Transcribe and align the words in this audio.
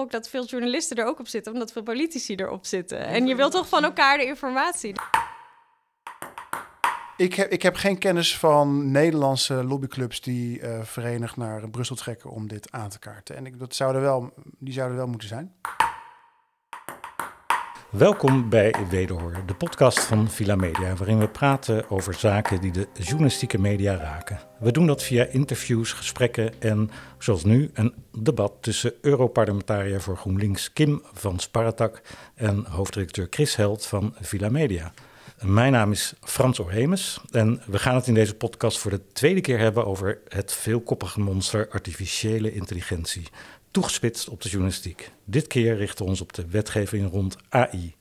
gok 0.00 0.10
dat 0.10 0.28
veel 0.28 0.44
journalisten 0.44 0.96
er 0.96 1.04
ook 1.04 1.18
op 1.18 1.28
zitten, 1.28 1.52
omdat 1.52 1.72
veel 1.72 1.82
politici 1.82 2.34
erop 2.34 2.66
zitten. 2.66 2.98
En 2.98 3.26
je 3.26 3.34
wilt 3.34 3.52
toch 3.52 3.68
van 3.68 3.84
elkaar 3.84 4.18
de 4.18 4.24
informatie. 4.24 4.94
Ik 7.16 7.34
heb, 7.34 7.50
ik 7.50 7.62
heb 7.62 7.74
geen 7.74 7.98
kennis 7.98 8.38
van 8.38 8.90
Nederlandse 8.90 9.64
lobbyclubs 9.64 10.20
die 10.20 10.60
uh, 10.60 10.82
verenigd 10.82 11.36
naar 11.36 11.70
Brussel 11.70 11.96
trekken 11.96 12.30
om 12.30 12.48
dit 12.48 12.72
aan 12.72 12.88
te 12.88 12.98
kaarten. 12.98 13.36
En 13.36 13.46
ik, 13.46 13.58
dat 13.58 13.74
zouden 13.74 14.02
wel, 14.02 14.32
die 14.58 14.72
zouden 14.72 14.96
wel 14.96 15.06
moeten 15.06 15.28
zijn. 15.28 15.54
Welkom 17.90 18.48
bij 18.48 18.74
Wederhoor, 18.90 19.42
de 19.46 19.54
podcast 19.54 20.00
van 20.00 20.30
Villa 20.30 20.54
Media, 20.54 20.94
waarin 20.94 21.18
we 21.18 21.28
praten 21.28 21.90
over 21.90 22.14
zaken 22.14 22.60
die 22.60 22.70
de 22.70 22.88
journalistieke 22.92 23.58
media 23.58 23.96
raken. 23.96 24.40
We 24.58 24.72
doen 24.72 24.86
dat 24.86 25.02
via 25.02 25.24
interviews, 25.24 25.92
gesprekken 25.92 26.60
en, 26.60 26.90
zoals 27.18 27.44
nu, 27.44 27.70
een 27.74 27.94
debat 28.18 28.52
tussen 28.60 28.92
Europarlementariër 29.00 30.00
voor 30.00 30.16
GroenLinks 30.16 30.72
Kim 30.72 31.02
van 31.12 31.38
Spartak 31.38 32.02
en 32.34 32.64
hoofddirecteur 32.68 33.26
Chris 33.30 33.56
Held 33.56 33.86
van 33.86 34.14
Villa 34.20 34.48
Media. 34.48 34.92
Mijn 35.40 35.72
naam 35.72 35.92
is 35.92 36.14
Frans 36.20 36.58
Orhemes 36.58 37.20
en 37.30 37.62
we 37.66 37.78
gaan 37.78 37.94
het 37.94 38.06
in 38.06 38.14
deze 38.14 38.34
podcast 38.34 38.78
voor 38.78 38.90
de 38.90 39.00
tweede 39.12 39.40
keer 39.40 39.58
hebben 39.58 39.86
over 39.86 40.18
het 40.28 40.52
veelkoppige 40.52 41.20
monster 41.20 41.68
artificiële 41.70 42.52
intelligentie 42.52 43.28
toegespitst 43.70 44.28
op 44.28 44.42
de 44.42 44.48
journalistiek. 44.48 45.10
Dit 45.24 45.46
keer 45.46 45.76
richten 45.76 46.04
we 46.04 46.10
ons 46.10 46.20
op 46.20 46.32
de 46.32 46.46
wetgeving 46.48 47.10
rond 47.10 47.36
AI. 47.48 47.94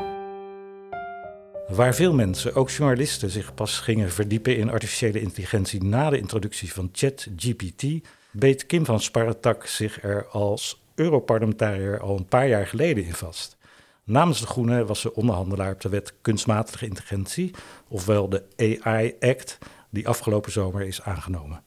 Waar 1.68 1.96
veel 1.96 2.14
mensen, 2.14 2.56
ook 2.56 2.70
journalisten, 2.70 3.30
zich 3.30 3.54
pas 3.54 3.80
gingen 3.80 4.12
verdiepen 4.12 4.58
in 4.58 4.70
artificiële 4.70 5.22
intelligentie 5.22 5.84
na 5.84 6.10
de 6.10 6.18
introductie 6.18 6.74
van 6.74 6.90
ChatGPT, 6.92 7.84
beet 8.32 8.66
Kim 8.66 8.86
van 8.86 9.00
Spartak 9.00 9.66
zich 9.66 10.04
er 10.04 10.28
als 10.28 10.82
Europarlementariër 10.96 12.00
al 12.00 12.18
een 12.18 12.26
paar 12.26 12.48
jaar 12.48 12.68
geleden 12.68 13.06
in 13.06 13.14
vast. 13.14 13.58
Namens 14.04 14.40
de 14.40 14.48
Groenen 14.48 14.86
was 14.86 15.00
ze 15.02 15.16
onderhandelaar 15.16 15.74
op 15.74 15.82
de 15.82 15.90
wet 15.90 16.14
kunstmatige 16.22 16.86
intelligentie, 16.86 17.52
ofwel 17.88 18.30
de 18.30 18.44
AI 18.58 19.16
Act, 19.20 19.58
die 19.90 20.08
afgelopen 20.08 20.52
zomer 20.52 20.82
is 20.82 21.02
aangenomen. 21.02 21.64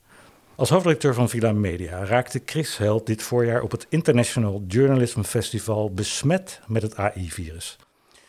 Als 0.56 0.70
hoofdredacteur 0.70 1.14
van 1.14 1.28
Villa 1.28 1.52
Media 1.52 2.04
raakte 2.04 2.42
Chris 2.44 2.76
Held 2.76 3.06
dit 3.06 3.22
voorjaar 3.22 3.62
op 3.62 3.70
het 3.70 3.86
International 3.88 4.64
Journalism 4.66 5.22
Festival 5.22 5.90
besmet 5.90 6.60
met 6.66 6.82
het 6.82 6.96
AI-virus. 6.96 7.76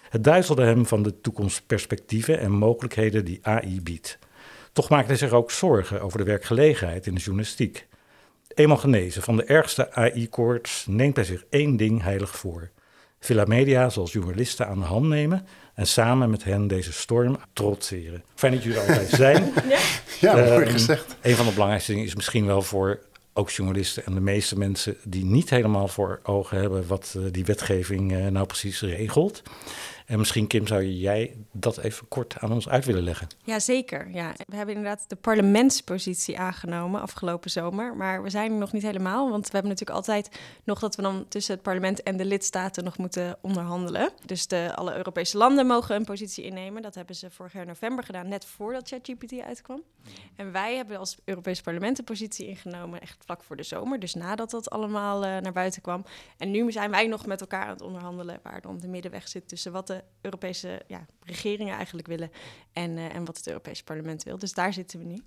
Het 0.09 0.23
duizelde 0.23 0.63
hem 0.63 0.85
van 0.85 1.03
de 1.03 1.21
toekomstperspectieven 1.21 2.39
en 2.39 2.51
mogelijkheden 2.51 3.25
die 3.25 3.39
AI 3.41 3.81
biedt. 3.81 4.19
Toch 4.73 4.89
maakte 4.89 5.07
hij 5.07 5.17
zich 5.17 5.31
ook 5.31 5.51
zorgen 5.51 6.01
over 6.01 6.17
de 6.17 6.23
werkgelegenheid 6.23 7.07
in 7.07 7.15
de 7.15 7.21
journalistiek. 7.21 7.87
Eenmaal 8.47 8.77
genezen 8.77 9.21
van 9.21 9.35
de 9.35 9.43
ergste 9.43 9.91
AI-koorts 9.91 10.85
neemt 10.85 11.15
hij 11.15 11.25
zich 11.25 11.43
één 11.49 11.77
ding 11.77 12.01
heilig 12.01 12.35
voor. 12.37 12.69
Villa 13.19 13.45
Media 13.45 13.89
zal 13.89 14.07
journalisten 14.07 14.67
aan 14.67 14.79
de 14.79 14.85
hand 14.85 15.05
nemen 15.05 15.47
en 15.73 15.87
samen 15.87 16.29
met 16.29 16.43
hen 16.43 16.67
deze 16.67 16.93
storm 16.93 17.37
trotseren. 17.53 18.23
Fijn 18.35 18.53
dat 18.53 18.63
jullie 18.63 18.79
er 18.79 18.87
altijd 18.87 19.09
zijn. 19.25 19.53
ja, 19.69 19.79
ja 20.19 20.33
mooi 20.33 20.63
ehm, 20.63 20.71
gezegd. 20.71 21.15
Een 21.21 21.35
van 21.35 21.45
de 21.45 21.51
belangrijkste 21.51 21.91
dingen 21.91 22.07
is 22.07 22.15
misschien 22.15 22.45
wel 22.45 22.61
voor 22.61 22.99
ook 23.33 23.49
journalisten 23.49 24.05
en 24.05 24.13
de 24.13 24.19
meeste 24.19 24.57
mensen 24.57 24.97
die 25.03 25.25
niet 25.25 25.49
helemaal 25.49 25.87
voor 25.87 26.19
ogen 26.23 26.59
hebben 26.59 26.87
wat 26.87 27.13
uh, 27.17 27.23
die 27.31 27.45
wetgeving 27.45 28.11
uh, 28.11 28.27
nou 28.27 28.45
precies 28.45 28.81
regelt. 28.81 29.41
En 30.05 30.17
misschien, 30.17 30.47
Kim, 30.47 30.67
zou 30.67 30.85
jij 30.85 31.35
dat 31.51 31.77
even 31.77 32.07
kort 32.07 32.39
aan 32.39 32.51
ons 32.51 32.69
uit 32.69 32.85
willen 32.85 33.03
leggen? 33.03 33.27
Ja, 33.43 33.59
zeker. 33.59 34.09
Ja. 34.09 34.33
We 34.45 34.55
hebben 34.55 34.75
inderdaad 34.75 35.05
de 35.07 35.15
parlementspositie 35.15 36.39
aangenomen 36.39 37.01
afgelopen 37.01 37.51
zomer. 37.51 37.95
Maar 37.95 38.23
we 38.23 38.29
zijn 38.29 38.57
nog 38.57 38.71
niet 38.71 38.83
helemaal, 38.83 39.29
want 39.29 39.45
we 39.45 39.51
hebben 39.51 39.71
natuurlijk 39.71 39.97
altijd 39.97 40.39
nog 40.63 40.79
dat 40.79 40.95
we 40.95 41.01
dan 41.01 41.25
tussen 41.27 41.53
het 41.53 41.63
parlement 41.63 42.03
en 42.03 42.17
de 42.17 42.25
lidstaten 42.25 42.83
nog 42.83 42.97
moeten 42.97 43.37
onderhandelen. 43.41 44.09
Dus 44.25 44.47
de, 44.47 44.75
alle 44.75 44.95
Europese 44.95 45.37
landen 45.37 45.67
mogen 45.67 45.95
een 45.95 46.05
positie 46.05 46.43
innemen. 46.43 46.81
Dat 46.81 46.95
hebben 46.95 47.15
ze 47.15 47.31
vorig 47.31 47.53
jaar 47.53 47.65
november 47.65 48.03
gedaan, 48.03 48.27
net 48.27 48.45
voordat 48.45 48.87
ChatGPT 48.87 49.41
uitkwam. 49.41 49.81
En 50.35 50.51
wij 50.51 50.75
hebben 50.75 50.97
als 50.97 51.17
Europees 51.25 51.61
parlement 51.61 51.99
een 51.99 52.03
positie 52.03 52.47
ingenomen, 52.47 53.01
echt 53.01 53.23
vlak 53.25 53.43
voor 53.43 53.55
de 53.55 53.63
zomer. 53.63 53.99
Dus 53.99 54.13
nadat 54.13 54.49
dat 54.49 54.69
allemaal 54.69 55.25
uh, 55.25 55.37
naar 55.37 55.53
buiten 55.53 55.81
kwam. 55.81 56.05
En 56.37 56.51
nu 56.51 56.71
zijn 56.71 56.91
wij 56.91 57.07
nog 57.07 57.25
met 57.25 57.41
elkaar 57.41 57.63
aan 57.63 57.69
het 57.69 57.81
onderhandelen, 57.81 58.39
waar 58.43 58.61
dan 58.61 58.79
de 58.79 58.87
middenweg 58.87 59.27
zit 59.27 59.47
tussen 59.47 59.71
wat 59.71 59.87
de 59.87 59.92
Europese 60.21 60.81
ja, 60.87 61.05
regeringen 61.25 61.75
eigenlijk 61.75 62.07
willen 62.07 62.31
en, 62.73 62.97
uh, 62.97 63.15
en 63.15 63.25
wat 63.25 63.37
het 63.37 63.47
Europese 63.47 63.83
parlement 63.83 64.23
wil. 64.23 64.37
Dus 64.37 64.53
daar 64.53 64.73
zitten 64.73 64.99
we 64.99 65.05
nu. 65.05 65.23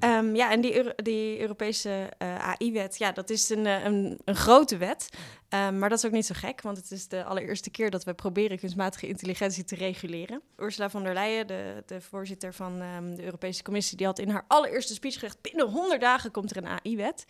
Um, 0.00 0.34
ja, 0.34 0.50
en 0.50 0.60
die, 0.60 0.76
Euro 0.76 0.92
die 0.96 1.40
Europese 1.40 2.10
uh, 2.18 2.48
AI-wet, 2.48 2.98
ja, 2.98 3.12
dat 3.12 3.30
is 3.30 3.48
een, 3.48 3.66
een, 3.66 4.18
een 4.24 4.36
grote 4.36 4.76
wet. 4.76 5.08
Um, 5.48 5.78
maar 5.78 5.88
dat 5.88 5.98
is 5.98 6.04
ook 6.04 6.12
niet 6.12 6.26
zo 6.26 6.34
gek, 6.36 6.62
want 6.62 6.76
het 6.76 6.90
is 6.90 7.08
de 7.08 7.24
allereerste 7.24 7.70
keer 7.70 7.90
dat 7.90 8.04
we 8.04 8.14
proberen 8.14 8.58
kunstmatige 8.58 9.06
intelligentie 9.06 9.64
te 9.64 9.74
reguleren. 9.74 10.42
Ursula 10.56 10.90
von 10.90 11.02
der 11.02 11.14
Leyen, 11.14 11.46
de, 11.46 11.82
de 11.86 12.00
voorzitter 12.00 12.54
van 12.54 12.82
um, 12.82 13.16
de 13.16 13.24
Europese 13.24 13.62
Commissie, 13.62 13.96
die 13.96 14.06
had 14.06 14.18
in 14.18 14.28
haar 14.28 14.44
allereerste 14.46 14.94
speech 14.94 15.14
gezegd: 15.14 15.40
binnen 15.40 15.68
100 15.68 16.00
dagen 16.00 16.30
komt 16.30 16.50
er 16.50 16.56
een 16.56 16.66
AI-wet. 16.66 17.24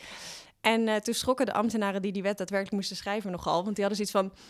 En 0.60 0.80
uh, 0.80 0.96
toen 0.96 1.14
schrokken 1.14 1.46
de 1.46 1.52
ambtenaren 1.52 2.02
die 2.02 2.12
die 2.12 2.22
wet 2.22 2.38
daadwerkelijk 2.38 2.76
moesten 2.76 2.96
schrijven 2.96 3.30
nogal, 3.30 3.64
want 3.64 3.76
die 3.76 3.84
hadden 3.84 4.06
zoiets 4.06 4.30
van: 4.30 4.44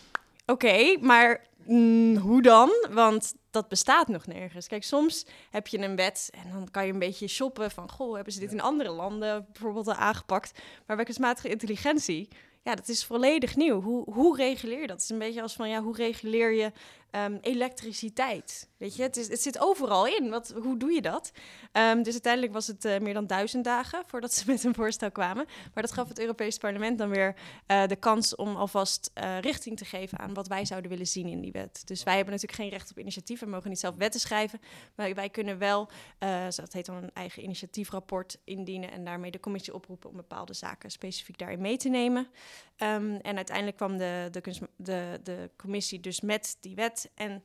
oké, 0.46 0.66
okay, 0.66 0.98
maar 1.00 1.48
mm, 1.66 2.16
hoe 2.16 2.42
dan? 2.42 2.70
Want 2.90 3.34
dat 3.50 3.68
bestaat 3.68 4.08
nog 4.08 4.26
nergens. 4.26 4.66
Kijk, 4.66 4.84
soms 4.84 5.26
heb 5.50 5.66
je 5.66 5.78
een 5.78 5.96
wet 5.96 6.30
en 6.44 6.50
dan 6.52 6.70
kan 6.70 6.86
je 6.86 6.92
een 6.92 6.98
beetje 6.98 7.28
shoppen 7.28 7.70
van... 7.70 7.90
goh, 7.90 8.14
hebben 8.14 8.32
ze 8.32 8.40
dit 8.40 8.52
in 8.52 8.60
andere 8.60 8.90
landen 8.90 9.46
bijvoorbeeld 9.52 9.86
al 9.86 9.94
aangepakt? 9.94 10.60
Maar 10.86 10.96
bij 10.96 11.04
kunstmatige 11.04 11.48
intelligentie, 11.48 12.28
ja, 12.62 12.74
dat 12.74 12.88
is 12.88 13.04
volledig 13.04 13.56
nieuw. 13.56 13.82
Hoe, 13.82 14.12
hoe 14.12 14.36
reguleer 14.36 14.80
je 14.80 14.86
dat? 14.86 14.96
Het 14.96 15.04
is 15.04 15.10
een 15.10 15.18
beetje 15.18 15.42
als 15.42 15.54
van, 15.54 15.68
ja, 15.68 15.82
hoe 15.82 15.96
reguleer 15.96 16.52
je 16.52 16.72
um, 17.10 17.38
elektriciteit? 17.40 18.68
Weet 18.76 18.96
je, 18.96 19.02
het, 19.02 19.16
is, 19.16 19.28
het 19.28 19.42
zit 19.42 19.60
overal 19.60 20.06
in. 20.06 20.30
Wat, 20.30 20.54
hoe 20.62 20.76
doe 20.76 20.92
je 20.92 21.00
dat? 21.00 21.32
Um, 21.72 22.02
dus 22.02 22.12
uiteindelijk 22.12 22.52
was 22.52 22.66
het 22.66 22.84
uh, 22.84 22.98
meer 22.98 23.14
dan 23.14 23.26
duizend 23.26 23.64
dagen 23.64 24.02
voordat 24.06 24.34
ze 24.34 24.44
met 24.50 24.64
een 24.64 24.74
voorstel 24.74 25.10
kwamen. 25.10 25.44
Maar 25.74 25.82
dat 25.82 25.92
gaf 25.92 26.08
het 26.08 26.18
Europees 26.18 26.58
Parlement 26.58 26.98
dan 26.98 27.08
weer 27.08 27.34
uh, 27.66 27.86
de 27.86 27.96
kans 27.96 28.36
om 28.36 28.56
alvast 28.56 29.10
uh, 29.14 29.38
richting 29.38 29.76
te 29.76 29.84
geven 29.84 30.18
aan 30.18 30.34
wat 30.34 30.48
wij 30.48 30.64
zouden 30.64 30.90
willen 30.90 31.06
zien 31.06 31.26
in 31.26 31.40
die 31.40 31.52
wet. 31.52 31.82
Dus 31.84 32.02
wij 32.02 32.14
hebben 32.14 32.32
natuurlijk 32.34 32.60
geen 32.60 32.70
recht 32.70 32.90
op 32.90 32.98
initiatief. 32.98 33.40
We 33.40 33.46
mogen 33.46 33.68
niet 33.68 33.78
zelf 33.78 33.94
wetten 33.94 34.20
schrijven. 34.20 34.60
Maar 34.94 35.14
wij 35.14 35.28
kunnen 35.28 35.58
wel, 35.58 35.88
dat 36.56 36.72
heet 36.72 36.86
dan 36.86 36.96
een 36.96 37.10
eigen 37.14 37.42
initiatiefrapport 37.42 38.38
indienen 38.44 38.90
en 38.90 39.04
daarmee 39.04 39.30
de 39.30 39.40
commissie 39.40 39.74
oproepen 39.74 40.10
om 40.10 40.16
bepaalde 40.16 40.54
zaken 40.54 40.90
specifiek 40.90 41.38
daarin 41.38 41.60
mee 41.60 41.76
te 41.76 41.88
nemen. 41.88 42.28
Um, 42.82 43.16
en 43.16 43.36
uiteindelijk 43.36 43.76
kwam 43.76 43.96
de, 43.96 44.28
de, 44.30 44.40
de, 44.76 45.20
de 45.22 45.50
commissie 45.56 46.00
dus 46.00 46.20
met 46.20 46.56
die 46.60 46.74
wet. 46.74 47.10
En 47.14 47.42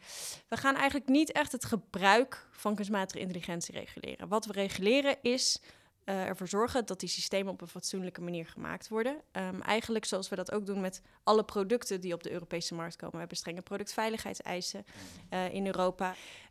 we 0.47 0.57
gaan 0.57 0.75
eigenlijk 0.75 1.07
niet 1.07 1.31
echt 1.31 1.51
het 1.51 1.65
gebruik 1.65 2.47
van 2.51 2.75
kunstmatige 2.75 3.19
intelligentie 3.19 3.73
reguleren. 3.73 4.27
Wat 4.27 4.45
we 4.45 4.51
reguleren 4.51 5.17
is 5.21 5.61
uh, 6.05 6.25
ervoor 6.25 6.47
zorgen 6.47 6.85
dat 6.85 6.99
die 6.99 7.09
systemen 7.09 7.53
op 7.53 7.61
een 7.61 7.67
fatsoenlijke 7.67 8.21
manier 8.21 8.45
gemaakt 8.45 8.87
worden. 8.87 9.21
Um, 9.31 9.61
eigenlijk 9.61 10.05
zoals 10.05 10.29
we 10.29 10.35
dat 10.35 10.51
ook 10.51 10.65
doen 10.65 10.81
met 10.81 11.01
alle 11.23 11.43
producten 11.43 12.01
die 12.01 12.13
op 12.13 12.23
de 12.23 12.31
Europese 12.31 12.73
markt 12.73 12.95
komen. 12.95 13.11
We 13.11 13.19
hebben 13.19 13.37
strenge 13.37 13.61
productveiligheidseisen 13.61 14.85
uh, 15.29 15.53
in 15.53 15.65
Europa. 15.65 16.09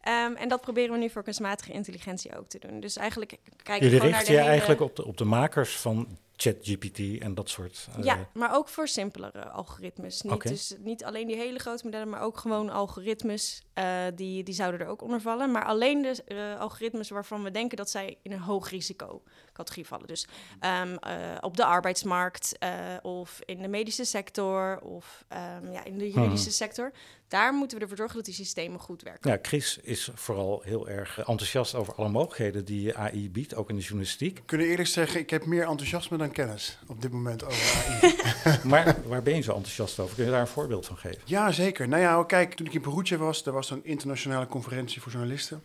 Um, 0.08 0.36
en 0.36 0.48
dat 0.48 0.60
proberen 0.60 0.92
we 0.92 0.98
nu 0.98 1.10
voor 1.10 1.22
kunstmatige 1.22 1.72
intelligentie 1.72 2.38
ook 2.38 2.48
te 2.48 2.58
doen. 2.58 2.80
Dus 2.80 2.96
eigenlijk 2.96 3.38
kijken 3.62 3.90
we 3.90 3.96
naar 3.96 4.24
de 4.24 4.32
je 4.32 4.38
hele... 4.38 4.48
eigenlijk 4.48 4.80
op 4.80 4.96
de, 4.96 5.04
op 5.04 5.16
de 5.16 5.24
makers 5.24 5.76
van 5.76 6.18
ChatGPT 6.36 7.20
en 7.20 7.34
dat 7.34 7.48
soort. 7.48 7.88
Uh... 7.98 8.04
Ja, 8.04 8.28
maar 8.34 8.54
ook 8.54 8.68
voor 8.68 8.88
simpelere 8.88 9.48
algoritmes. 9.48 10.22
Niet, 10.22 10.32
okay. 10.32 10.52
Dus 10.52 10.74
niet 10.78 11.04
alleen 11.04 11.26
die 11.26 11.36
hele 11.36 11.58
grote 11.58 11.84
modellen, 11.84 12.08
maar 12.08 12.20
ook 12.20 12.36
gewoon 12.36 12.70
algoritmes. 12.70 13.62
Uh, 13.78 14.04
die, 14.14 14.42
die 14.42 14.54
zouden 14.54 14.80
er 14.80 14.86
ook 14.86 15.02
onder 15.02 15.20
vallen. 15.20 15.50
Maar 15.50 15.64
alleen 15.64 16.02
de 16.02 16.22
uh, 16.28 16.60
algoritmes 16.60 17.08
waarvan 17.08 17.42
we 17.42 17.50
denken 17.50 17.76
dat 17.76 17.90
zij 17.90 18.18
in 18.22 18.32
een 18.32 18.40
hoog 18.40 18.70
risico 18.70 19.22
categorie 19.54 19.86
vallen. 19.86 20.06
Dus 20.06 20.26
um, 20.60 20.96
op 21.40 21.56
de 21.56 21.64
arbeidsmarkt 21.64 22.58
of 23.02 23.40
in 23.44 23.62
de 23.62 23.68
medische 23.68 24.04
sector 24.04 24.78
of 24.78 25.24
um, 25.32 25.72
ja, 25.72 25.84
in 25.84 25.98
de 25.98 26.10
juridische 26.10 26.44
hmm. 26.44 26.52
sector. 26.52 26.92
Daar 27.28 27.54
moeten 27.54 27.76
we 27.76 27.82
ervoor 27.82 27.96
zorgen 27.96 28.16
dat 28.16 28.24
die 28.24 28.34
systemen 28.34 28.80
goed 28.80 29.02
werken. 29.02 29.30
Ja, 29.30 29.38
Chris 29.42 29.78
is 29.82 30.10
vooral 30.14 30.62
heel 30.64 30.88
erg 30.88 31.18
enthousiast 31.18 31.74
over 31.74 31.94
alle 31.94 32.08
mogelijkheden 32.08 32.64
die 32.64 32.96
AI 32.96 33.30
biedt, 33.30 33.54
ook 33.54 33.68
in 33.68 33.76
de 33.76 33.82
journalistiek. 33.82 34.38
We 34.38 34.44
kunnen 34.44 34.66
eerlijk 34.66 34.88
zeggen, 34.88 35.20
ik 35.20 35.30
heb 35.30 35.46
meer 35.46 35.68
enthousiasme 35.68 36.16
dan 36.16 36.30
kennis 36.30 36.78
op 36.86 37.02
dit 37.02 37.12
moment 37.12 37.44
over 37.44 37.76
AI. 37.76 38.14
maar 38.70 38.96
waar 39.06 39.22
ben 39.22 39.34
je 39.34 39.40
zo 39.40 39.52
enthousiast 39.54 39.98
over? 39.98 40.14
Kun 40.14 40.24
je 40.24 40.30
daar 40.30 40.40
een 40.40 40.46
voorbeeld 40.46 40.86
van 40.86 40.96
geven? 40.96 41.20
Ja, 41.24 41.52
zeker. 41.52 41.88
Nou 41.88 42.02
ja, 42.02 42.24
kijk, 42.24 42.54
toen 42.54 42.66
ik 42.66 42.74
in 42.74 42.80
Perugia 42.80 43.16
was, 43.16 43.46
er 43.46 43.52
was 43.52 43.70
een 43.70 43.84
internationale 43.84 44.46
conferentie 44.46 45.00
voor 45.02 45.12
journalisten. 45.12 45.62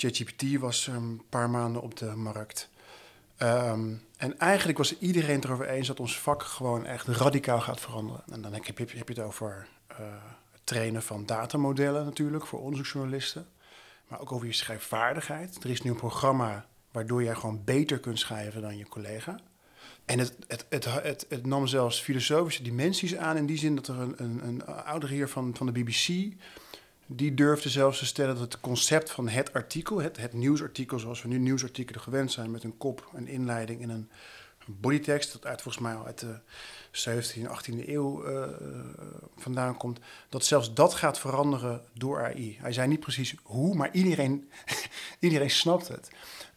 ChatGPT 0.00 0.58
was 0.58 0.86
een 0.86 1.22
paar 1.28 1.50
maanden 1.50 1.82
op 1.82 1.96
de 1.96 2.14
markt. 2.16 2.68
Um, 3.38 4.02
en 4.16 4.38
eigenlijk 4.38 4.78
was 4.78 4.98
iedereen 4.98 5.44
erover 5.44 5.68
eens 5.68 5.86
dat 5.86 6.00
ons 6.00 6.18
vak 6.18 6.42
gewoon 6.42 6.86
echt 6.86 7.06
radicaal 7.06 7.60
gaat 7.60 7.80
veranderen. 7.80 8.22
En 8.30 8.42
dan 8.42 8.52
heb 8.52 8.64
je, 8.64 8.72
heb 8.76 9.08
je 9.08 9.14
het 9.14 9.18
over 9.18 9.66
uh, 9.90 9.96
het 10.50 10.60
trainen 10.64 11.02
van 11.02 11.26
datamodellen 11.26 12.04
natuurlijk 12.04 12.46
voor 12.46 12.60
onderzoeksjournalisten. 12.60 13.46
Maar 14.08 14.20
ook 14.20 14.32
over 14.32 14.46
je 14.46 14.52
schrijfvaardigheid. 14.52 15.64
Er 15.64 15.70
is 15.70 15.82
nu 15.82 15.90
een 15.90 15.96
programma 15.96 16.66
waardoor 16.90 17.22
jij 17.22 17.34
gewoon 17.34 17.64
beter 17.64 17.98
kunt 17.98 18.18
schrijven 18.18 18.62
dan 18.62 18.76
je 18.76 18.88
collega. 18.88 19.40
En 20.04 20.18
het, 20.18 20.34
het, 20.46 20.66
het, 20.68 21.26
het, 21.28 21.46
nam 21.46 21.66
zelfs 21.66 22.00
filosofische 22.00 22.62
dimensies 22.62 23.16
aan 23.16 23.36
in 23.36 23.46
die 23.46 23.58
zin 23.58 23.74
dat 23.74 23.88
er 23.88 23.98
een, 23.98 24.14
een, 24.16 24.46
een 24.46 24.64
ouder 24.66 25.08
heer 25.08 25.28
van, 25.28 25.56
van 25.56 25.66
de 25.66 25.72
BBC 25.72 26.34
die 27.12 27.34
durfde 27.34 27.68
zelfs 27.68 27.98
te 27.98 28.06
stellen 28.06 28.34
dat 28.34 28.52
het 28.52 28.60
concept 28.60 29.10
van 29.10 29.28
het 29.28 29.52
artikel, 29.52 30.00
het, 30.00 30.16
het 30.16 30.32
nieuwsartikel 30.32 30.98
zoals 30.98 31.22
we 31.22 31.28
nu 31.28 31.38
nieuwsartikelen 31.38 32.00
gewend 32.00 32.32
zijn, 32.32 32.50
met 32.50 32.64
een 32.64 32.76
kop, 32.76 33.10
een 33.14 33.28
inleiding 33.28 33.82
en 33.82 33.90
een 33.90 34.08
bodytext, 34.66 35.32
dat 35.32 35.46
uit 35.46 35.62
volgens 35.62 35.84
mij 35.84 35.96
uit 36.04 36.18
de 36.18 36.38
17e, 36.92 37.48
18e 37.48 37.88
eeuw 37.88 38.28
uh, 38.28 38.48
vandaan 39.36 39.76
komt, 39.76 39.98
dat 40.28 40.44
zelfs 40.44 40.74
dat 40.74 40.94
gaat 40.94 41.18
veranderen 41.18 41.82
door 41.92 42.22
AI. 42.22 42.56
Hij 42.60 42.72
zei 42.72 42.88
niet 42.88 43.00
precies 43.00 43.34
hoe, 43.42 43.74
maar 43.74 43.92
iedereen, 43.92 44.50
iedereen 45.18 45.50
snapt 45.50 45.88
het. 45.88 46.10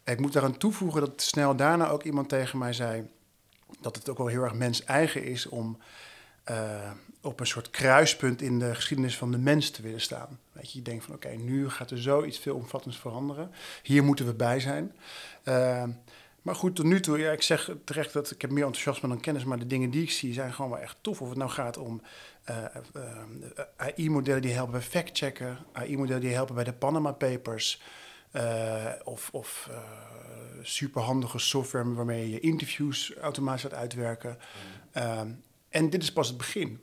Ik 0.04 0.20
moet 0.20 0.32
daaraan 0.32 0.56
toevoegen 0.56 1.00
dat 1.00 1.22
snel 1.22 1.56
daarna 1.56 1.88
ook 1.88 2.02
iemand 2.02 2.28
tegen 2.28 2.58
mij 2.58 2.72
zei 2.72 3.08
dat 3.80 3.96
het 3.96 4.08
ook 4.08 4.18
wel 4.18 4.26
heel 4.26 4.42
erg 4.42 4.54
mens-eigen 4.54 5.24
is 5.24 5.46
om 5.46 5.78
uh, 6.50 6.90
op 7.24 7.40
een 7.40 7.46
soort 7.46 7.70
kruispunt 7.70 8.42
in 8.42 8.58
de 8.58 8.74
geschiedenis 8.74 9.16
van 9.16 9.30
de 9.30 9.38
mens 9.38 9.70
te 9.70 9.82
willen 9.82 10.00
staan. 10.00 10.38
Weet 10.52 10.72
je, 10.72 10.78
je 10.78 10.84
denkt 10.84 11.04
van 11.04 11.14
oké, 11.14 11.28
nu 11.28 11.70
gaat 11.70 11.90
er 11.90 12.02
zoiets 12.02 12.38
veelomvattends 12.38 12.98
veranderen. 12.98 13.50
Hier 13.82 14.04
moeten 14.04 14.26
we 14.26 14.34
bij 14.34 14.60
zijn. 14.60 14.94
Uh, 15.44 15.84
maar 16.42 16.54
goed, 16.54 16.76
tot 16.76 16.84
nu 16.84 17.00
toe, 17.00 17.18
ja, 17.18 17.32
ik 17.32 17.42
zeg 17.42 17.70
terecht 17.84 18.12
dat 18.12 18.30
ik 18.30 18.40
heb 18.40 18.50
meer 18.50 18.64
enthousiasme 18.64 19.08
dan 19.08 19.20
kennis, 19.20 19.44
maar 19.44 19.58
de 19.58 19.66
dingen 19.66 19.90
die 19.90 20.02
ik 20.02 20.10
zie 20.10 20.32
zijn 20.32 20.52
gewoon 20.52 20.70
wel 20.70 20.80
echt 20.80 20.96
tof. 21.00 21.20
Of 21.20 21.28
het 21.28 21.38
nou 21.38 21.50
gaat 21.50 21.76
om 21.76 22.02
uh, 22.50 22.64
AI-modellen 23.76 24.42
die 24.42 24.52
helpen 24.52 24.72
bij 24.72 24.82
fact-checken, 24.82 25.58
AI-modellen 25.72 26.22
die 26.22 26.32
helpen 26.32 26.54
bij 26.54 26.64
de 26.64 26.72
Panama 26.72 27.12
Papers, 27.12 27.82
of, 29.04 29.28
of 29.32 29.70
superhandige 30.62 31.38
software 31.38 31.92
waarmee 31.92 32.30
je 32.30 32.40
interviews 32.40 33.14
automatisch 33.20 33.62
gaat 33.62 33.74
uitwerken. 33.74 34.38
Mm. 34.94 35.42
En 35.74 35.90
dit 35.90 36.02
is 36.02 36.12
pas 36.12 36.28
het 36.28 36.36
begin. 36.36 36.80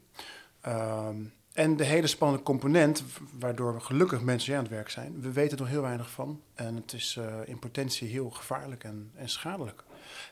Um, 0.68 1.34
en 1.54 1.76
de 1.76 1.84
hele 1.84 2.08
spannende 2.08 2.44
component, 2.44 3.04
waardoor 3.40 3.82
gelukkig 3.82 4.22
mensen 4.22 4.56
aan 4.56 4.64
het 4.64 4.72
werk 4.72 4.90
zijn, 4.90 5.22
we 5.22 5.32
weten 5.32 5.58
er 5.58 5.64
nog 5.64 5.72
heel 5.72 5.82
weinig 5.82 6.12
van. 6.12 6.42
En 6.54 6.76
het 6.76 6.94
is 6.94 7.16
uh, 7.20 7.26
in 7.46 7.60
potentie 7.60 8.08
heel 8.08 8.30
gevaarlijk 8.30 8.84
en, 8.84 9.12
en 9.16 9.30
schadelijk. 9.30 9.84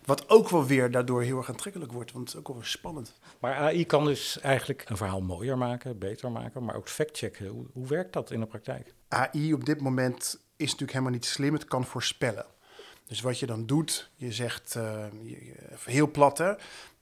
Wat 0.05 0.29
ook 0.29 0.49
wel 0.49 0.65
weer 0.65 0.91
daardoor 0.91 1.21
heel 1.21 1.37
erg 1.37 1.49
aantrekkelijk 1.49 1.91
wordt, 1.91 2.11
want 2.11 2.23
het 2.23 2.33
is 2.33 2.39
ook 2.39 2.47
wel 2.47 2.57
weer 2.57 2.65
spannend. 2.65 3.19
Maar 3.39 3.55
AI 3.55 3.85
kan 3.85 4.05
dus 4.05 4.39
eigenlijk 4.39 4.89
een 4.89 4.97
verhaal 4.97 5.21
mooier 5.21 5.57
maken, 5.57 5.97
beter 5.97 6.31
maken, 6.31 6.63
maar 6.63 6.75
ook 6.75 6.89
factchecken. 6.89 7.47
Hoe, 7.47 7.65
hoe 7.73 7.87
werkt 7.87 8.13
dat 8.13 8.31
in 8.31 8.39
de 8.39 8.45
praktijk? 8.45 8.93
AI 9.07 9.53
op 9.53 9.65
dit 9.65 9.81
moment 9.81 10.39
is 10.55 10.65
natuurlijk 10.65 10.91
helemaal 10.91 11.13
niet 11.13 11.25
slim, 11.25 11.53
het 11.53 11.65
kan 11.65 11.85
voorspellen. 11.85 12.45
Dus 13.07 13.21
wat 13.21 13.39
je 13.39 13.45
dan 13.45 13.65
doet, 13.65 14.09
je 14.15 14.31
zegt, 14.31 14.75
uh, 14.77 15.05
heel 15.85 16.11
plat 16.11 16.37
hè, 16.37 16.53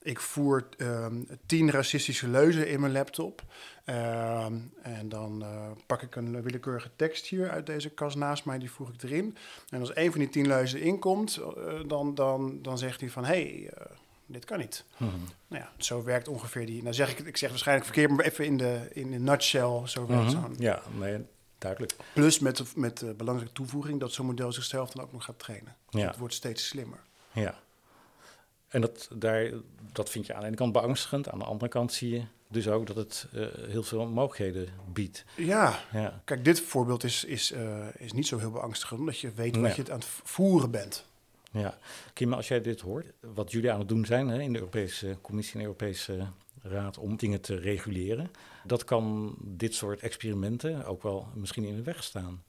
ik 0.08 0.20
voer 0.20 0.68
um, 0.78 1.28
tien 1.46 1.72
racistische 1.72 2.28
leuzen 2.28 2.68
in 2.68 2.80
mijn 2.80 2.92
laptop. 2.92 3.44
Uh, 3.86 4.46
en 4.82 5.10
dan 5.10 5.42
uh, 5.42 5.72
pak 5.86 6.02
ik 6.02 6.16
een 6.16 6.42
willekeurige 6.42 6.90
tekst 6.96 7.26
hier 7.26 7.50
uit 7.50 7.66
deze 7.66 7.90
kast 7.90 8.16
naast 8.16 8.46
mij, 8.46 8.60
die 8.60 8.72
voeg 8.72 8.90
ik 8.90 9.04
erin. 9.04 9.38
En 9.70 9.80
als 9.80 9.96
een 9.96 10.12
van 10.12 10.20
die 10.20 10.30
tien 10.30 10.48
leuzen 10.48 10.82
inkomt, 10.82 11.40
uh, 11.40 11.80
dan, 11.88 12.16
dan, 12.16 12.62
dan 12.62 12.78
zegt 12.78 13.00
hij 13.00 13.10
van... 13.10 13.26
hé, 13.26 13.34
hey, 13.34 13.74
dit 14.26 14.46
kan 14.46 14.60
niet. 14.60 14.84
Mm 14.98 15.10
-hmm. 15.10 15.24
Nou 15.48 15.64
ja, 15.64 15.72
zo 15.78 16.04
werkt 16.04 16.28
ongeveer 16.28 16.66
die... 16.66 16.82
Nou 16.82 16.94
zeg 16.94 17.12
ik, 17.12 17.20
ik 17.20 17.38
zeg 17.38 17.50
waarschijnlijk 17.50 17.88
verkeerd, 17.88 18.12
maar 18.12 18.26
even 18.26 18.46
in 18.46 18.58
de, 18.58 18.88
in 18.94 19.12
de 19.12 19.20
nutshell, 19.20 19.82
zo 19.86 20.06
werkt 20.06 20.34
mm 20.34 20.44
-hmm. 20.44 20.54
Ja, 20.58 20.82
nee, 21.00 21.26
duidelijk. 21.58 21.96
Plus 22.14 22.40
met, 22.40 22.76
met 22.76 22.98
de 22.98 23.14
belangrijke 23.14 23.54
toevoeging 23.54 24.00
dat 24.00 24.14
zo'n 24.14 24.26
model 24.26 24.52
zichzelf 24.52 24.90
dan 24.92 25.04
ook 25.04 25.12
nog 25.12 25.24
gaat 25.24 25.40
trainen. 25.40 25.76
Dus 25.90 26.02
ja. 26.02 26.08
het 26.08 26.18
wordt 26.18 26.34
steeds 26.34 26.68
slimmer. 26.68 27.00
Ja. 27.32 27.60
En 28.68 28.82
dat, 28.82 29.10
daar, 29.16 29.52
dat 29.92 30.10
vind 30.10 30.26
je 30.26 30.34
aan 30.34 30.42
de 30.42 30.48
ene 30.48 30.56
kant 30.56 30.72
beangstigend. 30.72 31.30
Aan 31.30 31.40
de 31.40 31.46
andere 31.46 31.70
kant 31.70 31.94
zie 31.94 32.10
je 32.10 32.24
dus 32.48 32.68
ook 32.68 32.88
dat 32.88 32.96
het 32.96 33.28
uh, 33.34 33.48
heel 33.68 33.84
veel 33.84 34.08
mogelijkheden 34.08 34.70
biedt. 34.94 35.26
Ja, 35.36 35.80
ja. 35.92 36.22
kijk, 36.26 36.46
dit 36.46 36.62
voorbeeld 36.62 37.04
is, 37.04 37.24
is, 37.24 37.52
uh, 37.52 37.86
is 37.98 38.12
niet 38.12 38.28
zo 38.28 38.38
heel 38.38 38.52
beangstigend, 38.52 39.00
omdat 39.00 39.20
je 39.20 39.32
weet 39.32 39.54
nee. 39.54 39.62
wat 39.62 39.76
je 39.76 39.82
het 39.82 39.92
aan 39.92 40.00
het 40.00 40.08
voeren 40.08 40.72
bent. 40.72 41.06
Ja, 41.52 41.78
Kim, 42.14 42.34
als 42.34 42.48
jij 42.48 42.62
dit 42.62 42.82
hoort, 42.82 43.14
wat 43.20 43.52
jullie 43.52 43.72
aan 43.72 43.80
het 43.80 43.88
doen 43.88 44.06
zijn 44.06 44.28
hè, 44.28 44.42
in 44.42 44.54
de 44.54 44.60
Europese 44.60 45.18
Commissie 45.22 45.54
en 45.54 45.60
de 45.60 45.66
Europese 45.66 46.28
Raad 46.62 46.98
om 46.98 47.18
dingen 47.18 47.42
te 47.42 47.56
reguleren, 47.56 48.32
dat 48.64 48.84
kan 48.84 49.36
dit 49.40 49.76
soort 49.76 50.00
experimenten 50.00 50.86
ook 50.86 51.04
wel 51.04 51.28
misschien 51.34 51.64
in 51.64 51.76
de 51.76 51.82
weg 51.82 52.04
staan. 52.04 52.44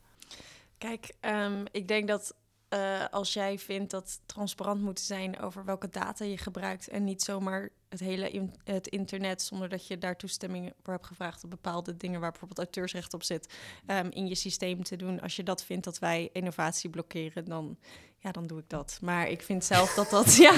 Kijk, 0.79 1.14
um, 1.21 1.64
ik 1.71 1.88
denk 1.88 2.09
dat 2.09 2.35
uh, 2.75 3.05
als 3.11 3.32
jij 3.32 3.59
vindt 3.59 3.91
dat 3.91 4.20
transparant 4.26 4.81
moet 4.81 5.00
zijn 5.00 5.41
over 5.41 5.65
welke 5.65 5.88
data 5.88 6.25
je 6.25 6.38
gebruikt 6.38 6.88
en 6.88 7.05
niet 7.05 7.23
zomaar 7.23 7.70
het 7.88 8.00
hele 8.00 8.31
in, 8.31 8.55
het 8.64 8.87
internet 8.87 9.43
zonder 9.43 9.69
dat 9.69 9.87
je 9.87 9.99
daar 9.99 10.17
toestemming 10.17 10.73
voor 10.82 10.93
hebt 10.93 11.06
gevraagd 11.06 11.44
op 11.44 11.50
bepaalde 11.50 11.96
dingen 11.96 12.20
waar 12.20 12.31
bijvoorbeeld 12.31 12.58
auteursrecht 12.58 13.14
op 13.14 13.23
zit 13.23 13.55
um, 13.87 14.11
in 14.11 14.26
je 14.26 14.35
systeem 14.35 14.82
te 14.82 14.96
doen. 14.96 15.20
Als 15.20 15.37
je 15.37 15.43
dat 15.43 15.64
vindt 15.64 15.85
dat 15.85 15.99
wij 15.99 16.31
innovatie 16.32 16.90
blokkeren, 16.90 17.44
dan 17.44 17.79
ja, 18.20 18.32
dan 18.32 18.46
doe 18.46 18.58
ik 18.58 18.69
dat. 18.69 18.99
Maar 19.02 19.29
ik 19.29 19.43
vind 19.43 19.64
zelf 19.64 19.94
dat 19.94 20.11
dat... 20.11 20.37
ja, 20.46 20.55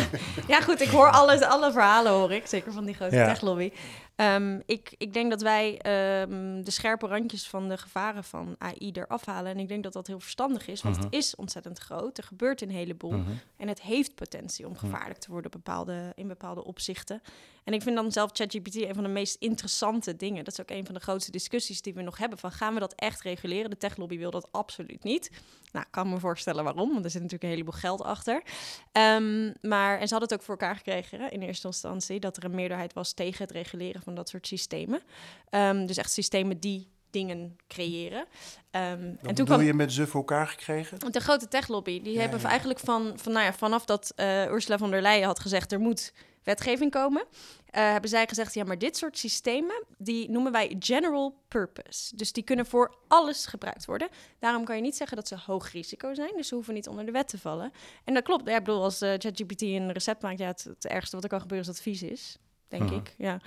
ja, 0.49 0.61
goed, 0.61 0.81
ik 0.81 0.89
hoor 0.89 1.11
alle, 1.11 1.47
alle 1.47 1.73
verhalen, 1.73 2.13
hoor 2.13 2.33
ik. 2.33 2.47
Zeker 2.47 2.73
van 2.73 2.85
die 2.85 2.95
grote 2.95 3.17
ja. 3.17 3.27
techlobby. 3.27 3.73
Um, 4.17 4.63
ik, 4.67 4.95
ik 4.99 5.13
denk 5.13 5.31
dat 5.31 5.43
wij 5.43 5.73
um, 6.23 6.65
de 6.65 6.71
scherpe 6.71 7.07
randjes 7.07 7.49
van 7.49 7.69
de 7.69 7.77
gevaren 7.77 8.25
van 8.25 8.55
AI 8.59 8.91
eraf 8.93 9.25
halen. 9.25 9.53
En 9.53 9.59
ik 9.59 9.69
denk 9.69 9.83
dat 9.83 9.93
dat 9.93 10.07
heel 10.07 10.21
verstandig 10.21 10.69
is, 10.69 10.83
want 10.83 10.97
uh 10.97 11.03
-huh. 11.03 11.11
het 11.11 11.21
is 11.21 11.37
ontzettend 11.37 11.79
groot. 11.79 12.19
Er 12.19 12.25
gebeurt 12.25 12.63
een 12.63 12.71
heleboel. 12.71 13.13
Uh 13.13 13.27
-huh. 13.27 13.37
En 13.57 13.69
het 13.69 13.83
heeft 13.83 14.15
potentie 14.15 14.67
om 14.67 14.77
gevaarlijk 14.77 15.19
te 15.19 15.31
worden 15.31 15.51
bepaalde, 15.51 16.13
in 16.15 16.29
bepaalde 16.29 16.65
opzichten. 16.65 17.20
En 17.65 17.73
ik 17.73 17.83
vind 17.83 17.97
dan 17.97 18.13
zelf 18.13 18.31
ChatGPT 18.33 18.75
een 18.75 18.95
van 18.95 19.03
de 19.03 19.09
meest 19.09 19.37
interessante 19.39 20.17
dingen. 20.17 20.45
Dat 20.45 20.53
is 20.53 20.61
ook 20.61 20.71
een 20.71 20.85
van 20.85 20.95
de 20.95 21.01
grootste 21.01 21.31
discussies 21.31 21.83
die 21.83 21.95
we 21.95 22.03
nog 22.03 22.19
hebben. 22.19 22.39
Van 22.39 22.53
gaan 22.53 22.75
we 22.75 22.81
dat 22.81 22.95
echt 22.95 23.23
reguleren? 23.23 23.71
De 23.71 23.77
techlobby 23.77 24.19
wil 24.19 24.31
dat 24.31 24.49
absoluut 24.53 25.05
niet. 25.05 25.31
Nou, 25.73 25.85
ik 25.85 25.93
kan 25.93 26.09
me 26.09 26.19
voorstellen 26.19 26.65
waarom, 26.65 26.93
want 26.93 27.05
er 27.05 27.11
zit 27.11 27.23
natuurlijk 27.23 27.43
een 27.43 27.59
heleboel 27.59 27.81
geld 27.81 28.03
achter. 28.03 28.43
Um, 28.93 29.55
maar, 29.61 29.99
en 29.99 30.09
ze 30.09 30.15
hadden 30.15 30.29
het 30.29 30.33
ook 30.33 30.43
voor 30.43 30.57
elkaar 30.57 30.77
gekregen 30.77 31.31
in 31.31 31.43
eerste 31.43 31.67
instantie, 31.67 32.21
dat 32.21 32.37
er 32.37 32.45
een 32.45 32.55
meerderheid 32.55 32.93
was 32.93 33.13
tegen 33.13 33.43
het 33.43 33.53
reguleren 33.53 34.03
van 34.03 34.15
dat 34.15 34.29
soort 34.29 34.47
systemen. 34.47 35.03
Um, 35.51 35.87
dus 35.87 35.97
echt 35.97 36.13
systemen 36.13 36.61
die 36.61 36.89
dingen 37.11 37.57
creëren. 37.69 38.19
Um, 38.21 39.19
en 39.23 39.35
toen 39.35 39.47
kwam 39.47 39.63
je 39.63 39.75
met 39.75 39.93
ze 39.93 40.07
voor 40.07 40.21
elkaar 40.21 40.47
gekregen? 40.47 41.13
De 41.13 41.21
grote 41.21 41.49
techlobby. 41.49 42.03
Die 42.03 42.13
ja, 42.13 42.21
hebben 42.21 42.41
ja. 42.41 42.49
eigenlijk 42.49 42.79
van, 42.79 43.13
van, 43.17 43.33
nou 43.33 43.45
ja, 43.45 43.53
vanaf 43.53 43.85
dat 43.85 44.13
uh, 44.17 44.51
Ursula 44.51 44.79
von 44.79 44.91
der 44.91 45.03
Leyen 45.03 45.27
had 45.27 45.41
gezegd... 45.41 45.73
er 45.73 45.81
moet 45.81 46.13
wetgeving 46.43 46.91
komen, 46.91 47.23
uh, 47.23 47.33
hebben 47.71 48.11
zij 48.11 48.27
gezegd... 48.27 48.55
ja, 48.55 48.65
maar 48.65 48.79
dit 48.79 48.97
soort 48.97 49.19
systemen, 49.19 49.85
die 49.99 50.31
noemen 50.31 50.53
wij 50.53 50.77
general 50.79 51.35
purpose. 51.49 52.17
Dus 52.17 52.33
die 52.33 52.43
kunnen 52.43 52.67
voor 52.67 52.95
alles 53.09 53.47
gebruikt 53.47 53.85
worden. 53.85 54.09
Daarom 54.39 54.65
kan 54.65 54.77
je 54.77 54.83
niet 54.83 54.97
zeggen 54.97 55.17
dat 55.17 55.29
ze 55.29 55.37
hoog 55.47 55.73
risico 55.73 56.15
zijn. 56.15 56.33
Dus 56.37 56.49
ze 56.49 56.55
hoeven 56.55 56.75
niet 56.75 56.89
onder 56.89 57.07
de 57.07 57.13
wet 57.13 57.29
te 57.29 57.39
vallen. 57.39 57.73
En 58.05 58.15
dat 58.15 58.23
klopt. 58.23 58.49
Ja, 58.49 58.57
ik 58.57 58.65
bedoel, 58.65 58.83
als 58.83 59.03
uh, 59.03 59.09
ChatGPT 59.19 59.63
een 59.63 59.93
recept 59.93 60.23
maakt... 60.23 60.39
ja, 60.39 60.47
het, 60.47 60.65
het 60.65 60.87
ergste 60.87 61.15
wat 61.15 61.25
er 61.25 61.31
kan 61.31 61.41
gebeuren 61.41 61.69
is 61.69 61.75
dat 61.75 61.85
het 61.85 61.95
vies 61.95 62.11
is 62.11 62.39
denk 62.71 62.83
uh 62.83 62.89
-huh. 62.89 62.99
ik. 62.99 63.15
Ja. 63.19 63.41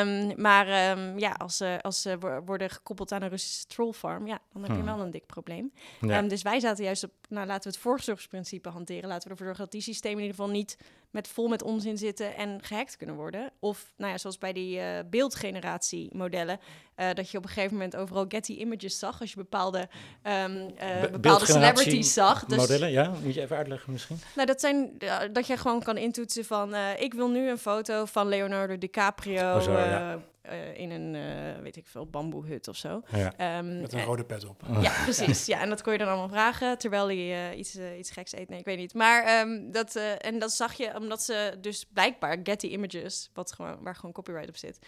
Um, 0.00 0.40
maar 0.40 0.96
um, 0.98 1.18
ja, 1.18 1.30
als 1.30 1.56
ze, 1.56 1.78
als 1.82 2.02
ze 2.02 2.18
worden 2.44 2.70
gekoppeld 2.70 3.12
aan 3.12 3.22
een 3.22 3.28
Russische 3.28 3.66
trollfarm, 3.66 4.26
ja, 4.26 4.38
dan 4.52 4.62
heb 4.62 4.70
je 4.70 4.82
-huh. 4.82 4.94
wel 4.94 5.04
een 5.04 5.10
dik 5.10 5.26
probleem. 5.26 5.72
Ja. 6.00 6.18
Um, 6.18 6.28
dus 6.28 6.42
wij 6.42 6.60
zaten 6.60 6.84
juist 6.84 7.04
op, 7.04 7.12
nou 7.32 7.46
laten 7.46 7.62
we 7.62 7.68
het 7.68 7.78
voorzorgsprincipe 7.78 8.68
hanteren. 8.68 9.08
Laten 9.08 9.24
we 9.24 9.30
ervoor 9.30 9.46
zorgen 9.46 9.64
dat 9.64 9.72
die 9.72 9.82
systemen 9.82 10.18
in 10.18 10.24
ieder 10.24 10.36
geval 10.36 10.52
niet 10.52 10.76
met 11.10 11.28
vol 11.28 11.48
met 11.48 11.62
onzin 11.62 11.98
zitten 11.98 12.36
en 12.36 12.58
gehackt 12.62 12.96
kunnen 12.96 13.16
worden. 13.16 13.50
Of, 13.58 13.92
nou 13.96 14.12
ja, 14.12 14.18
zoals 14.18 14.38
bij 14.38 14.52
die 14.52 14.78
uh, 14.78 14.84
beeldgeneratiemodellen, 15.10 16.60
uh, 16.96 17.12
dat 17.14 17.30
je 17.30 17.38
op 17.38 17.44
een 17.44 17.50
gegeven 17.50 17.72
moment 17.72 17.96
overal 17.96 18.24
Getty 18.28 18.52
images 18.52 18.98
zag 18.98 19.20
als 19.20 19.30
je 19.30 19.36
bepaalde, 19.36 19.88
um, 20.22 20.70
uh, 20.82 21.10
bepaalde 21.10 21.46
celebrities 21.46 22.12
zag. 22.12 22.44
Dus, 22.44 22.58
modellen, 22.58 22.90
ja? 22.90 23.12
Moet 23.22 23.34
je 23.34 23.40
even 23.40 23.56
uitleggen 23.56 23.92
misschien? 23.92 24.20
Nou, 24.34 24.46
dat 24.46 24.60
zijn 24.60 24.98
dat 25.32 25.46
je 25.46 25.56
gewoon 25.56 25.82
kan 25.82 25.96
intoetsen 25.96 26.44
van, 26.44 26.74
ik 26.98 27.14
wil 27.14 27.28
nu 27.28 27.50
een 27.50 27.58
foto 27.58 28.04
van 28.04 28.28
Leonardo 28.28 28.78
DiCaprio. 28.78 29.56
Oh, 29.56 29.64
ja. 29.64 30.22
Uh, 30.50 30.78
in 30.78 30.90
een, 30.90 31.14
uh, 31.14 31.62
weet 31.62 31.76
ik 31.76 31.86
veel, 31.86 32.06
bamboehut 32.06 32.68
of 32.68 32.76
zo. 32.76 33.02
Ja, 33.10 33.58
um, 33.58 33.80
met 33.80 33.92
een 33.92 33.98
en, 33.98 34.04
rode 34.04 34.24
pet 34.24 34.48
op. 34.48 34.62
Ja, 34.80 35.02
precies. 35.02 35.46
Ja, 35.46 35.60
en 35.60 35.68
dat 35.68 35.82
kon 35.82 35.92
je 35.92 35.98
dan 35.98 36.08
allemaal 36.08 36.28
vragen, 36.28 36.78
terwijl 36.78 37.06
hij 37.06 37.52
uh, 37.52 37.58
iets, 37.58 37.78
iets 37.98 38.10
geks 38.10 38.32
eet. 38.32 38.48
Nee, 38.48 38.58
ik 38.58 38.64
weet 38.64 38.78
niet. 38.78 38.94
Maar 38.94 39.40
um, 39.40 39.72
dat, 39.72 39.94
en 40.18 40.38
dat 40.38 40.52
zag 40.52 40.72
je 40.72 40.96
omdat 40.96 41.22
ze 41.22 41.56
dus 41.60 41.84
blijkbaar 41.92 42.38
Getty 42.42 42.66
Images, 42.66 43.30
wat 43.32 43.52
gewoon, 43.52 43.82
waar 43.82 43.94
gewoon 43.94 44.12
copyright 44.12 44.48
op 44.48 44.56
zit, 44.56 44.78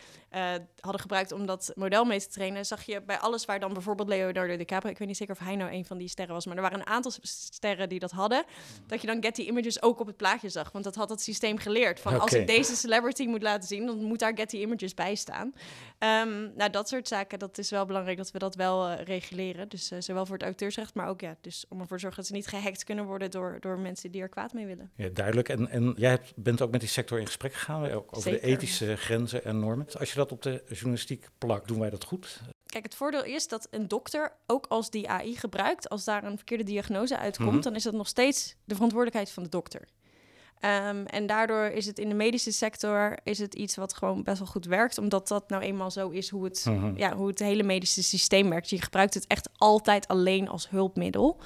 hadden 0.80 1.00
gebruikt 1.00 1.32
om 1.32 1.46
dat 1.46 1.72
model 1.74 2.04
mee 2.04 2.20
te 2.20 2.28
trainen. 2.28 2.66
Zag 2.66 2.82
je 2.82 3.02
bij 3.02 3.18
alles 3.18 3.44
waar 3.44 3.60
dan 3.60 3.72
bijvoorbeeld 3.72 4.08
Leonardo 4.08 4.56
DiCaprio, 4.56 4.90
ik 4.90 4.98
weet 4.98 5.08
niet 5.08 5.16
zeker 5.16 5.34
of 5.34 5.40
hij 5.40 5.56
nou 5.56 5.72
een 5.72 5.84
van 5.84 5.98
die 5.98 6.08
sterren 6.08 6.34
was, 6.34 6.46
maar 6.46 6.56
er 6.56 6.62
waren 6.62 6.78
een 6.78 6.86
aantal 6.86 7.12
sterren 7.22 7.88
die 7.88 7.98
dat 7.98 8.10
hadden, 8.10 8.44
dat 8.86 9.00
je 9.00 9.06
dan 9.06 9.22
Getty 9.22 9.42
Images 9.42 9.82
ook 9.82 10.00
op 10.00 10.06
het 10.06 10.16
plaatje 10.16 10.48
zag. 10.48 10.72
Want 10.72 10.84
dat 10.84 10.94
had 10.94 11.08
het 11.08 11.20
systeem 11.20 11.58
geleerd. 11.58 12.00
Van 12.00 12.12
okay. 12.12 12.24
als 12.24 12.32
ik 12.32 12.46
deze 12.46 12.76
celebrity 12.76 13.26
moet 13.26 13.42
laten 13.42 13.68
zien, 13.68 13.86
dan 13.86 14.04
moet 14.04 14.18
daar 14.18 14.36
Getty 14.36 14.56
Images 14.56 14.94
bij 14.94 15.14
staan. 15.14 15.43
Gaan. 15.44 15.54
Ehm, 15.98 16.56
nou, 16.56 16.70
dat 16.70 16.88
soort 16.88 17.08
zaken, 17.08 17.38
dat 17.38 17.58
is 17.58 17.70
wel 17.70 17.86
belangrijk 17.86 18.16
dat 18.16 18.30
we 18.30 18.38
dat 18.38 18.54
wel 18.54 18.90
uh, 18.90 19.02
reguleren. 19.02 19.68
Dus 19.68 19.92
uh, 19.92 20.00
zowel 20.00 20.26
voor 20.26 20.34
het 20.34 20.44
auteursrecht, 20.44 20.94
maar 20.94 21.08
ook 21.08 21.20
ja, 21.20 21.36
dus 21.40 21.64
om 21.68 21.80
ervoor 21.80 21.96
te 21.96 22.02
zorgen 22.02 22.20
dat 22.20 22.28
ze 22.28 22.34
niet 22.34 22.46
gehackt 22.46 22.84
kunnen 22.84 23.04
worden 23.04 23.30
door, 23.30 23.56
door 23.60 23.78
mensen 23.78 24.10
die 24.10 24.22
er 24.22 24.28
kwaad 24.28 24.52
mee 24.52 24.66
willen. 24.66 24.90
Ja, 24.96 25.08
duidelijk. 25.08 25.48
En, 25.48 25.68
en 25.68 25.94
jij 25.96 26.20
bent 26.36 26.62
ook 26.62 26.70
met 26.70 26.80
die 26.80 26.88
sector 26.88 27.18
in 27.18 27.26
gesprek 27.26 27.54
gegaan, 27.54 27.90
ook 27.90 28.16
over 28.16 28.30
Zeker. 28.30 28.40
de 28.40 28.54
ethische 28.54 28.96
grenzen 28.96 29.44
en 29.44 29.58
normen. 29.58 29.86
Als 29.98 30.10
je 30.10 30.16
dat 30.16 30.32
op 30.32 30.42
de 30.42 30.62
journalistiek 30.68 31.28
plakt, 31.38 31.68
doen 31.68 31.80
wij 31.80 31.90
dat 31.90 32.04
goed? 32.04 32.40
Kijk, 32.66 32.84
het 32.84 32.94
voordeel 32.94 33.24
is 33.24 33.48
dat 33.48 33.68
een 33.70 33.88
dokter, 33.88 34.32
ook 34.46 34.66
als 34.66 34.90
die 34.90 35.08
AI 35.08 35.36
gebruikt, 35.36 35.88
als 35.88 36.04
daar 36.04 36.24
een 36.24 36.36
verkeerde 36.36 36.64
diagnose 36.64 37.18
uitkomt, 37.18 37.48
mm 37.48 37.54
-hmm. 37.54 37.62
dan 37.62 37.74
is 37.74 37.82
dat 37.82 37.92
nog 37.94 38.08
steeds 38.08 38.56
de 38.64 38.74
verantwoordelijkheid 38.74 39.30
van 39.30 39.42
de 39.42 39.48
dokter. 39.48 39.88
Um, 40.64 41.06
en 41.06 41.26
daardoor 41.26 41.64
is 41.64 41.86
het 41.86 41.98
in 41.98 42.08
de 42.08 42.14
medische 42.14 42.52
sector 42.52 43.16
is 43.22 43.38
het 43.38 43.54
iets 43.54 43.76
wat 43.76 43.94
gewoon 43.94 44.22
best 44.22 44.38
wel 44.38 44.46
goed 44.46 44.64
werkt, 44.64 44.98
omdat 44.98 45.28
dat 45.28 45.48
nou 45.48 45.62
eenmaal 45.62 45.90
zo 45.90 46.08
is 46.08 46.28
hoe 46.30 46.44
het, 46.44 46.62
-hmm. 46.64 46.96
ja, 46.96 47.16
hoe 47.16 47.26
het 47.26 47.38
hele 47.38 47.62
medische 47.62 48.02
systeem 48.02 48.48
werkt. 48.48 48.70
Je 48.70 48.82
gebruikt 48.82 49.14
het 49.14 49.26
echt 49.26 49.48
altijd 49.56 50.08
alleen 50.08 50.48
als 50.48 50.70
hulpmiddel. 50.70 51.36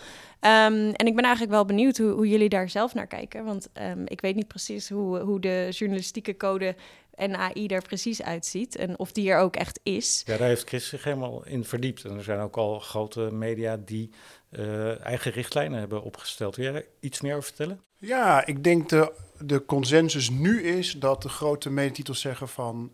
Um, 0.41 0.91
en 0.91 1.07
ik 1.07 1.15
ben 1.15 1.25
eigenlijk 1.25 1.53
wel 1.53 1.65
benieuwd 1.65 1.99
hoe, 1.99 2.11
hoe 2.11 2.29
jullie 2.29 2.49
daar 2.49 2.71
zelf 2.71 2.95
naar 2.95 3.07
kijken, 3.07 3.45
want 3.45 3.69
um, 3.83 4.03
ik 4.07 4.21
weet 4.21 4.35
niet 4.35 4.49
precies 4.49 4.89
hoe, 4.89 5.19
hoe 5.19 5.41
de 5.41 5.69
journalistieke 5.71 6.37
code 6.37 6.77
en 7.15 7.37
AI 7.37 7.67
er 7.67 7.83
precies 7.83 8.23
uitziet 8.23 8.77
en 8.77 8.99
of 8.99 9.13
die 9.13 9.31
er 9.31 9.39
ook 9.39 9.57
echt 9.57 9.81
is. 9.83 10.23
Ja, 10.27 10.37
daar 10.37 10.49
heeft 10.49 10.69
Chris 10.69 10.89
zich 10.89 11.05
helemaal 11.05 11.47
in 11.47 11.65
verdiept. 11.65 12.05
En 12.05 12.17
er 12.17 12.23
zijn 12.23 12.41
ook 12.41 12.57
al 12.57 12.79
grote 12.79 13.21
media 13.21 13.77
die 13.77 14.11
uh, 14.51 15.05
eigen 15.05 15.33
richtlijnen 15.33 15.79
hebben 15.79 16.03
opgesteld. 16.03 16.57
Wil 16.57 16.73
jij 16.73 16.87
iets 17.01 17.21
meer 17.21 17.37
over 17.37 17.49
vertellen? 17.49 17.81
Ja, 17.99 18.47
ik 18.47 18.65
denk 18.65 18.89
de, 18.89 19.13
de 19.41 19.65
consensus 19.65 20.31
nu 20.31 20.63
is 20.63 20.93
dat 20.93 21.23
de 21.23 21.29
grote 21.29 21.71
mediatitels 21.71 22.21
zeggen 22.21 22.49
van... 22.49 22.93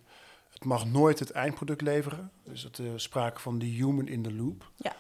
het 0.51 0.65
mag 0.65 0.87
nooit 0.87 1.19
het 1.19 1.31
eindproduct 1.31 1.81
leveren. 1.81 2.31
Dus 2.45 2.63
dat 2.63 2.79
er 2.79 3.01
sprake 3.01 3.41
van 3.41 3.59
de 3.59 3.67
human 3.67 4.09
in 4.09 4.23
the 4.23 4.33
loop. 4.33 4.71
Ja. 4.77 4.97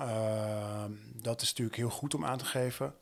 Uh, 0.00 0.84
dat 1.14 1.42
is 1.42 1.48
natuurlijk 1.48 1.76
heel 1.76 1.90
goed 1.90 2.14
om 2.14 2.24
aan 2.24 2.38
te 2.38 2.44
geven. 2.44 2.94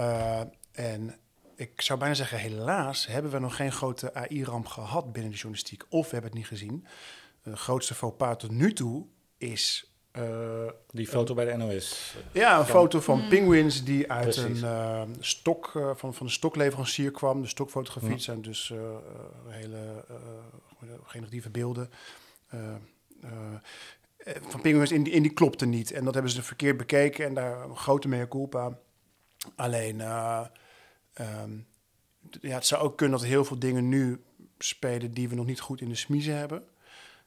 Uh, 0.00 0.40
en 0.72 1.18
ik 1.56 1.80
zou 1.80 1.98
bijna 1.98 2.14
zeggen, 2.14 2.38
helaas 2.38 3.06
hebben 3.06 3.30
we 3.30 3.38
nog 3.38 3.56
geen 3.56 3.72
grote 3.72 4.14
AI-ramp 4.14 4.66
gehad 4.66 5.12
binnen 5.12 5.30
de 5.30 5.36
journalistiek. 5.36 5.84
Of 5.88 6.04
we 6.04 6.12
hebben 6.12 6.30
het 6.30 6.38
niet 6.38 6.48
gezien. 6.48 6.86
De 7.42 7.56
grootste 7.56 7.94
faux 7.94 8.16
pas 8.16 8.36
tot 8.38 8.50
nu 8.50 8.72
toe 8.72 9.06
is... 9.38 9.93
Uh, 10.18 10.70
die 10.90 11.06
foto 11.06 11.34
bij 11.34 11.44
de 11.44 11.56
NOS. 11.56 12.14
Ja, 12.32 12.58
een 12.58 12.66
van... 12.66 12.74
foto 12.74 13.00
van 13.00 13.20
mm. 13.20 13.28
penguins 13.28 13.84
die 13.84 14.12
uit 14.12 14.22
Precies. 14.22 14.62
een 14.62 14.68
uh, 14.68 15.02
stok, 15.20 15.72
uh, 15.76 15.90
van, 15.94 16.14
van 16.14 16.26
een 16.26 16.32
stokleverancier 16.32 17.10
kwam. 17.10 17.42
De 17.42 17.48
stokfotografie 17.48 18.10
mm. 18.10 18.18
zijn 18.18 18.42
dus 18.42 18.72
hele 19.48 20.04
generatieve 21.04 21.50
beelden. 21.50 21.90
van 24.48 24.60
penguins 24.60 24.92
in 24.92 25.02
die, 25.02 25.12
in 25.12 25.22
die 25.22 25.32
klopte 25.32 25.66
niet. 25.66 25.90
En 25.92 26.04
dat 26.04 26.14
hebben 26.14 26.32
ze 26.32 26.42
verkeerd 26.42 26.76
bekeken 26.76 27.26
en 27.26 27.34
daar 27.34 27.64
een 27.64 27.76
grote 27.76 28.08
mea 28.08 28.26
culpa. 28.26 28.78
Alleen... 29.56 30.00
Um, 31.20 31.66
ja, 32.40 32.54
het 32.54 32.66
zou 32.66 32.82
ook 32.82 32.96
kunnen 32.96 33.18
dat 33.18 33.28
heel 33.28 33.44
veel 33.44 33.58
dingen 33.58 33.88
nu 33.88 34.22
spelen 34.58 35.12
die 35.12 35.28
we 35.28 35.34
nog 35.34 35.46
niet 35.46 35.60
goed 35.60 35.80
in 35.80 35.88
de 35.88 35.94
smiezen 35.94 36.36
hebben. 36.36 36.64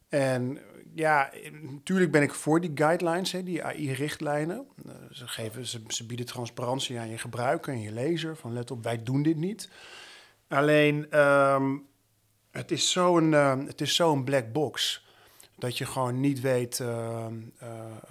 En 0.09 0.59
ja, 0.93 1.31
natuurlijk 1.61 2.11
ben 2.11 2.21
ik 2.21 2.33
voor 2.33 2.61
die 2.61 2.71
guidelines, 2.75 3.31
hè, 3.31 3.43
die 3.43 3.63
AI-richtlijnen. 3.63 4.67
Uh, 4.85 4.93
ze, 5.11 5.27
geven, 5.27 5.65
ze, 5.65 5.81
ze, 5.87 6.05
bieden 6.05 6.25
transparantie 6.25 6.99
aan 6.99 7.09
je 7.09 7.17
gebruiker 7.17 7.73
en 7.73 7.81
je 7.81 7.91
lezer. 7.91 8.35
Van 8.35 8.53
let 8.53 8.71
op, 8.71 8.83
wij 8.83 9.03
doen 9.03 9.23
dit 9.23 9.37
niet. 9.37 9.69
Alleen, 10.47 11.19
um, 11.19 11.85
het 12.51 12.71
is 12.71 12.91
zo'n 12.91 13.31
uh, 13.31 13.65
het 13.65 13.81
is 13.81 13.95
zo'n 13.95 14.23
black 14.23 14.51
box 14.51 15.05
dat 15.55 15.77
je 15.77 15.85
gewoon 15.85 16.19
niet 16.19 16.41
weet 16.41 16.79
uh, 16.79 17.25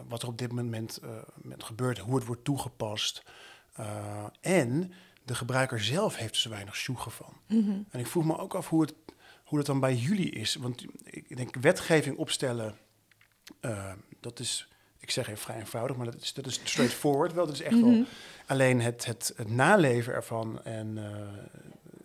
wat 0.08 0.22
er 0.22 0.28
op 0.28 0.38
dit 0.38 0.52
moment 0.52 1.00
gebeurt, 1.58 1.98
hoe 1.98 2.14
het 2.14 2.26
wordt 2.26 2.44
toegepast. 2.44 3.22
en 4.40 4.92
de 5.24 5.34
gebruiker 5.34 5.80
zelf 5.80 6.16
heeft 6.16 6.34
er 6.34 6.40
zo 6.40 6.50
weinig 6.50 6.76
sjoegen 6.76 7.10
van. 7.10 7.32
Mm 7.46 7.64
-hmm. 7.64 7.86
En 7.90 8.00
ik 8.00 8.06
vroeg 8.06 8.24
me 8.24 8.38
ook 8.38 8.54
af 8.54 8.68
hoe 8.68 8.80
het, 8.80 8.94
hoe 9.46 9.58
dat 9.58 9.66
dan 9.66 9.80
bij 9.80 9.94
jullie 9.94 10.30
is. 10.30 10.54
Want 10.54 10.84
ik 11.04 11.36
denk, 11.36 11.56
wetgeving 11.56 12.16
opstellen, 12.16 12.78
uh, 13.60 13.92
dat 14.20 14.38
is, 14.38 14.68
ik 14.98 15.10
zeg 15.10 15.26
even 15.26 15.40
vrij 15.40 15.58
eenvoudig, 15.58 15.96
maar 15.96 16.06
dat 16.06 16.20
is, 16.20 16.32
dat 16.32 16.46
is 16.46 16.60
straightforward 16.64 17.32
wel. 17.32 17.46
Dat 17.46 17.54
is 17.54 17.62
echt 17.62 17.74
mm 17.74 17.82
-hmm. 17.82 17.92
wel 17.92 18.04
alleen 18.46 18.80
het, 18.80 19.04
het, 19.04 19.32
het 19.36 19.50
naleven 19.50 20.12
ervan 20.12 20.62
en 20.62 20.96
uh, 20.96 21.04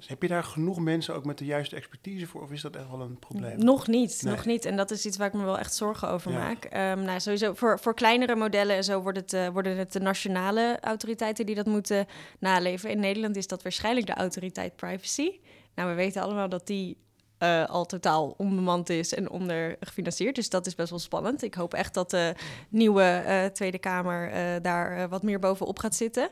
heb 0.07 0.21
je 0.21 0.27
daar 0.27 0.43
genoeg 0.43 0.79
mensen 0.79 1.15
ook 1.15 1.25
met 1.25 1.38
de 1.38 1.45
juiste 1.45 1.75
expertise 1.75 2.27
voor? 2.27 2.41
Of 2.41 2.51
is 2.51 2.62
dat 2.62 2.75
echt 2.75 2.89
wel 2.89 3.01
een 3.01 3.19
probleem? 3.19 3.60
Nog 3.60 3.88
niet, 3.88 4.21
nee. 4.21 4.33
nog 4.33 4.45
niet. 4.45 4.65
En 4.65 4.75
dat 4.75 4.91
is 4.91 5.05
iets 5.05 5.17
waar 5.17 5.27
ik 5.27 5.33
me 5.33 5.43
wel 5.43 5.57
echt 5.57 5.74
zorgen 5.74 6.10
over 6.10 6.31
ja. 6.31 6.38
maak. 6.38 6.63
Um, 6.63 7.05
nou, 7.05 7.19
sowieso 7.19 7.53
voor, 7.53 7.79
voor 7.79 7.93
kleinere 7.93 8.36
modellen 8.36 8.75
en 8.75 8.83
zo 8.83 9.01
wordt 9.01 9.17
het, 9.17 9.33
uh, 9.33 9.48
worden 9.48 9.77
het 9.77 9.93
de 9.93 10.00
nationale 10.00 10.77
autoriteiten 10.81 11.45
die 11.45 11.55
dat 11.55 11.65
moeten 11.65 12.07
naleven. 12.39 12.89
In 12.89 13.00
Nederland 13.00 13.36
is 13.36 13.48
dat 13.48 13.63
waarschijnlijk 13.63 14.05
de 14.05 14.13
autoriteit 14.13 14.75
privacy. 14.75 15.39
Nou, 15.75 15.89
we 15.89 15.95
weten 15.95 16.21
allemaal 16.21 16.50
dat 16.50 16.67
die 16.67 16.98
uh, 17.43 17.65
al 17.65 17.86
totaal 17.86 18.33
onbemand 18.38 18.89
is 18.89 19.13
en 19.13 19.29
ondergefinancierd. 19.29 20.36
Dus 20.36 20.50
dat 20.50 20.65
is 20.65 20.75
best 20.75 20.89
wel 20.89 21.00
spannend. 21.00 21.43
Ik 21.43 21.53
hoop 21.53 21.74
echt 21.74 21.93
dat 21.93 22.10
de 22.10 22.36
nieuwe 22.69 23.24
uh, 23.27 23.45
Tweede 23.45 23.79
Kamer 23.79 24.29
uh, 24.33 24.62
daar 24.62 25.10
wat 25.10 25.24
meer 25.24 25.39
bovenop 25.39 25.79
gaat 25.79 25.95
zitten. 25.95 26.29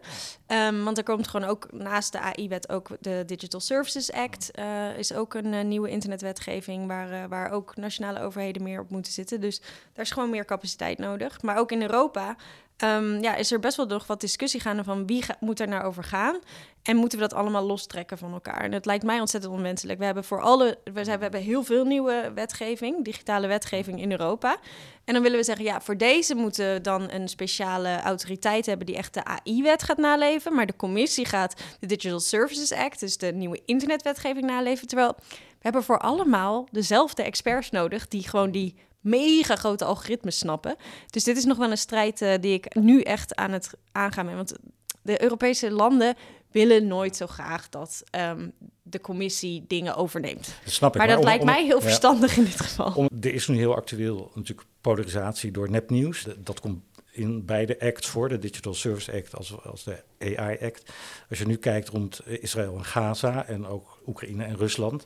Um, 0.47 0.83
want 0.83 0.97
er 0.97 1.03
komt 1.03 1.27
gewoon 1.27 1.49
ook 1.49 1.71
naast 1.71 2.11
de 2.11 2.19
AI-wet 2.19 2.69
ook 2.69 2.89
de 2.99 3.23
Digital 3.25 3.59
Services 3.59 4.11
Act. 4.11 4.51
is 4.97 5.13
ook 5.13 5.33
een 5.33 5.67
nieuwe 5.67 5.89
internetwetgeving 5.89 6.87
waar, 6.87 7.29
waar 7.29 7.51
ook 7.51 7.75
nationale 7.75 8.21
overheden 8.21 8.63
meer 8.63 8.81
op 8.81 8.89
moeten 8.89 9.11
zitten. 9.11 9.41
Dus 9.41 9.61
daar 9.93 10.05
is 10.05 10.11
gewoon 10.11 10.29
meer 10.29 10.45
capaciteit 10.45 10.97
nodig. 10.97 11.41
Maar 11.41 11.57
ook 11.57 11.71
in 11.71 11.81
Europa 11.81 12.35
Um, 12.83 13.21
ja, 13.21 13.35
is 13.35 13.51
er 13.51 13.59
best 13.59 13.77
wel 13.77 13.85
nog 13.85 14.07
wat 14.07 14.21
discussie 14.21 14.59
gaande 14.59 14.83
van 14.83 15.05
wie 15.05 15.23
moet 15.39 15.59
er 15.59 15.67
nou 15.67 15.83
over 15.83 16.03
gaan 16.03 16.39
en 16.83 16.95
moeten 16.95 17.19
we 17.19 17.27
dat 17.27 17.39
allemaal 17.39 17.63
lostrekken 17.63 18.17
van 18.17 18.33
elkaar. 18.33 18.61
En 18.61 18.71
het 18.71 18.85
lijkt 18.85 19.03
mij 19.03 19.19
ontzettend 19.19 19.53
onwenselijk. 19.53 19.99
We 19.99 20.05
hebben 20.05 20.23
voor 20.23 20.41
alle, 20.41 20.77
we, 20.83 21.03
we 21.03 21.09
hebben 21.09 21.41
heel 21.41 21.63
veel 21.63 21.85
nieuwe 21.85 22.31
wetgeving, 22.35 23.05
digitale 23.05 23.47
wetgeving 23.47 24.01
in 24.01 24.11
Europa. 24.11 24.57
En 25.05 25.13
dan 25.13 25.23
willen 25.23 25.37
we 25.37 25.43
zeggen, 25.43 25.65
ja, 25.65 25.81
voor 25.81 25.97
deze 25.97 26.35
moeten 26.35 26.73
we 26.73 26.81
dan 26.81 27.11
een 27.11 27.27
speciale 27.27 28.01
autoriteit 28.01 28.65
hebben 28.65 28.85
die 28.85 28.95
echt 28.95 29.13
de 29.13 29.23
AI-wet 29.23 29.83
gaat 29.83 29.97
naleven. 29.97 30.53
Maar 30.53 30.65
de 30.65 30.75
commissie 30.75 31.25
gaat 31.25 31.61
de 31.79 31.87
Digital 31.87 32.19
Services 32.19 32.71
Act, 32.71 32.99
dus 32.99 33.17
de 33.17 33.33
nieuwe 33.33 33.61
internetwetgeving 33.65 34.45
naleven. 34.45 34.87
Terwijl 34.87 35.15
we 35.27 35.65
hebben 35.65 35.83
voor 35.83 35.99
allemaal 35.99 36.67
dezelfde 36.71 37.23
experts 37.23 37.69
nodig 37.69 38.07
die 38.07 38.29
gewoon 38.29 38.51
die 38.51 38.75
mega 38.99 39.55
grote 39.55 39.85
algoritmes 39.85 40.37
snappen. 40.37 40.75
Dus 41.09 41.23
dit 41.23 41.37
is 41.37 41.45
nog 41.45 41.57
wel 41.57 41.71
een 41.71 41.77
strijd 41.77 42.21
uh, 42.21 42.33
die 42.39 42.53
ik 42.53 42.75
nu 42.75 43.01
echt 43.01 43.35
aan 43.35 43.51
het 43.51 43.73
aangaan 43.91 44.25
ben. 44.25 44.35
Want 44.35 44.53
de 45.01 45.21
Europese 45.21 45.71
landen 45.71 46.15
willen 46.51 46.87
nooit 46.87 47.15
zo 47.15 47.27
graag 47.27 47.69
dat 47.69 48.03
um, 48.11 48.51
de 48.83 49.01
commissie 49.01 49.65
dingen 49.67 49.95
overneemt. 49.95 50.53
Dat 50.63 50.73
snap 50.73 50.91
ik. 50.91 50.97
Maar, 50.97 51.07
maar 51.07 51.15
dat 51.15 51.25
om, 51.25 51.29
lijkt 51.29 51.43
om, 51.43 51.49
mij 51.49 51.65
heel 51.65 51.79
ja, 51.79 51.83
verstandig 51.83 52.37
in 52.37 52.43
dit 52.43 52.59
geval. 52.59 52.93
Om, 52.95 53.09
er 53.21 53.33
is 53.33 53.47
nu 53.47 53.57
heel 53.57 53.75
actueel 53.75 54.31
natuurlijk 54.33 54.67
polarisatie 54.81 55.51
door 55.51 55.69
nepnieuws. 55.69 56.23
Dat, 56.23 56.45
dat 56.45 56.59
komt 56.59 56.83
in 57.11 57.45
beide 57.45 57.79
acts 57.79 58.07
voor, 58.07 58.29
de 58.29 58.39
Digital 58.39 58.73
Service 58.73 59.11
Act 59.11 59.35
als, 59.35 59.63
als 59.63 59.83
de 59.83 60.03
AI 60.19 60.57
Act. 60.61 60.91
Als 61.29 61.39
je 61.39 61.45
nu 61.45 61.55
kijkt 61.55 61.89
rond 61.89 62.21
Israël 62.25 62.75
en 62.77 62.85
Gaza 62.85 63.45
en 63.45 63.65
ook 63.65 64.01
Oekraïne 64.07 64.43
en 64.43 64.57
Rusland, 64.57 65.05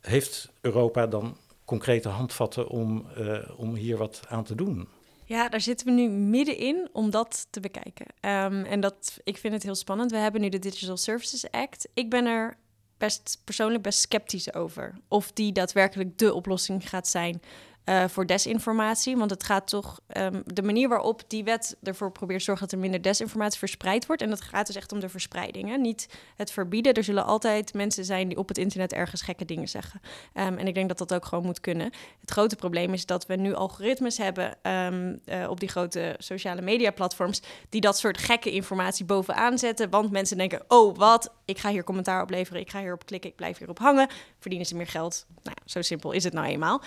heeft 0.00 0.52
Europa 0.60 1.06
dan 1.06 1.36
concrete 1.72 2.08
handvatten 2.08 2.68
om, 2.68 3.06
uh, 3.18 3.38
om 3.56 3.74
hier 3.74 3.96
wat 3.96 4.20
aan 4.28 4.44
te 4.44 4.54
doen? 4.54 4.88
Ja, 5.24 5.48
daar 5.48 5.60
zitten 5.60 5.86
we 5.86 5.92
nu 5.92 6.08
middenin 6.08 6.88
om 6.92 7.10
dat 7.10 7.46
te 7.50 7.60
bekijken. 7.60 8.06
Um, 8.06 8.64
en 8.64 8.80
dat, 8.80 9.18
ik 9.24 9.38
vind 9.38 9.54
het 9.54 9.62
heel 9.62 9.74
spannend. 9.74 10.10
We 10.10 10.16
hebben 10.16 10.40
nu 10.40 10.48
de 10.48 10.58
Digital 10.58 10.96
Services 10.96 11.50
Act. 11.50 11.88
Ik 11.94 12.10
ben 12.10 12.26
er 12.26 12.56
best 12.98 13.40
persoonlijk 13.44 13.82
best 13.82 13.98
sceptisch 13.98 14.54
over 14.54 14.94
of 15.08 15.32
die 15.32 15.52
daadwerkelijk 15.52 16.18
de 16.18 16.34
oplossing 16.34 16.88
gaat 16.88 17.08
zijn 17.08 17.42
uh, 17.84 18.04
voor 18.08 18.26
desinformatie. 18.26 19.16
Want 19.16 19.30
het 19.30 19.44
gaat 19.44 19.68
toch 19.68 20.00
um, 20.16 20.42
de 20.46 20.62
manier 20.62 20.88
waarop 20.88 21.22
die 21.26 21.44
wet 21.44 21.76
ervoor 21.82 22.12
probeert 22.12 22.42
zorgen 22.42 22.64
dat 22.64 22.74
er 22.74 22.80
minder 22.80 23.02
desinformatie 23.02 23.58
verspreid 23.58 24.06
wordt. 24.06 24.22
En 24.22 24.28
dat 24.28 24.40
gaat 24.40 24.66
dus 24.66 24.76
echt 24.76 24.92
om 24.92 25.00
de 25.00 25.08
verspreiding. 25.08 25.76
Niet 25.76 26.08
het 26.36 26.52
verbieden. 26.52 26.94
Er 26.94 27.04
zullen 27.04 27.24
altijd 27.24 27.74
mensen 27.74 28.04
zijn 28.04 28.28
die 28.28 28.38
op 28.38 28.48
het 28.48 28.58
internet 28.58 28.92
ergens 28.92 29.22
gekke 29.22 29.44
dingen 29.44 29.68
zeggen. 29.68 30.00
Um, 30.34 30.56
en 30.58 30.66
ik 30.66 30.74
denk 30.74 30.88
dat 30.88 30.98
dat 30.98 31.14
ook 31.14 31.24
gewoon 31.24 31.44
moet 31.44 31.60
kunnen. 31.60 31.90
Het 32.20 32.30
grote 32.30 32.56
probleem 32.56 32.92
is 32.92 33.06
dat 33.06 33.26
we 33.26 33.36
nu 33.36 33.54
algoritmes 33.54 34.18
hebben 34.18 34.56
um, 34.62 35.20
uh, 35.24 35.50
op 35.50 35.60
die 35.60 35.68
grote 35.68 36.14
sociale 36.18 36.62
media 36.62 36.90
platforms. 36.90 37.42
die 37.68 37.80
dat 37.80 37.98
soort 37.98 38.18
gekke 38.18 38.50
informatie 38.50 39.04
bovenaan 39.04 39.58
zetten. 39.58 39.90
Want 39.90 40.10
mensen 40.10 40.36
denken: 40.36 40.62
oh, 40.68 40.96
wat? 40.96 41.32
Ik 41.44 41.58
ga 41.58 41.70
hier 41.70 41.84
commentaar 41.84 42.22
opleveren. 42.22 42.60
Ik 42.60 42.70
ga 42.70 42.80
hierop 42.80 43.06
klikken. 43.06 43.30
Ik 43.30 43.36
blijf 43.36 43.58
hierop 43.58 43.78
hangen. 43.78 44.08
Verdienen 44.38 44.66
ze 44.66 44.76
meer 44.76 44.86
geld? 44.86 45.26
Nou, 45.42 45.56
zo 45.64 45.82
simpel 45.82 46.12
is 46.12 46.24
het 46.24 46.32
nou 46.32 46.46
eenmaal. 46.46 46.82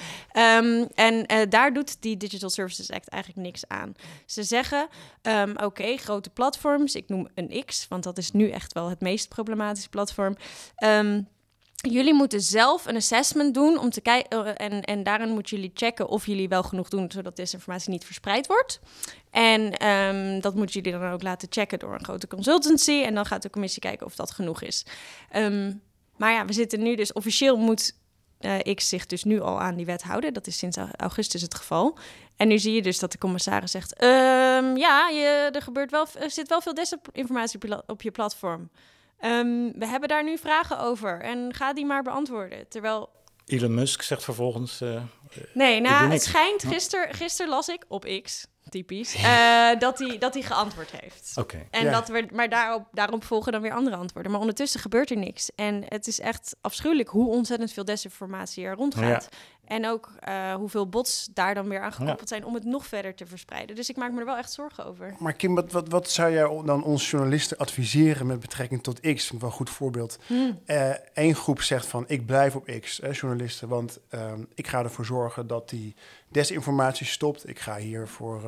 En 0.93 1.33
uh, 1.33 1.41
daar 1.49 1.73
doet 1.73 2.01
die 2.01 2.17
Digital 2.17 2.49
Services 2.49 2.91
Act 2.91 3.09
eigenlijk 3.09 3.47
niks 3.47 3.67
aan. 3.67 3.93
Ze 4.25 4.43
zeggen, 4.43 4.87
um, 5.21 5.57
oké, 5.57 5.97
grote 5.97 6.29
platforms, 6.29 6.95
ik 6.95 7.09
noem 7.09 7.27
een 7.35 7.63
X, 7.65 7.87
want 7.87 8.03
dat 8.03 8.17
is 8.17 8.31
nu 8.31 8.49
echt 8.49 8.73
wel 8.73 8.89
het 8.89 9.01
meest 9.01 9.29
problematische 9.29 9.89
platform. 9.89 10.35
Um, 10.83 11.27
jullie 11.89 12.13
moeten 12.13 12.41
zelf 12.41 12.85
een 12.85 12.95
assessment 12.95 13.53
doen 13.53 13.79
om 13.79 13.89
te 13.89 14.01
kijken. 14.01 14.57
en, 14.57 14.81
en 14.81 15.03
daarin 15.03 15.29
moeten 15.29 15.57
jullie 15.57 15.71
checken 15.73 16.07
of 16.07 16.25
jullie 16.25 16.49
wel 16.49 16.63
genoeg 16.63 16.89
doen, 16.89 17.11
zodat 17.11 17.35
desinformatie 17.35 17.89
niet 17.91 18.05
verspreid 18.05 18.47
wordt. 18.47 18.79
En 19.31 19.77
ehm, 19.77 20.39
dat 20.39 20.55
moeten 20.55 20.81
jullie 20.81 20.99
dan 20.99 21.11
ook 21.11 21.23
laten 21.23 21.47
checken 21.51 21.79
door 21.79 21.93
een 21.93 22.03
grote 22.03 22.27
consultancy. 22.27 23.01
En 23.05 23.15
dan 23.15 23.25
gaat 23.25 23.41
de 23.41 23.49
commissie 23.49 23.81
kijken 23.81 24.05
of 24.05 24.15
dat 24.15 24.31
genoeg 24.31 24.61
is. 24.61 24.85
Ehm, 25.29 25.73
maar 26.17 26.31
ja, 26.31 26.45
we 26.45 26.53
zitten 26.53 26.83
nu 26.83 26.95
dus 26.95 27.13
officieel 27.13 27.57
moet 27.57 27.93
uh, 28.45 28.75
X 28.75 28.89
zich 28.89 29.05
dus 29.05 29.23
nu 29.23 29.41
al 29.41 29.61
aan 29.61 29.75
die 29.75 29.85
wet 29.85 30.03
houden. 30.03 30.33
Dat 30.33 30.47
is 30.47 30.57
sinds 30.57 30.77
augustus 30.97 31.41
het 31.41 31.55
geval. 31.55 31.97
En 32.37 32.47
nu 32.47 32.59
zie 32.59 32.73
je 32.73 32.81
dus 32.81 32.99
dat 32.99 33.11
de 33.11 33.17
commissaris 33.17 33.71
zegt: 33.71 34.03
um, 34.03 34.77
Ja, 34.77 35.09
je, 35.09 35.49
er, 35.51 35.61
gebeurt 35.61 35.91
wel, 35.91 36.07
er 36.19 36.31
zit 36.31 36.47
wel 36.47 36.61
veel 36.61 36.73
desinformatie 36.73 37.59
op 37.87 38.01
je, 38.01 38.11
platform. 38.11 38.69
Um, 39.21 39.73
we 39.79 39.87
hebben 39.87 40.09
daar 40.09 40.23
nu 40.23 40.37
vragen 40.37 40.79
over 40.79 41.21
en 41.21 41.53
ga 41.53 41.73
die 41.73 41.85
maar 41.85 42.03
beantwoorden. 42.03 42.67
Terwijl. 42.67 43.09
Elon 43.45 43.73
Musk 43.73 44.01
zegt 44.01 44.23
vervolgens. 44.23 44.81
Uh, 44.81 45.01
nee, 45.53 45.81
nou, 45.81 46.11
het 46.11 46.23
schijnt. 46.23 46.63
Gisteren 46.63 47.13
gister 47.13 47.47
las 47.47 47.67
ik 47.67 47.85
op 47.87 48.21
X 48.23 48.47
typisch, 48.69 49.15
uh, 49.23 49.79
dat 49.79 49.99
hij 49.99 50.17
dat 50.17 50.33
hij 50.33 50.43
geantwoord 50.43 50.91
heeft. 50.91 51.33
Oké. 51.35 51.67
En 51.71 51.91
dat 51.91 52.07
we, 52.07 52.27
maar 52.33 52.49
daarop, 52.49 52.87
daarop 52.91 53.23
volgen 53.23 53.51
dan 53.51 53.61
weer 53.61 53.73
andere 53.73 53.95
antwoorden. 53.95 54.31
Maar 54.31 54.41
ondertussen 54.41 54.79
gebeurt 54.79 55.09
er 55.09 55.17
niks. 55.17 55.51
En 55.55 55.83
het 55.87 56.07
is 56.07 56.19
echt 56.19 56.55
afschuwelijk 56.61 57.09
hoe 57.09 57.29
ontzettend 57.29 57.71
veel 57.71 57.85
desinformatie 57.85 58.65
er 58.65 58.75
rondgaat. 58.75 59.27
Ja. 59.31 59.37
En 59.67 59.87
ook 59.87 60.11
uh, 60.27 60.53
hoeveel 60.53 60.89
bots 60.89 61.29
daar 61.33 61.53
dan 61.53 61.69
weer 61.69 61.81
aan 61.81 61.93
gekoppeld 61.93 62.29
zijn 62.29 62.45
om 62.45 62.53
het 62.53 62.63
nog 62.63 62.85
verder 62.85 63.15
te 63.15 63.25
verspreiden. 63.25 63.75
Dus 63.75 63.89
ik 63.89 63.95
maak 63.95 64.11
me 64.11 64.19
er 64.19 64.25
wel 64.25 64.37
echt 64.37 64.51
zorgen 64.51 64.85
over. 64.85 65.15
Maar 65.19 65.33
Kim, 65.33 65.55
wat, 65.55 65.71
wat, 65.71 65.89
wat 65.89 66.09
zou 66.09 66.31
jij 66.31 66.63
dan 66.65 66.83
ons 66.83 67.09
journalisten 67.09 67.57
adviseren 67.57 68.27
met 68.27 68.39
betrekking 68.39 68.83
tot 68.83 68.99
X? 68.99 69.27
Vind 69.27 69.41
wel 69.41 69.49
een 69.49 69.55
goed 69.55 69.69
voorbeeld. 69.69 70.19
Hmm. 70.27 70.59
Eén 71.13 71.29
uh, 71.29 71.35
groep 71.35 71.61
zegt 71.61 71.85
van 71.85 72.03
ik 72.07 72.25
blijf 72.25 72.55
op 72.55 72.79
X, 72.81 72.97
hè, 72.97 73.09
journalisten, 73.11 73.67
want 73.67 73.99
uh, 74.09 74.33
ik 74.53 74.67
ga 74.67 74.83
ervoor 74.83 75.05
zorgen 75.05 75.47
dat 75.47 75.69
die 75.69 75.95
desinformatie 76.29 77.05
stopt. 77.05 77.49
Ik 77.49 77.59
ga 77.59 77.77
hier 77.77 78.07
voor, 78.07 78.43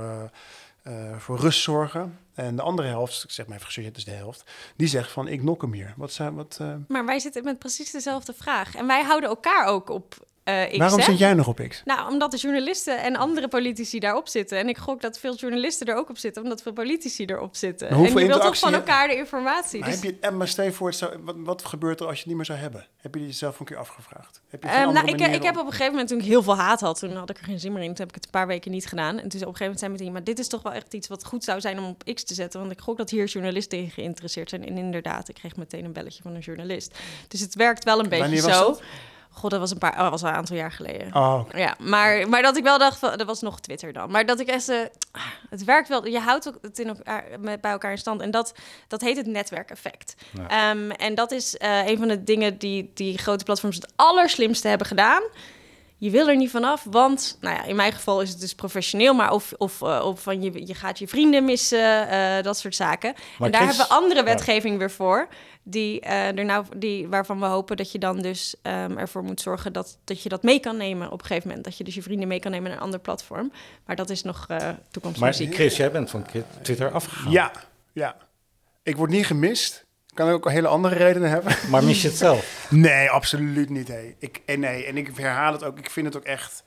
uh, 0.88 1.18
voor 1.18 1.40
rust 1.40 1.62
zorgen. 1.62 2.18
En 2.34 2.56
de 2.56 2.62
andere 2.62 2.88
helft, 2.88 3.24
ik 3.24 3.32
zeg 3.32 3.48
maar 3.48 3.58
even 3.58 3.84
het 3.84 3.98
is 3.98 4.06
de 4.06 4.12
helft, 4.12 4.44
die 4.76 4.88
zegt 4.88 5.12
van 5.12 5.28
ik 5.28 5.44
nok 5.44 5.62
hem 5.62 5.74
hier. 5.74 5.94
Wat 5.98 6.12
zijn, 6.12 6.36
wat, 6.36 6.60
Maar 6.88 7.06
wij 7.06 7.20
zitten 7.20 7.44
met 7.44 7.60
precies 7.60 7.92
dezelfde 7.92 8.34
vraag. 8.34 8.76
En 8.76 8.88
wij 8.88 9.04
houden 9.04 9.30
elkaar 9.30 9.66
ook 9.66 9.90
op 9.90 10.26
uh, 10.50 10.78
Waarom 10.78 11.02
zit 11.02 11.18
jij 11.18 11.34
nog 11.34 11.48
op 11.48 11.62
X? 11.70 11.82
Nou, 11.86 12.12
omdat 12.12 12.32
de 12.32 12.38
journalisten 12.38 13.04
en 13.04 13.16
andere 13.16 13.48
politici 13.48 14.00
daarop 14.00 14.28
zitten. 14.28 14.58
En 14.58 14.70
ik 14.70 14.78
gok 14.78 15.02
dat 15.02 15.20
veel 15.20 15.36
journalisten 15.36 15.88
er 15.88 15.96
ook 15.96 16.10
op 16.10 16.18
zitten, 16.18 16.44
omdat 16.44 16.62
veel 16.62 16.74
politici 16.74 17.26
erop 17.26 17.56
zitten. 17.56 17.90
En 17.90 18.02
je 18.02 18.14
wilt 18.14 18.42
toch 18.42 18.60
van 18.60 18.74
elkaar 18.74 19.08
de 19.08 19.16
informatie. 19.16 19.80
Maar, 19.80 19.90
dus... 19.90 20.02
heb 20.02 20.16
je, 20.22 20.32
maar 20.32 20.48
stel 20.48 20.72
voor, 20.72 20.94
wat, 21.24 21.36
wat 21.38 21.66
gebeurt 21.66 22.00
er 22.00 22.06
als 22.06 22.16
je 22.16 22.20
het 22.20 22.28
niet 22.28 22.36
meer 22.36 22.46
zou 22.46 22.60
hebben? 22.60 22.88
Heb 22.98 23.16
je 23.16 23.26
jezelf 23.26 23.60
een 23.60 23.66
keer 23.66 23.78
afgevraagd? 23.78 24.42
Heb 24.50 24.64
je 24.64 24.70
um, 24.70 24.94
nou, 24.94 25.08
ik, 25.08 25.22
ik 25.22 25.44
heb 25.44 25.58
op 25.58 25.66
een 25.66 25.72
gegeven 25.72 25.92
moment, 25.92 26.10
toen 26.10 26.20
ik 26.20 26.26
heel 26.26 26.44
veel 26.44 26.58
haat 26.58 26.80
had, 26.80 27.00
toen 27.00 27.16
had 27.16 27.30
ik 27.30 27.38
er 27.38 27.44
geen 27.44 27.60
zin 27.60 27.74
meer 27.74 27.84
in. 27.84 27.88
Toen 27.88 27.98
heb 27.98 28.10
ik 28.10 28.16
het 28.16 28.26
een 28.26 28.32
paar 28.32 28.48
weken 28.48 28.72
niet 28.72 28.86
gedaan. 28.86 29.20
En 29.20 29.30
toen 29.30 29.42
op 29.42 29.48
een 29.48 29.56
gegeven 29.56 29.64
moment 29.64 29.80
zei 29.80 29.92
meteen, 29.92 30.12
maar 30.12 30.24
dit 30.24 30.40
is 30.40 30.48
toch 30.48 30.62
wel 30.62 30.74
echt 30.74 30.94
iets 30.94 31.08
wat 31.08 31.26
goed 31.26 31.44
zou 31.44 31.62
zijn 31.62 31.80
om 31.80 31.86
op 31.86 32.04
X 32.14 32.24
te 32.24 32.34
zetten. 32.34 32.60
Want 32.60 32.72
ik 32.72 32.80
gok 32.80 32.98
dat 32.98 33.10
hier 33.10 33.26
journalisten 33.26 33.78
in 33.78 33.90
geïnteresseerd 33.90 34.50
zijn. 34.50 34.66
En 34.66 34.78
inderdaad, 34.78 35.30
ik 35.30 35.36
kreeg 35.36 35.56
meteen 35.56 35.86
een 35.86 35.94
belletje 35.94 36.22
van 36.22 36.36
een 36.36 36.42
journalist. 36.42 36.98
Dus 37.28 37.40
het 37.40 37.56
werkt 37.56 37.84
wel 37.84 38.00
een 38.00 38.10
beetje 38.10 38.42
zo. 38.42 38.78
God, 39.38 39.52
dat 39.52 39.60
was 39.60 39.72
een 39.72 39.78
paar, 39.78 40.00
oh, 40.00 40.10
was 40.10 40.24
al 40.24 40.30
een 40.30 40.36
aantal 40.36 40.56
jaar 40.56 40.72
geleden. 40.72 41.16
Oh, 41.16 41.42
Ja, 41.52 41.76
maar, 41.80 42.30
maar 42.30 42.42
dat 42.42 42.58
ik 42.58 42.64
wel 42.64 42.78
dacht, 42.78 43.00
van, 43.00 43.18
dat 43.18 43.28
was 43.28 43.42
nog 43.42 43.60
Twitter 43.60 43.94
dan. 43.94 44.12
Maar 44.12 44.26
dat 44.26 44.40
ik 44.40 44.48
echt, 44.48 44.70
uh, 44.70 44.80
het 45.50 45.64
werkt 45.64 45.88
wel. 45.88 46.08
Je 46.08 46.20
houdt 46.20 46.52
het 46.62 46.80
in 46.80 46.88
elkaar, 46.88 47.24
met, 47.40 47.62
bij 47.62 47.72
elkaar 47.72 47.92
in 47.92 47.98
stand. 47.98 48.22
En 48.22 48.32
dat, 48.32 48.54
dat 48.88 49.02
heet 49.02 49.18
het 49.18 49.26
netwerkeffect. 49.26 50.16
Ja. 50.50 50.72
Um, 50.72 50.92
en 50.92 51.16
dat 51.16 51.32
is 51.32 51.56
uh, 51.62 51.88
een 51.88 51.98
van 51.98 52.08
de 52.08 52.24
dingen 52.24 52.58
die 52.58 52.92
die 52.94 53.18
grote 53.18 53.44
platforms 53.44 53.76
het 53.76 53.92
allerslimste 53.96 54.68
hebben 54.68 54.88
gedaan 54.88 55.22
je 55.98 56.10
wil 56.10 56.30
er 56.30 56.36
niet 56.36 56.50
vanaf, 56.50 56.86
want 56.90 57.38
nou 57.42 57.56
ja, 57.56 57.64
in 57.64 57.76
mijn 57.76 57.92
geval 57.92 58.22
is 58.22 58.30
het 58.30 58.40
dus 58.40 58.56
professioneel, 58.56 59.14
maar 59.14 59.32
of, 59.32 59.54
of, 59.58 59.82
uh, 59.82 60.02
of 60.06 60.22
van 60.22 60.42
je, 60.42 60.68
je 60.68 60.74
gaat 60.74 61.00
je 61.00 61.08
vrienden 61.08 61.46
missen, 61.46 62.08
uh, 62.08 62.42
dat 62.42 62.58
soort 62.58 62.76
zaken. 62.76 63.14
Maar 63.38 63.48
en 63.48 63.52
daar 63.52 63.68
hebben 63.68 63.88
we 63.88 63.94
andere 63.94 64.24
wetgeving 64.24 64.78
weer 64.78 64.92
voor, 64.92 65.28
die, 65.64 66.06
uh, 66.06 66.38
er 66.38 66.46
nou, 66.46 66.66
die, 66.76 67.08
waarvan 67.08 67.40
we 67.40 67.46
hopen 67.46 67.78
dat 67.78 67.92
je 67.92 68.00
dan 68.00 68.22
dus 68.22 68.56
um, 68.64 68.98
ervoor 68.98 69.24
moet 69.24 69.42
zorgen 69.42 69.74
dat, 69.74 69.98
dat 70.04 70.22
je 70.22 70.30
dat 70.30 70.44
mee 70.44 70.60
kan 70.60 70.78
nemen 70.78 71.12
op 71.12 71.20
een 71.20 71.26
gegeven 71.26 71.48
moment. 71.48 71.66
Dat 71.66 71.78
je 71.78 71.84
dus 71.84 71.96
je 71.96 72.02
vrienden 72.02 72.28
mee 72.28 72.40
kan 72.40 72.52
nemen 72.52 72.70
naar 72.70 72.78
een 72.78 72.84
ander 72.84 73.00
platform. 73.00 73.52
Maar 73.86 73.96
dat 73.96 74.10
is 74.10 74.24
nog 74.24 74.48
toekomstmuziek. 74.92 75.48
Maar 75.48 75.56
Chris, 75.56 75.78
jij 75.78 75.92
bent 75.92 76.10
van 76.10 76.26
Twitter 76.62 76.92
afgegaan. 76.92 77.32
Ja, 77.32 77.52
ja. 77.94 78.16
Ik 78.84 78.96
word 78.96 79.10
niet 79.10 79.26
gemist. 79.26 79.86
Kan 80.18 80.30
ook 80.30 80.50
hele 80.50 80.68
andere 80.68 80.96
redenen 80.96 81.30
hebben. 81.30 81.56
Maar 81.70 81.84
mis 81.84 82.02
je 82.02 82.08
het 82.08 82.18
zelf? 82.18 82.66
nee, 82.70 83.10
absoluut 83.10 83.70
niet. 83.70 83.88
Hey. 83.88 84.16
Ik, 84.20 84.42
en 84.46 84.60
nee, 84.60 84.86
en 84.86 84.98
ik 84.98 85.10
herhaal 85.16 85.52
het 85.52 85.64
ook. 85.64 85.78
Ik 85.78 85.90
vind 85.90 86.06
het 86.06 86.18
ook 86.18 86.24
echt... 86.24 86.64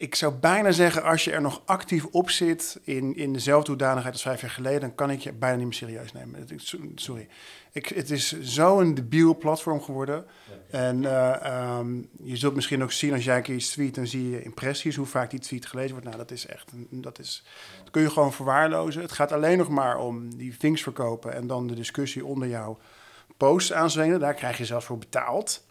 Ik 0.00 0.14
zou 0.14 0.34
bijna 0.34 0.70
zeggen, 0.70 1.02
als 1.02 1.24
je 1.24 1.32
er 1.32 1.40
nog 1.40 1.62
actief 1.64 2.04
op 2.04 2.30
zit 2.30 2.80
in, 2.82 3.16
in 3.16 3.32
dezelfde 3.32 3.70
hoedanigheid 3.70 4.12
als 4.12 4.22
vijf 4.22 4.40
jaar 4.40 4.50
geleden, 4.50 4.80
dan 4.80 4.94
kan 4.94 5.10
ik 5.10 5.20
je 5.20 5.32
bijna 5.32 5.56
niet 5.56 5.64
meer 5.64 5.74
serieus 5.74 6.12
nemen. 6.12 6.46
Sorry. 6.94 7.28
Ik, 7.72 7.86
het 7.86 8.10
is 8.10 8.40
zo'n 8.40 8.94
debiel 8.94 9.36
platform 9.36 9.82
geworden. 9.82 10.26
En 10.70 11.02
uh, 11.02 11.78
um, 11.78 12.08
je 12.22 12.36
zult 12.36 12.54
misschien 12.54 12.82
ook 12.82 12.92
zien 12.92 13.12
als 13.12 13.24
jij 13.24 13.36
een 13.36 13.42
keer 13.42 13.54
iets 13.54 13.70
tweet, 13.70 13.94
dan 13.94 14.06
zie 14.06 14.30
je 14.30 14.42
impressies, 14.42 14.96
hoe 14.96 15.06
vaak 15.06 15.30
die 15.30 15.40
tweet 15.40 15.66
gelezen 15.66 15.90
wordt. 15.90 16.06
Nou, 16.06 16.18
dat 16.18 16.30
is 16.30 16.46
echt, 16.46 16.70
dat, 16.90 17.18
is, 17.18 17.44
dat 17.78 17.90
kun 17.90 18.02
je 18.02 18.10
gewoon 18.10 18.32
verwaarlozen. 18.32 19.02
Het 19.02 19.12
gaat 19.12 19.32
alleen 19.32 19.58
nog 19.58 19.68
maar 19.68 19.98
om 19.98 20.36
die 20.36 20.56
things 20.56 20.82
verkopen 20.82 21.34
en 21.34 21.46
dan 21.46 21.66
de 21.66 21.74
discussie 21.74 22.24
onder 22.24 22.48
jouw 22.48 22.78
posts 23.36 23.72
aanzwingen. 23.72 24.20
Daar 24.20 24.34
krijg 24.34 24.58
je 24.58 24.64
zelfs 24.64 24.86
voor 24.86 24.98
betaald. 24.98 25.66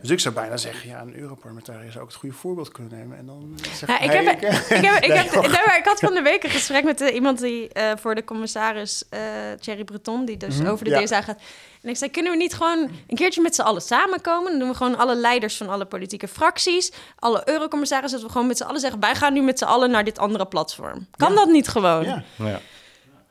Dus 0.00 0.10
ik 0.10 0.20
zou 0.20 0.34
bijna 0.34 0.56
zeggen, 0.56 0.88
ja, 0.88 1.00
een 1.00 1.16
Europarlementariër 1.16 1.90
zou 1.90 2.04
ook 2.04 2.10
het 2.10 2.18
goede 2.18 2.34
voorbeeld 2.34 2.72
kunnen 2.72 2.98
nemen. 2.98 3.18
En 3.18 3.26
dan 3.26 3.58
zeg 3.74 3.88
ja, 3.88 4.00
ik, 4.00 4.10
heb, 4.10 4.22
ik, 4.22 4.40
heb, 4.40 5.04
ik, 5.04 5.12
heb, 5.56 5.78
ik 5.78 5.84
had 5.84 6.00
van 6.00 6.14
de 6.14 6.22
week 6.22 6.44
een 6.44 6.50
gesprek 6.50 6.84
met 6.84 7.00
uh, 7.00 7.14
iemand 7.14 7.40
die 7.40 7.70
uh, 7.76 7.92
voor 7.96 8.14
de 8.14 8.24
commissaris 8.24 9.04
uh, 9.10 9.20
Thierry 9.60 9.84
Breton, 9.84 10.24
die 10.24 10.36
dus 10.36 10.54
mm 10.54 10.60
-hmm, 10.60 10.70
over 10.70 10.84
de 10.84 10.90
ja. 10.90 11.02
DSA 11.02 11.22
gaat. 11.22 11.40
En 11.82 11.88
ik 11.88 11.96
zei, 11.96 12.10
kunnen 12.10 12.32
we 12.32 12.38
niet 12.38 12.54
gewoon 12.54 12.90
een 13.06 13.16
keertje 13.16 13.42
met 13.42 13.54
z'n 13.54 13.62
allen 13.62 13.82
samenkomen? 13.82 14.50
Dan 14.50 14.58
doen 14.58 14.68
we 14.68 14.74
gewoon 14.74 14.98
alle 14.98 15.16
leiders 15.16 15.56
van 15.56 15.68
alle 15.68 15.84
politieke 15.84 16.28
fracties, 16.28 16.92
alle 17.18 17.42
eurocommissarissen, 17.44 18.18
dat 18.18 18.26
we 18.26 18.32
gewoon 18.32 18.48
met 18.48 18.56
z'n 18.56 18.64
allen 18.64 18.80
zeggen, 18.80 19.00
wij 19.00 19.14
gaan 19.14 19.32
nu 19.32 19.42
met 19.42 19.58
z'n 19.58 19.64
allen 19.64 19.90
naar 19.90 20.04
dit 20.04 20.18
andere 20.18 20.46
platform. 20.46 21.06
Kan 21.16 21.30
ja. 21.30 21.36
dat 21.36 21.48
niet 21.48 21.68
gewoon? 21.68 22.04
Ja. 22.04 22.22
ja. 22.36 22.60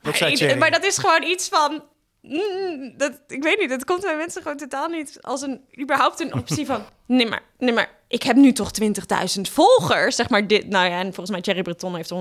Maar, 0.02 0.58
maar 0.58 0.70
dat 0.70 0.84
is 0.84 0.98
gewoon 0.98 1.22
iets 1.22 1.48
van, 1.48 1.82
Mm, 2.22 2.94
dat, 2.96 3.20
ik 3.26 3.42
weet 3.42 3.58
niet, 3.58 3.68
dat 3.68 3.84
komt 3.84 4.00
bij 4.00 4.16
mensen 4.16 4.42
gewoon 4.42 4.56
totaal 4.56 4.88
niet 4.88 5.18
als 5.20 5.42
een 5.42 5.64
überhaupt 5.80 6.20
een 6.20 6.34
optie 6.34 6.66
van. 6.66 6.82
Nee, 7.06 7.26
maar, 7.26 7.42
nee, 7.58 7.72
maar 7.72 7.90
ik 8.12 8.22
heb 8.22 8.36
nu 8.36 8.52
toch 8.52 8.70
20.000 8.82 9.40
volgers. 9.40 10.16
Zeg 10.16 10.28
maar 10.28 10.46
dit. 10.46 10.68
Nou 10.68 10.86
ja, 10.90 10.98
en 10.98 11.04
volgens 11.04 11.30
mij 11.30 11.40
Thierry 11.40 11.62
Breton 11.62 11.96
heeft 11.96 12.12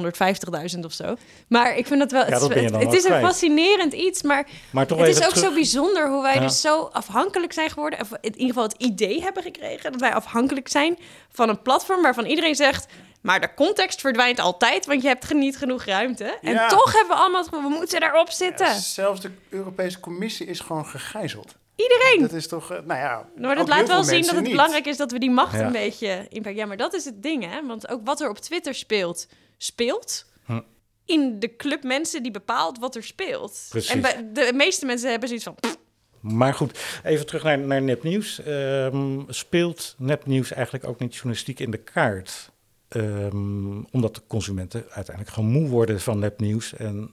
150.000 0.75 0.80
of 0.80 0.93
zo. 0.93 1.15
Maar 1.47 1.77
ik 1.77 1.88
vind 1.88 1.99
dat 1.99 2.12
wel. 2.12 2.25
Ja, 2.27 2.39
het, 2.39 2.54
het, 2.54 2.84
het 2.84 2.93
is 2.93 3.04
een 3.04 3.21
fascinerend 3.21 3.93
iets, 3.93 4.21
maar, 4.21 4.47
maar 4.69 4.88
het 4.88 5.08
is 5.08 5.25
ook 5.25 5.36
zo 5.36 5.54
bijzonder 5.54 6.10
hoe 6.10 6.21
wij 6.21 6.34
ja. 6.34 6.39
dus 6.39 6.62
zo 6.62 6.89
afhankelijk 6.93 7.54
zijn 7.54 7.69
geworden. 7.69 7.99
Of 7.99 8.12
in 8.12 8.32
ieder 8.32 8.47
geval 8.47 8.63
het 8.63 8.75
idee 8.77 9.21
hebben 9.21 9.43
gekregen 9.43 9.91
dat 9.91 10.01
wij 10.01 10.13
afhankelijk 10.13 10.67
zijn 10.67 10.97
van 11.32 11.49
een 11.49 11.62
platform 11.62 12.01
waarvan 12.01 12.25
iedereen 12.25 12.56
zegt. 12.56 12.86
Maar 13.21 13.41
de 13.41 13.54
context 13.54 14.01
verdwijnt 14.01 14.39
altijd, 14.39 14.86
want 14.86 15.01
je 15.01 15.08
hebt 15.08 15.34
niet 15.34 15.58
genoeg 15.58 15.84
ruimte. 15.84 16.38
En 16.41 16.54
ja. 16.54 16.67
toch 16.67 16.93
hebben 16.93 17.15
we 17.15 17.21
allemaal, 17.21 17.45
we 17.49 17.69
moeten 17.69 17.99
daarop 17.99 18.30
zitten. 18.30 18.65
Ja, 18.65 18.80
zelfs 18.80 19.21
de 19.21 19.32
Europese 19.49 19.99
Commissie 19.99 20.45
is 20.45 20.60
gewoon 20.60 20.86
gegijzeld. 20.86 21.56
Iedereen. 21.76 22.22
Dat 22.22 22.34
is 22.34 22.48
toch, 22.48 22.70
nou 22.70 23.00
ja. 23.00 23.30
Maar 23.38 23.56
dat 23.56 23.68
laat 23.68 23.88
wel 23.88 24.04
zien 24.04 24.26
dat 24.26 24.36
het 24.36 24.44
belangrijk 24.44 24.86
is 24.86 24.98
dat 24.98 25.12
we 25.12 25.20
die 25.20 25.32
macht 25.32 25.54
ja. 25.54 25.66
een 25.66 25.72
beetje 25.72 26.26
impact. 26.30 26.56
Ja, 26.56 26.66
maar 26.66 26.78
dat 26.78 26.94
is 26.94 27.06
het 27.06 27.24
ding, 27.24 27.52
hè? 27.52 27.66
Want 27.68 27.90
ook 27.90 28.02
wat 28.04 28.22
er 28.22 28.30
op 28.30 28.38
Twitter 28.38 28.76
speelt, 28.76 29.28
speelt. 29.58 30.26
Hm. 30.46 30.62
In 31.06 31.40
de 31.40 31.56
club 31.56 31.84
mensen 31.84 32.24
die 32.24 32.32
bepaalt 32.32 32.80
wat 32.80 32.96
er 32.96 33.04
speelt. 33.04 33.66
Precies. 33.70 33.92
En 33.92 34.02
bij 34.02 34.30
de 34.34 34.52
meeste 34.56 34.86
mensen 34.86 35.10
hebben 35.10 35.28
zoiets 35.28 35.46
van. 35.46 35.56
Pff. 35.56 35.78
Maar 36.20 36.54
goed, 36.54 36.80
even 37.04 37.26
terug 37.26 37.44
naar, 37.44 37.60
naar 37.60 37.82
nepnieuws. 37.82 38.42
Um, 38.48 39.26
speelt 39.28 39.96
nepnieuws 39.98 40.52
eigenlijk 40.52 40.88
ook 40.88 41.00
niet 41.00 41.14
journalistiek 41.14 41.60
in 41.60 41.72
de 41.72 41.78
kaart? 41.78 42.52
Um, 42.90 43.86
omdat 43.92 44.16
de 44.16 44.22
consumenten 44.28 44.86
uiteindelijk 44.90 45.36
gewoon 45.36 45.50
moe 45.50 45.68
worden 45.68 46.02
van 46.02 46.20
nepnieuws 46.20 46.74
en 46.74 47.12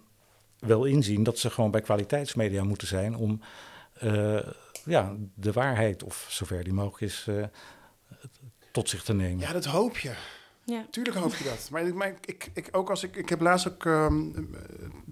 wel 0.58 0.84
inzien 0.84 1.22
dat 1.22 1.38
ze 1.38 1.50
gewoon 1.50 1.70
bij 1.70 1.80
kwaliteitsmedia 1.80 2.64
moeten 2.64 2.88
zijn 2.88 3.16
om 3.16 3.40
ja, 4.84 5.12
de 5.34 5.52
waarheid, 5.52 6.02
of 6.02 6.26
zover 6.28 6.64
die 6.64 6.72
mogelijk 6.72 7.12
is, 7.12 7.26
uh, 7.28 7.44
tot 8.72 8.88
zich 8.88 9.02
te 9.02 9.14
nemen. 9.14 9.38
Ja, 9.38 9.52
dat 9.52 9.64
hoop 9.64 9.98
je. 9.98 10.12
Ja. 10.64 10.86
Tuurlijk 10.90 11.16
hoop 11.16 11.34
je 11.34 11.44
dat. 11.44 11.68
Maar, 11.70 11.94
maar 11.94 12.14
ik, 12.24 12.50
ik, 12.54 12.68
ook 12.72 12.90
als 12.90 13.02
ik, 13.02 13.16
ik 13.16 13.28
heb 13.28 13.40
laatst 13.40 13.68
ook 13.68 13.84
um, 13.84 14.50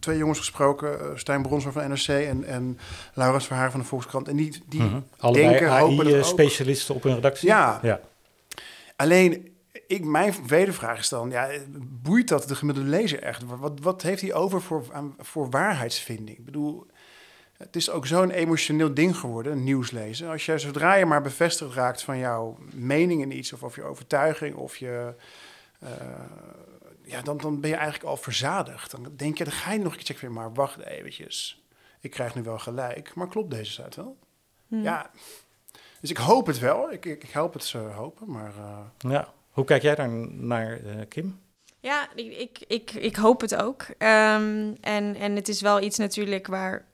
twee 0.00 0.18
jongens 0.18 0.38
gesproken, 0.38 0.98
uh, 1.00 1.16
Stijn 1.16 1.48
van 1.48 1.88
NRC 1.88 2.08
en, 2.08 2.44
en 2.44 2.78
Laurens 3.14 3.46
Verhaar 3.46 3.70
van 3.70 3.80
de 3.80 3.86
Volkskrant. 3.86 4.28
En 4.28 4.36
die, 4.36 4.62
die 4.66 4.82
mm 4.82 4.88
-hmm. 4.88 5.04
Allebei 5.18 5.48
denken, 5.48 5.70
AI 5.70 6.24
specialisten 6.24 6.94
op 6.94 7.02
hun 7.02 7.14
redactie. 7.14 7.48
Ja. 7.48 7.80
ja. 7.82 8.00
Alleen 8.96 9.56
ik, 9.86 10.04
mijn 10.04 10.34
wedervraag 10.46 10.98
is 10.98 11.08
dan, 11.08 11.30
ja, 11.30 11.48
boeit 12.02 12.28
dat 12.28 12.48
de 12.48 12.54
gemiddelde 12.54 12.90
lezer 12.90 13.22
echt? 13.22 13.42
Wat, 13.44 13.80
wat 13.80 14.02
heeft 14.02 14.20
hij 14.20 14.34
over 14.34 14.62
voor, 14.62 14.84
voor 15.18 15.50
waarheidsvinding? 15.50 16.38
Ik 16.38 16.44
bedoel, 16.44 16.86
Het 17.58 17.76
is 17.76 17.90
ook 17.90 18.06
zo'n 18.06 18.30
emotioneel 18.30 18.94
ding 18.94 19.16
geworden, 19.16 19.64
nieuws 19.64 19.90
lezen. 19.90 20.28
Als 20.28 20.46
je, 20.46 20.58
zodra 20.58 20.94
je 20.94 21.06
maar 21.06 21.22
bevestigd 21.22 21.74
raakt 21.74 22.02
van 22.02 22.18
jouw 22.18 22.58
mening 22.74 23.22
in 23.22 23.36
iets, 23.36 23.52
of, 23.52 23.62
of 23.62 23.76
je 23.76 23.82
overtuiging, 23.82 24.54
of 24.54 24.76
je. 24.76 25.14
Uh, 25.82 25.90
ja, 27.02 27.22
dan, 27.22 27.36
dan 27.36 27.60
ben 27.60 27.70
je 27.70 27.76
eigenlijk 27.76 28.08
al 28.08 28.16
verzadigd. 28.16 28.90
Dan 28.90 29.12
denk 29.16 29.38
je, 29.38 29.44
dan 29.44 29.52
ga 29.52 29.72
je 29.72 29.78
nog 29.78 29.92
een 29.92 29.98
keer 29.98 30.06
checken, 30.06 30.32
maar 30.32 30.54
wacht 30.54 30.80
eventjes. 30.80 31.64
Ik 32.00 32.10
krijg 32.10 32.34
nu 32.34 32.42
wel 32.42 32.58
gelijk, 32.58 33.14
maar 33.14 33.28
klopt 33.28 33.50
deze 33.50 33.72
site 33.72 34.00
wel? 34.00 34.16
Hmm. 34.68 34.82
Ja, 34.82 35.10
dus 36.00 36.10
ik 36.10 36.16
hoop 36.16 36.46
het 36.46 36.58
wel. 36.58 36.92
Ik, 36.92 37.04
ik, 37.04 37.22
ik 37.22 37.30
help 37.30 37.52
het 37.52 37.64
ze 37.64 37.78
hopen, 37.78 38.30
maar... 38.30 38.52
Uh... 38.58 39.10
Ja, 39.12 39.32
hoe 39.50 39.64
kijk 39.64 39.82
jij 39.82 39.94
daar 39.94 40.08
naar, 40.28 40.80
uh, 40.80 40.92
Kim? 41.08 41.40
Ja, 41.80 42.08
ik, 42.14 42.58
ik, 42.66 42.90
ik, 42.90 43.16
hoop 43.16 43.40
het 43.40 43.54
ook. 43.54 43.82
Um, 43.82 44.76
en, 44.80 45.14
en 45.14 45.34
het 45.34 45.48
is 45.48 45.60
wel 45.60 45.80
iets 45.80 45.98
natuurlijk 45.98 46.46
waar 46.46 46.84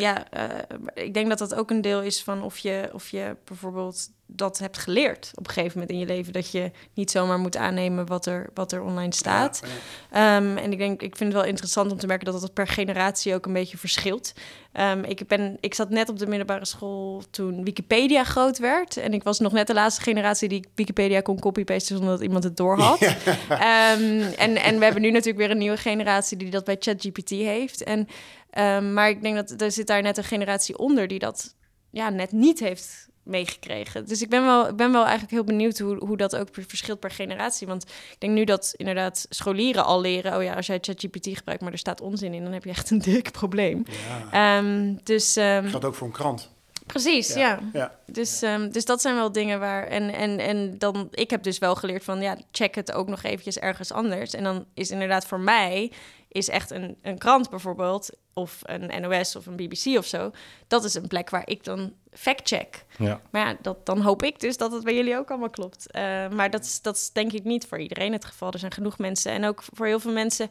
ja, 0.00 0.26
uh, 0.36 1.04
ik 1.04 1.14
denk 1.14 1.28
dat 1.28 1.38
dat 1.38 1.54
ook 1.54 1.70
een 1.70 1.80
deel 1.80 2.02
is 2.02 2.22
van 2.22 2.42
of 2.42 2.58
je, 2.58 2.90
of 2.92 3.08
je 3.08 3.36
bijvoorbeeld 3.44 4.10
dat 4.26 4.58
hebt 4.58 4.78
geleerd 4.78 5.30
op 5.34 5.46
een 5.46 5.52
gegeven 5.52 5.78
moment 5.78 5.90
in 5.90 5.98
je 5.98 6.06
leven. 6.06 6.32
Dat 6.32 6.50
je 6.50 6.70
niet 6.94 7.10
zomaar 7.10 7.38
moet 7.38 7.56
aannemen 7.56 8.06
wat 8.06 8.26
er, 8.26 8.50
wat 8.54 8.72
er 8.72 8.82
online 8.82 9.14
staat. 9.14 9.62
Ehm, 10.10 10.56
en 10.56 10.72
ik 10.72 10.78
denk, 10.78 11.02
ik 11.02 11.16
vind 11.16 11.32
het 11.32 11.42
wel 11.42 11.50
interessant 11.50 11.92
om 11.92 11.98
te 11.98 12.06
merken 12.06 12.32
dat 12.32 12.40
dat 12.40 12.52
per 12.52 12.68
generatie 12.68 13.34
ook 13.34 13.46
een 13.46 13.52
beetje 13.52 13.78
verschilt. 13.78 14.32
Um, 14.72 15.04
ik, 15.04 15.26
ben, 15.26 15.56
ik 15.60 15.74
zat 15.74 15.90
net 15.90 16.08
op 16.08 16.18
de 16.18 16.26
middelbare 16.26 16.64
school 16.64 17.22
toen 17.30 17.64
Wikipedia 17.64 18.24
groot 18.24 18.58
werd. 18.58 18.96
En 18.96 19.12
ik 19.12 19.22
was 19.22 19.38
nog 19.38 19.52
net 19.52 19.66
de 19.66 19.74
laatste 19.74 20.02
generatie 20.02 20.48
die 20.48 20.66
Wikipedia 20.74 21.20
kon 21.20 21.40
copy-pasten 21.40 21.96
zonder 21.96 22.14
dat 22.14 22.22
iemand 22.22 22.44
het 22.44 22.56
doorhad. 22.56 22.98
Ja. 23.48 23.92
Um, 23.92 24.20
en, 24.20 24.56
en 24.56 24.78
we 24.78 24.84
hebben 24.84 25.02
nu 25.02 25.10
natuurlijk 25.10 25.38
weer 25.38 25.50
een 25.50 25.58
nieuwe 25.58 25.76
generatie 25.76 26.36
die 26.36 26.50
dat 26.50 26.64
bij 26.64 26.76
ChatGPT 26.78 27.30
heeft. 27.30 27.82
En 27.82 28.08
maar 28.92 29.08
ik 29.08 29.22
denk 29.22 29.34
dat 29.34 29.60
er 29.60 29.72
zit 29.72 29.86
daar 29.86 30.02
net 30.02 30.18
een 30.18 30.24
generatie 30.24 30.78
onder 30.78 31.06
die 31.06 31.18
dat 31.18 31.54
ja, 31.90 32.10
net 32.10 32.32
niet 32.32 32.60
heeft 32.60 33.08
meegekregen. 33.26 34.06
Dus 34.06 34.22
ik 34.22 34.28
ben 34.28 34.44
wel, 34.44 34.68
ik 34.68 34.76
ben 34.76 34.92
wel 34.92 35.02
eigenlijk 35.02 35.32
heel 35.32 35.44
benieuwd 35.44 35.78
hoe, 35.78 36.04
hoe 36.04 36.16
dat 36.16 36.36
ook 36.36 36.48
verschilt 36.52 37.00
per 37.00 37.10
generatie. 37.10 37.66
Want 37.66 37.82
ik 37.82 38.16
denk 38.18 38.32
nu 38.32 38.44
dat 38.44 38.74
inderdaad 38.76 39.26
scholieren 39.28 39.84
al 39.84 40.00
leren... 40.00 40.36
oh 40.36 40.42
ja, 40.42 40.54
als 40.54 40.66
jij 40.66 40.78
ChatGPT 40.80 41.28
gebruikt, 41.36 41.62
maar 41.62 41.72
er 41.72 41.78
staat 41.78 42.00
onzin 42.00 42.34
in... 42.34 42.42
dan 42.42 42.52
heb 42.52 42.64
je 42.64 42.70
echt 42.70 42.90
een 42.90 42.98
dik 42.98 43.30
probleem. 43.30 43.84
Ja. 44.32 44.58
Um, 44.58 44.98
dus, 45.02 45.36
um, 45.36 45.62
dat 45.62 45.72
gaat 45.72 45.84
ook 45.84 45.94
voor 45.94 46.06
een 46.06 46.12
krant. 46.12 46.54
Precies, 46.86 47.34
ja. 47.34 47.58
ja. 47.72 47.98
Dus, 48.06 48.42
um, 48.42 48.72
dus 48.72 48.84
dat 48.84 49.00
zijn 49.00 49.14
wel 49.14 49.32
dingen 49.32 49.60
waar... 49.60 49.86
En, 49.86 50.12
en, 50.12 50.38
en 50.38 50.78
dan, 50.78 51.08
ik 51.10 51.30
heb 51.30 51.42
dus 51.42 51.58
wel 51.58 51.74
geleerd 51.74 52.04
van... 52.04 52.20
ja, 52.20 52.36
check 52.50 52.74
het 52.74 52.92
ook 52.92 53.08
nog 53.08 53.22
eventjes 53.22 53.58
ergens 53.58 53.92
anders. 53.92 54.34
En 54.34 54.44
dan 54.44 54.64
is 54.74 54.90
inderdaad 54.90 55.26
voor 55.26 55.40
mij 55.40 55.92
is 56.36 56.48
echt 56.48 56.70
een, 56.70 56.96
een 57.02 57.18
krant 57.18 57.50
bijvoorbeeld, 57.50 58.10
of 58.32 58.60
een 58.62 59.00
NOS 59.00 59.36
of 59.36 59.46
een 59.46 59.56
BBC 59.56 59.98
of 59.98 60.06
zo. 60.06 60.30
Dat 60.66 60.84
is 60.84 60.94
een 60.94 61.08
plek 61.08 61.30
waar 61.30 61.48
ik 61.48 61.64
dan 61.64 61.92
fact-check. 62.12 62.84
Ja. 62.98 63.20
Maar 63.30 63.46
ja, 63.46 63.56
dat, 63.62 63.86
dan 63.86 64.00
hoop 64.00 64.22
ik 64.22 64.40
dus 64.40 64.56
dat 64.56 64.72
het 64.72 64.84
bij 64.84 64.94
jullie 64.94 65.16
ook 65.16 65.30
allemaal 65.30 65.50
klopt. 65.50 65.86
Uh, 65.90 66.28
maar 66.28 66.50
dat 66.50 66.64
is, 66.64 66.82
dat 66.82 66.96
is 66.96 67.10
denk 67.12 67.32
ik 67.32 67.44
niet 67.44 67.66
voor 67.66 67.78
iedereen 67.78 68.12
het 68.12 68.24
geval. 68.24 68.52
Er 68.52 68.58
zijn 68.58 68.72
genoeg 68.72 68.98
mensen. 68.98 69.32
En 69.32 69.44
ook 69.44 69.62
voor 69.72 69.86
heel 69.86 70.00
veel 70.00 70.12
mensen 70.12 70.50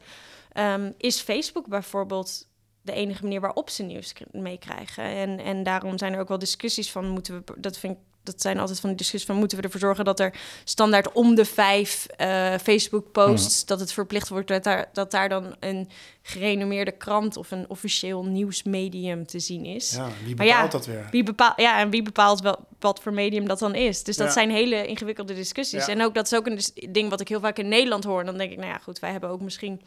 um, 0.58 0.94
is 0.98 1.22
Facebook 1.22 1.68
bijvoorbeeld 1.68 2.48
de 2.82 2.94
enige 2.94 3.24
manier 3.24 3.42
waarop 3.42 3.70
ze 3.70 3.84
nieuws 3.84 4.14
meekrijgen. 4.32 5.04
En, 5.04 5.40
en 5.40 5.64
daarom 5.64 5.98
zijn 5.98 6.14
er 6.14 6.20
ook 6.20 6.28
wel 6.28 6.40
discussies 6.40 6.92
van 6.92 7.10
moeten 7.10 7.44
we. 7.46 7.54
Dat 7.58 7.78
vind 7.78 7.94
ik 7.94 8.00
dat 8.26 8.42
zijn 8.42 8.60
altijd 8.60 8.80
van 8.80 8.90
die 8.90 8.98
discussies 8.98 9.28
van 9.28 9.36
moeten 9.36 9.58
we 9.58 9.64
ervoor 9.64 9.80
zorgen 9.80 10.06
dat 10.06 10.20
er 10.20 10.34
standaard 10.64 11.12
om 11.12 11.36
de 11.36 11.46
vijf 11.46 12.06
uh, 12.18 12.54
Facebook-posts, 12.62 13.60
mhm. 13.60 13.68
dat 13.68 13.80
het 13.80 13.92
verplicht 13.92 14.30
wordt 14.30 14.48
dat 14.48 14.64
daar, 14.64 14.90
dat 14.94 15.12
daar 15.12 15.30
dan 15.30 15.56
een 15.60 15.90
gerenommeerde 16.22 16.92
krant 16.92 17.38
of 17.38 17.52
een 17.52 17.66
officieel 17.68 18.24
nieuwsmedium 18.24 19.26
te 19.26 19.40
zien 19.40 19.66
is. 19.66 19.92
Ja, 19.92 20.10
wie 20.24 20.36
bepaalt 20.36 20.72
dat 20.72 20.86
weer? 20.86 21.08
Wie 21.12 21.24
bepaalt, 21.24 21.54
ja, 21.62 21.80
en 21.80 21.90
wie 21.90 22.02
bepaalt 22.02 22.42
wel 22.42 22.58
wat 22.80 23.00
voor 23.02 23.14
medium 23.14 23.48
dat 23.48 23.60
dan 23.60 23.76
is? 23.76 24.04
Dus 24.04 24.18
dat 24.18 24.34
zijn 24.34 24.50
hele 24.50 24.88
ingewikkelde 24.88 25.36
discussies. 25.36 25.88
En 25.88 26.04
ook 26.04 26.14
dat 26.14 26.26
is 26.26 26.38
ook 26.38 26.48
een 26.48 26.60
ding 26.92 27.10
wat 27.10 27.22
ik 27.22 27.28
heel 27.28 27.40
vaak 27.40 27.58
in 27.58 27.68
Nederland 27.68 28.04
hoor. 28.04 28.26
Dan 28.26 28.38
denk 28.38 28.52
ik, 28.52 28.58
nou 28.58 28.70
ja, 28.70 28.78
goed, 28.78 29.00
wij 29.00 29.12
hebben 29.12 29.30
ook 29.30 29.42
misschien 29.42 29.82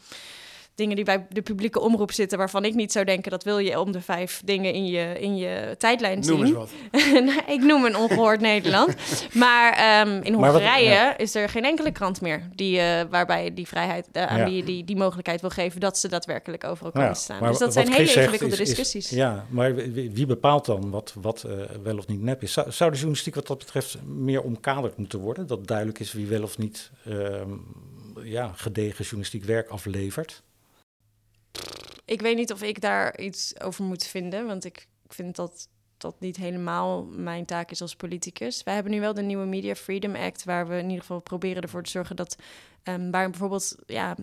dingen 0.78 0.96
die 0.96 1.04
bij 1.04 1.26
de 1.30 1.42
publieke 1.42 1.80
omroep 1.80 2.12
zitten, 2.12 2.38
waarvan 2.38 2.64
ik 2.64 2.74
niet 2.74 2.92
zou 2.92 3.04
denken 3.04 3.30
dat 3.30 3.44
wil 3.44 3.58
je 3.58 3.80
om 3.80 3.92
de 3.92 4.00
vijf 4.00 4.42
dingen 4.44 4.72
in 4.72 4.86
je, 4.86 5.20
in 5.20 5.36
je 5.36 5.74
tijdlijn 5.78 6.20
noem 6.20 6.46
zien. 6.46 6.54
Wat. 6.54 6.70
Nou, 7.28 7.40
ik 7.46 7.62
noem 7.62 7.84
een 7.84 7.96
ongehoord 7.96 8.40
Nederland. 8.40 8.94
Maar 9.34 10.06
um, 10.06 10.22
in 10.22 10.34
Hongarije 10.34 11.14
is 11.16 11.34
er 11.34 11.48
geen 11.48 11.64
enkele 11.64 11.92
krant 11.92 12.20
meer 12.20 12.48
die, 12.54 12.76
uh, 12.76 13.00
waarbij 13.10 13.54
die 13.54 13.66
vrijheid 13.66 14.08
uh, 14.12 14.26
aan 14.26 14.38
ja. 14.38 14.44
die, 14.44 14.64
die, 14.64 14.84
die 14.84 14.96
mogelijkheid 14.96 15.40
wil 15.40 15.50
geven 15.50 15.80
dat 15.80 15.98
ze 15.98 16.08
daadwerkelijk 16.08 16.64
overal 16.64 16.92
kunnen 16.92 17.16
staan. 17.16 17.42
Dus 17.42 17.58
dat 17.58 17.72
zijn 17.72 17.92
hele 17.92 18.14
ingewikkelde 18.14 18.56
discussies. 18.56 19.10
ja, 19.10 19.46
maar 19.48 19.74
wie, 19.74 20.26
bepaalt 20.26 20.64
dan 20.64 20.90
wat, 20.90 21.14
wat 21.20 21.44
uh, 21.46 21.52
wel 21.82 21.98
of 21.98 22.06
niet 22.06 22.22
nep 22.22 22.42
is? 22.42 22.52
Zou, 22.52 22.70
zou 22.70 22.90
de 22.90 22.96
journalistiek 22.96 23.34
wat 23.34 23.46
dat 23.46 23.58
betreft 23.58 23.98
meer 24.06 24.42
omkaderd 24.42 24.96
moeten 24.96 25.18
worden? 25.18 25.46
Dat 25.46 25.66
duidelijk 25.66 25.98
is 25.98 26.12
wie 26.12 26.26
wel 26.26 26.42
of 26.42 26.58
niet 26.58 26.90
ehm, 27.04 27.52
ja, 28.22 28.52
gedegen 28.54 29.02
journalistiek 29.04 29.44
werk 29.44 29.68
aflevert? 29.68 30.42
Ik 32.04 32.20
weet 32.20 32.36
niet 32.36 32.52
of 32.52 32.62
ik 32.62 32.80
daar 32.80 33.20
iets 33.20 33.60
over 33.60 33.84
moet 33.84 34.06
vinden, 34.06 34.46
want 34.46 34.64
ik 34.64 34.88
vind 35.06 35.36
dat 35.36 35.68
dat 35.96 36.20
niet 36.20 36.36
helemaal 36.36 37.04
mijn 37.04 37.44
taak 37.44 37.70
is 37.70 37.80
als 37.80 37.96
politicus. 37.96 38.62
Wij 38.62 38.74
hebben 38.74 38.92
nu 38.92 39.00
wel 39.00 39.14
de 39.14 39.22
nieuwe 39.22 39.46
Media 39.46 39.74
Freedom 39.74 40.14
Act, 40.14 40.44
waar 40.44 40.68
we 40.68 40.76
in 40.76 40.84
ieder 40.84 41.00
geval 41.00 41.20
proberen 41.20 41.62
ervoor 41.62 41.82
te 41.82 41.90
zorgen 41.90 42.16
dat, 42.16 42.36
um, 42.84 43.10
waar 43.10 43.30
bijvoorbeeld 43.30 43.76
ja, 43.86 44.16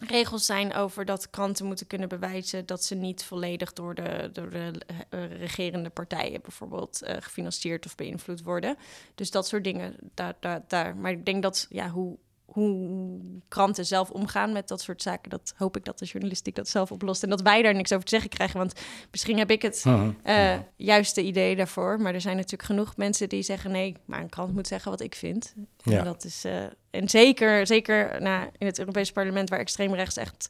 regels 0.00 0.46
zijn 0.46 0.74
over 0.74 1.04
dat 1.04 1.30
kranten 1.30 1.66
moeten 1.66 1.86
kunnen 1.86 2.08
bewijzen 2.08 2.66
dat 2.66 2.84
ze 2.84 2.94
niet 2.94 3.24
volledig 3.24 3.72
door 3.72 3.94
de, 3.94 4.30
door 4.32 4.50
de 4.50 4.72
uh, 5.10 5.36
regerende 5.38 5.90
partijen 5.90 6.40
bijvoorbeeld 6.42 7.02
uh, 7.02 7.16
gefinancierd 7.20 7.86
of 7.86 7.94
beïnvloed 7.94 8.42
worden. 8.42 8.76
Dus 9.14 9.30
dat 9.30 9.46
soort 9.46 9.64
dingen, 9.64 9.96
daar, 10.14 10.34
daar, 10.40 10.62
daar. 10.68 10.96
Maar 10.96 11.12
ik 11.12 11.24
denk 11.24 11.42
dat, 11.42 11.66
ja, 11.68 11.88
hoe 11.88 12.18
hoe 12.52 13.20
kranten 13.48 13.86
zelf 13.86 14.10
omgaan 14.10 14.52
met 14.52 14.68
dat 14.68 14.80
soort 14.80 15.02
zaken. 15.02 15.30
Dat 15.30 15.54
hoop 15.56 15.76
ik 15.76 15.84
dat 15.84 15.98
de 15.98 16.04
journalistiek 16.04 16.54
dat 16.54 16.68
zelf 16.68 16.92
oplost. 16.92 17.22
En 17.22 17.28
dat 17.28 17.40
wij 17.40 17.62
daar 17.62 17.74
niks 17.74 17.92
over 17.92 18.04
te 18.04 18.10
zeggen 18.10 18.30
krijgen. 18.30 18.58
Want 18.58 18.72
misschien 19.10 19.38
heb 19.38 19.50
ik 19.50 19.62
het 19.62 19.84
uh, 20.24 20.58
juiste 20.76 21.22
idee 21.22 21.56
daarvoor. 21.56 22.00
Maar 22.00 22.14
er 22.14 22.20
zijn 22.20 22.36
natuurlijk 22.36 22.62
genoeg 22.62 22.96
mensen 22.96 23.28
die 23.28 23.42
zeggen: 23.42 23.70
nee, 23.70 23.96
maar 24.04 24.20
een 24.20 24.28
krant 24.28 24.54
moet 24.54 24.66
zeggen 24.66 24.90
wat 24.90 25.00
ik 25.00 25.14
vind. 25.14 25.54
Ja. 25.76 25.98
En 25.98 26.04
dat 26.04 26.24
is. 26.24 26.44
Uh, 26.44 26.62
en 26.90 27.08
zeker, 27.08 27.66
zeker 27.66 28.22
nou, 28.22 28.48
in 28.58 28.66
het 28.66 28.78
Europese 28.78 29.12
parlement, 29.12 29.48
waar 29.48 29.58
extreemrechts 29.58 30.16
echt 30.16 30.48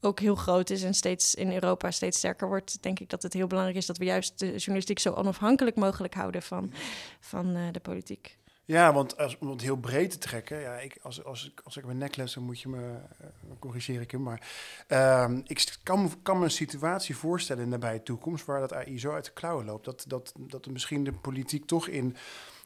ook 0.00 0.20
heel 0.20 0.34
groot 0.34 0.70
is 0.70 0.82
en 0.82 0.94
steeds 0.94 1.34
in 1.34 1.52
Europa 1.52 1.90
steeds 1.90 2.18
sterker 2.18 2.48
wordt, 2.48 2.82
denk 2.82 3.00
ik 3.00 3.10
dat 3.10 3.22
het 3.22 3.32
heel 3.32 3.46
belangrijk 3.46 3.78
is 3.78 3.86
dat 3.86 3.98
we 3.98 4.04
juist 4.04 4.38
de 4.38 4.50
journalistiek 4.50 4.98
zo 4.98 5.12
onafhankelijk 5.12 5.76
mogelijk 5.76 6.14
houden 6.14 6.42
van, 6.42 6.72
van 7.20 7.56
uh, 7.56 7.62
de 7.72 7.80
politiek. 7.80 8.36
Ja, 8.66 8.92
want 8.92 9.18
als, 9.18 9.38
om 9.38 9.50
het 9.50 9.60
heel 9.60 9.76
breed 9.76 10.10
te 10.10 10.18
trekken, 10.18 10.60
ja, 10.60 10.74
ik, 10.74 10.98
als, 11.02 11.24
als, 11.24 11.52
als 11.64 11.76
ik 11.76 11.84
mijn 11.84 11.98
necklace, 11.98 12.34
dan 12.34 12.44
moet 12.44 12.60
je 12.60 12.68
me 12.68 12.78
uh, 12.80 13.26
corrigeren, 13.58 14.02
ik 14.02 14.18
Maar 14.18 14.48
uh, 14.88 15.38
ik 15.44 15.78
kan, 15.82 16.12
kan 16.22 16.38
me 16.38 16.44
een 16.44 16.50
situatie 16.50 17.16
voorstellen 17.16 17.62
in 17.62 17.70
de 17.70 17.76
nabije 17.76 18.02
toekomst 18.02 18.44
waar 18.44 18.60
dat 18.60 18.72
AI 18.72 18.98
zo 18.98 19.12
uit 19.12 19.24
de 19.24 19.32
klauwen 19.32 19.64
loopt. 19.64 19.84
Dat, 19.84 20.04
dat, 20.08 20.32
dat 20.36 20.66
misschien 20.66 21.04
de 21.04 21.12
politiek 21.12 21.66
toch 21.66 21.88
in 21.88 22.16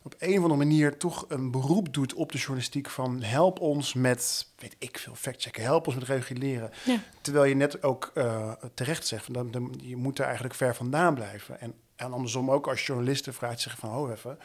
op 0.02 0.14
een 0.18 0.36
of 0.36 0.42
andere 0.42 0.56
manier 0.56 0.96
toch 0.96 1.24
een 1.28 1.50
beroep 1.50 1.94
doet 1.94 2.14
op 2.14 2.32
de 2.32 2.38
journalistiek 2.38 2.88
van 2.88 3.22
help 3.22 3.58
ons 3.58 3.94
met, 3.94 4.46
weet 4.56 4.76
ik 4.78 4.98
veel, 4.98 5.14
factchecken, 5.14 5.62
help 5.62 5.86
ons 5.86 5.96
met 5.96 6.08
reguleren. 6.08 6.70
Ja. 6.84 7.02
Terwijl 7.20 7.44
je 7.44 7.54
net 7.54 7.82
ook 7.82 8.10
uh, 8.14 8.52
terecht 8.74 9.06
zegt, 9.06 9.34
dan, 9.34 9.50
dan, 9.50 9.74
je 9.82 9.96
moet 9.96 10.18
er 10.18 10.24
eigenlijk 10.24 10.54
ver 10.54 10.74
vandaan 10.74 11.14
blijven. 11.14 11.60
En, 11.60 11.74
en 11.96 12.12
andersom 12.12 12.50
ook 12.50 12.68
als 12.68 12.86
journalisten 12.86 13.34
vraagt 13.34 13.60
zeggen 13.60 13.80
van, 13.80 13.96
oh 13.96 14.10
even, 14.10 14.38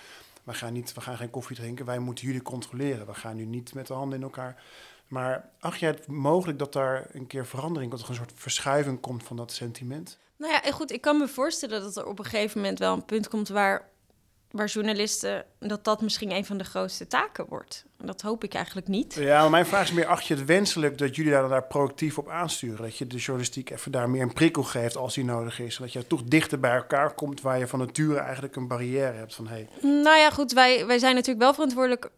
we 0.45 0.53
gaan, 0.53 0.73
niet, 0.73 0.93
we 0.93 1.01
gaan 1.01 1.17
geen 1.17 1.29
koffie 1.29 1.55
drinken, 1.55 1.86
wij 1.86 1.99
moeten 1.99 2.25
jullie 2.25 2.41
controleren. 2.41 3.05
We 3.05 3.13
gaan 3.13 3.36
nu 3.36 3.45
niet 3.45 3.73
met 3.73 3.88
de 3.88 3.93
handen 3.93 4.17
in 4.17 4.23
elkaar. 4.23 4.63
Maar 5.08 5.49
acht 5.60 5.79
jij 5.79 5.89
het 5.89 6.08
mogelijk 6.08 6.60
dat 6.60 6.73
daar 6.73 7.05
een 7.12 7.27
keer 7.27 7.45
verandering, 7.45 7.91
dat 7.91 8.01
er 8.01 8.10
een 8.10 8.15
soort 8.15 8.31
verschuiving 8.36 8.99
komt 8.99 9.23
van 9.23 9.36
dat 9.36 9.51
sentiment? 9.51 10.17
Nou 10.38 10.53
ja, 10.53 10.71
goed, 10.71 10.91
ik 10.91 11.01
kan 11.01 11.17
me 11.17 11.27
voorstellen 11.27 11.81
dat 11.81 11.97
er 11.97 12.05
op 12.05 12.19
een 12.19 12.25
gegeven 12.25 12.62
moment 12.62 12.79
wel 12.79 12.93
een 12.93 13.05
punt 13.05 13.27
komt 13.27 13.47
waar 13.47 13.89
waar 14.56 14.68
journalisten, 14.68 15.46
dat 15.60 15.84
dat 15.84 16.02
misschien 16.02 16.32
een 16.32 16.46
van 16.46 16.58
de 16.58 16.63
grootste 16.63 17.08
taken 17.08 17.46
wordt. 17.50 17.86
Dat 17.98 18.22
hoop 18.22 18.44
ik 18.44 18.54
eigenlijk 18.54 18.88
niet. 18.88 19.13
Ja, 19.13 19.41
maar 19.41 19.50
mijn 19.50 19.65
vraag 19.65 19.84
is 19.84 19.91
meer, 19.91 20.06
acht 20.06 20.26
je 20.26 20.36
het 20.36 20.46
wenselijk 20.46 20.98
dat 20.98 21.15
jullie 21.15 21.32
daar, 21.32 21.50
daar 21.50 21.63
proactief 21.63 22.18
op 22.18 22.30
aansturen? 22.30 22.82
Dat 22.82 22.98
je 22.98 23.08
de 23.08 23.18
journalistiek 23.18 23.70
even 23.70 23.91
daar 23.91 24.10
meer 24.10 24.22
een 24.22 24.34
prikkel 24.34 24.63
geeft 24.63 24.98
als 24.98 25.13
die 25.13 25.26
nodig 25.26 25.60
is? 25.60 25.78
Dat 25.78 25.94
je 25.94 26.08
toch 26.08 26.24
dichter 26.24 26.60
bij 26.60 26.76
elkaar 26.76 27.13
komt 27.13 27.41
waar 27.41 27.60
je 27.60 27.68
van 27.68 27.80
nature 27.80 28.20
eigenlijk 28.20 28.56
een 28.56 28.68
barrière 28.68 29.18
hebt 29.18 29.36
van... 29.36 29.48
Hey. 29.48 29.68
Nou 29.82 30.18
ja, 30.18 30.30
goed, 30.30 30.52
wij, 30.52 30.86
wij 30.86 31.00
zijn 31.00 31.15
natuurlijk 31.15 31.44
wel 31.44 31.54
verantwoordelijk 31.54 32.10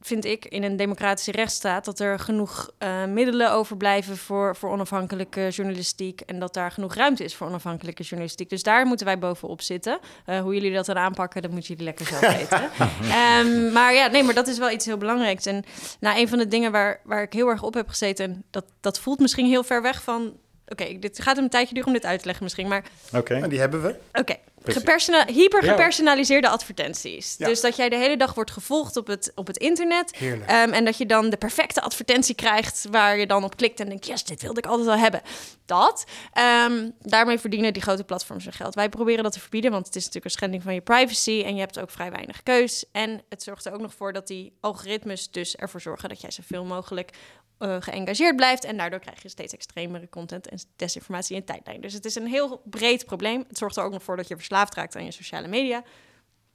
vind 0.00 0.24
ik, 0.24 0.44
in 0.44 0.62
een 0.62 0.76
democratische 0.76 1.32
rechtsstaat 1.32 1.84
dat 1.84 2.00
er 2.00 2.18
genoeg 2.18 2.70
uh, 2.78 3.04
middelen 3.04 3.52
overblijven 3.52 4.16
voor, 4.16 4.56
voor 4.56 4.70
onafhankelijke 4.70 5.48
journalistiek 5.48 6.20
en 6.20 6.38
dat 6.38 6.54
daar 6.54 6.70
genoeg 6.70 6.94
ruimte 6.94 7.24
is 7.24 7.34
voor 7.34 7.46
onafhankelijke 7.46 8.02
journalistiek. 8.02 8.50
Dus 8.50 8.62
daar 8.62 8.86
moeten 8.86 9.06
wij 9.06 9.18
bovenop 9.18 9.62
zitten. 9.62 9.98
Uh, 10.26 10.40
hoe 10.40 10.54
jullie 10.54 10.72
dat 10.72 10.86
dan 10.86 10.96
aanpakken, 10.96 11.42
dat 11.42 11.50
moeten 11.50 11.68
jullie 11.68 11.84
lekker 11.84 12.06
zelf 12.06 12.20
weten. 12.36 12.62
um, 12.62 13.72
maar 13.72 13.94
ja, 13.94 14.06
nee, 14.06 14.22
maar 14.22 14.34
dat 14.34 14.48
is 14.48 14.58
wel 14.58 14.70
iets 14.70 14.86
heel 14.86 14.96
belangrijks. 14.96 15.46
En 15.46 15.64
nou, 16.00 16.18
een 16.18 16.28
van 16.28 16.38
de 16.38 16.48
dingen 16.48 16.72
waar, 16.72 17.00
waar 17.04 17.22
ik 17.22 17.32
heel 17.32 17.48
erg 17.48 17.62
op 17.62 17.74
heb 17.74 17.88
gezeten, 17.88 18.44
dat, 18.50 18.64
dat 18.80 18.98
voelt 18.98 19.18
misschien 19.18 19.46
heel 19.46 19.64
ver 19.64 19.82
weg 19.82 20.02
van 20.02 20.36
Oké, 20.68 20.98
dit 20.98 21.22
gaat 21.22 21.36
een 21.36 21.48
tijdje 21.48 21.74
duren 21.74 21.88
om 21.88 21.94
dit 21.94 22.04
uit 22.04 22.18
te 22.18 22.24
leggen 22.24 22.44
misschien, 22.44 22.68
maar 22.68 22.84
Oké. 23.12 23.34
En 23.34 23.48
die 23.48 23.58
hebben 23.58 23.82
we. 23.82 23.94
Oké. 24.12 24.36
Gepersona- 24.64 25.26
hypergepersonaliseerde 25.26 26.48
advertenties. 26.48 27.34
Ja. 27.38 27.46
Dus 27.46 27.60
dat 27.60 27.76
jij 27.76 27.88
de 27.88 27.96
hele 27.96 28.16
dag 28.16 28.34
wordt 28.34 28.50
gevolgd 28.50 28.96
op 28.96 29.06
het, 29.06 29.32
op 29.34 29.46
het 29.46 29.56
internet. 29.56 30.16
Heerlijk. 30.16 30.50
Ehm, 30.50 30.72
en 30.72 30.84
dat 30.84 30.98
je 30.98 31.06
dan 31.06 31.30
de 31.30 31.36
perfecte 31.36 31.80
advertentie 31.80 32.34
krijgt 32.34 32.86
waar 32.90 33.18
je 33.18 33.26
dan 33.26 33.44
op 33.44 33.56
klikt 33.56 33.80
en 33.80 33.88
denkt, 33.88 34.06
yes, 34.06 34.24
dit 34.24 34.42
wilde 34.42 34.58
ik 34.58 34.66
altijd 34.66 34.88
al 34.88 34.96
hebben. 34.98 35.22
Dat. 35.66 36.04
Ehm, 36.32 36.90
daarmee 37.02 37.38
verdienen 37.38 37.72
die 37.72 37.82
grote 37.82 38.04
platforms 38.04 38.44
hun 38.44 38.52
geld. 38.52 38.74
Wij 38.74 38.88
proberen 38.88 39.22
dat 39.22 39.32
te 39.32 39.40
verbieden, 39.40 39.70
want 39.70 39.86
het 39.86 39.96
is 39.96 40.04
natuurlijk 40.04 40.24
een 40.24 40.38
schending 40.38 40.62
van 40.62 40.74
je 40.74 40.80
privacy 40.80 41.42
en 41.46 41.54
je 41.54 41.60
hebt 41.60 41.78
ook 41.78 41.90
vrij 41.90 42.10
weinig 42.10 42.42
keus. 42.42 42.84
En 42.92 43.22
het 43.28 43.42
zorgt 43.42 43.64
er 43.64 43.72
ook 43.72 43.80
nog 43.80 43.94
voor 43.94 44.12
dat 44.12 44.26
die 44.26 44.52
algoritmes 44.60 45.30
dus 45.30 45.56
ervoor 45.56 45.80
zorgen 45.80 46.08
dat 46.08 46.20
jij 46.20 46.30
zoveel 46.30 46.64
mogelijk 46.64 47.10
eh, 47.58 47.76
geëngageerd 47.80 48.36
blijft. 48.36 48.64
En 48.64 48.76
daardoor 48.76 49.00
krijg 49.00 49.22
je 49.22 49.28
steeds 49.28 49.52
extremere 49.52 50.08
content 50.08 50.48
en 50.48 50.58
desinformatie 50.76 51.36
in 51.36 51.44
tijdlijn. 51.44 51.80
Dus 51.80 51.92
het 51.92 52.04
is 52.04 52.14
een 52.14 52.26
heel 52.26 52.62
breed 52.64 53.04
probleem. 53.04 53.44
Het 53.48 53.58
zorgt 53.58 53.76
er 53.76 53.84
ook 53.84 53.92
nog 53.92 54.02
voor 54.02 54.16
dat 54.16 54.28
je 54.28 54.36
verslaafd 54.36 54.74
raakt 54.74 54.96
aan 54.96 55.04
je 55.04 55.10
sociale 55.10 55.48
media. 55.48 55.82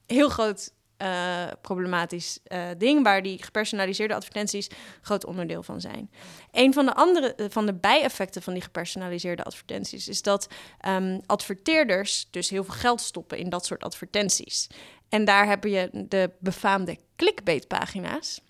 Heel 0.05 0.29
groot 0.29 0.73
eh, 1.01 1.47
problematisch 1.61 2.39
eh, 2.43 2.67
ding 2.77 3.03
waar 3.03 3.21
die 3.21 3.43
gepersonaliseerde 3.43 4.13
advertenties 4.13 4.69
groot 5.01 5.25
onderdeel 5.25 5.63
van 5.63 5.81
zijn. 5.81 6.11
Een 6.51 6.73
van 6.73 6.85
de 6.85 6.93
andere 6.93 7.35
van 7.49 7.65
de 7.65 7.73
bijeffecten 7.73 8.41
van 8.41 8.53
die 8.53 8.61
gepersonaliseerde 8.61 9.43
advertenties 9.43 10.07
is 10.07 10.21
dat 10.21 10.47
ehm, 10.79 11.19
adverteerders 11.25 12.27
dus 12.31 12.49
heel 12.49 12.63
veel 12.63 12.73
geld 12.73 13.01
stoppen 13.01 13.37
in 13.37 13.49
dat 13.49 13.65
soort 13.65 13.83
advertenties. 13.83 14.67
En 15.09 15.25
daar 15.25 15.47
heb 15.47 15.63
je 15.63 15.89
de 15.91 16.29
befaamde 16.39 16.97
clickbait-pagina's. 17.15 18.41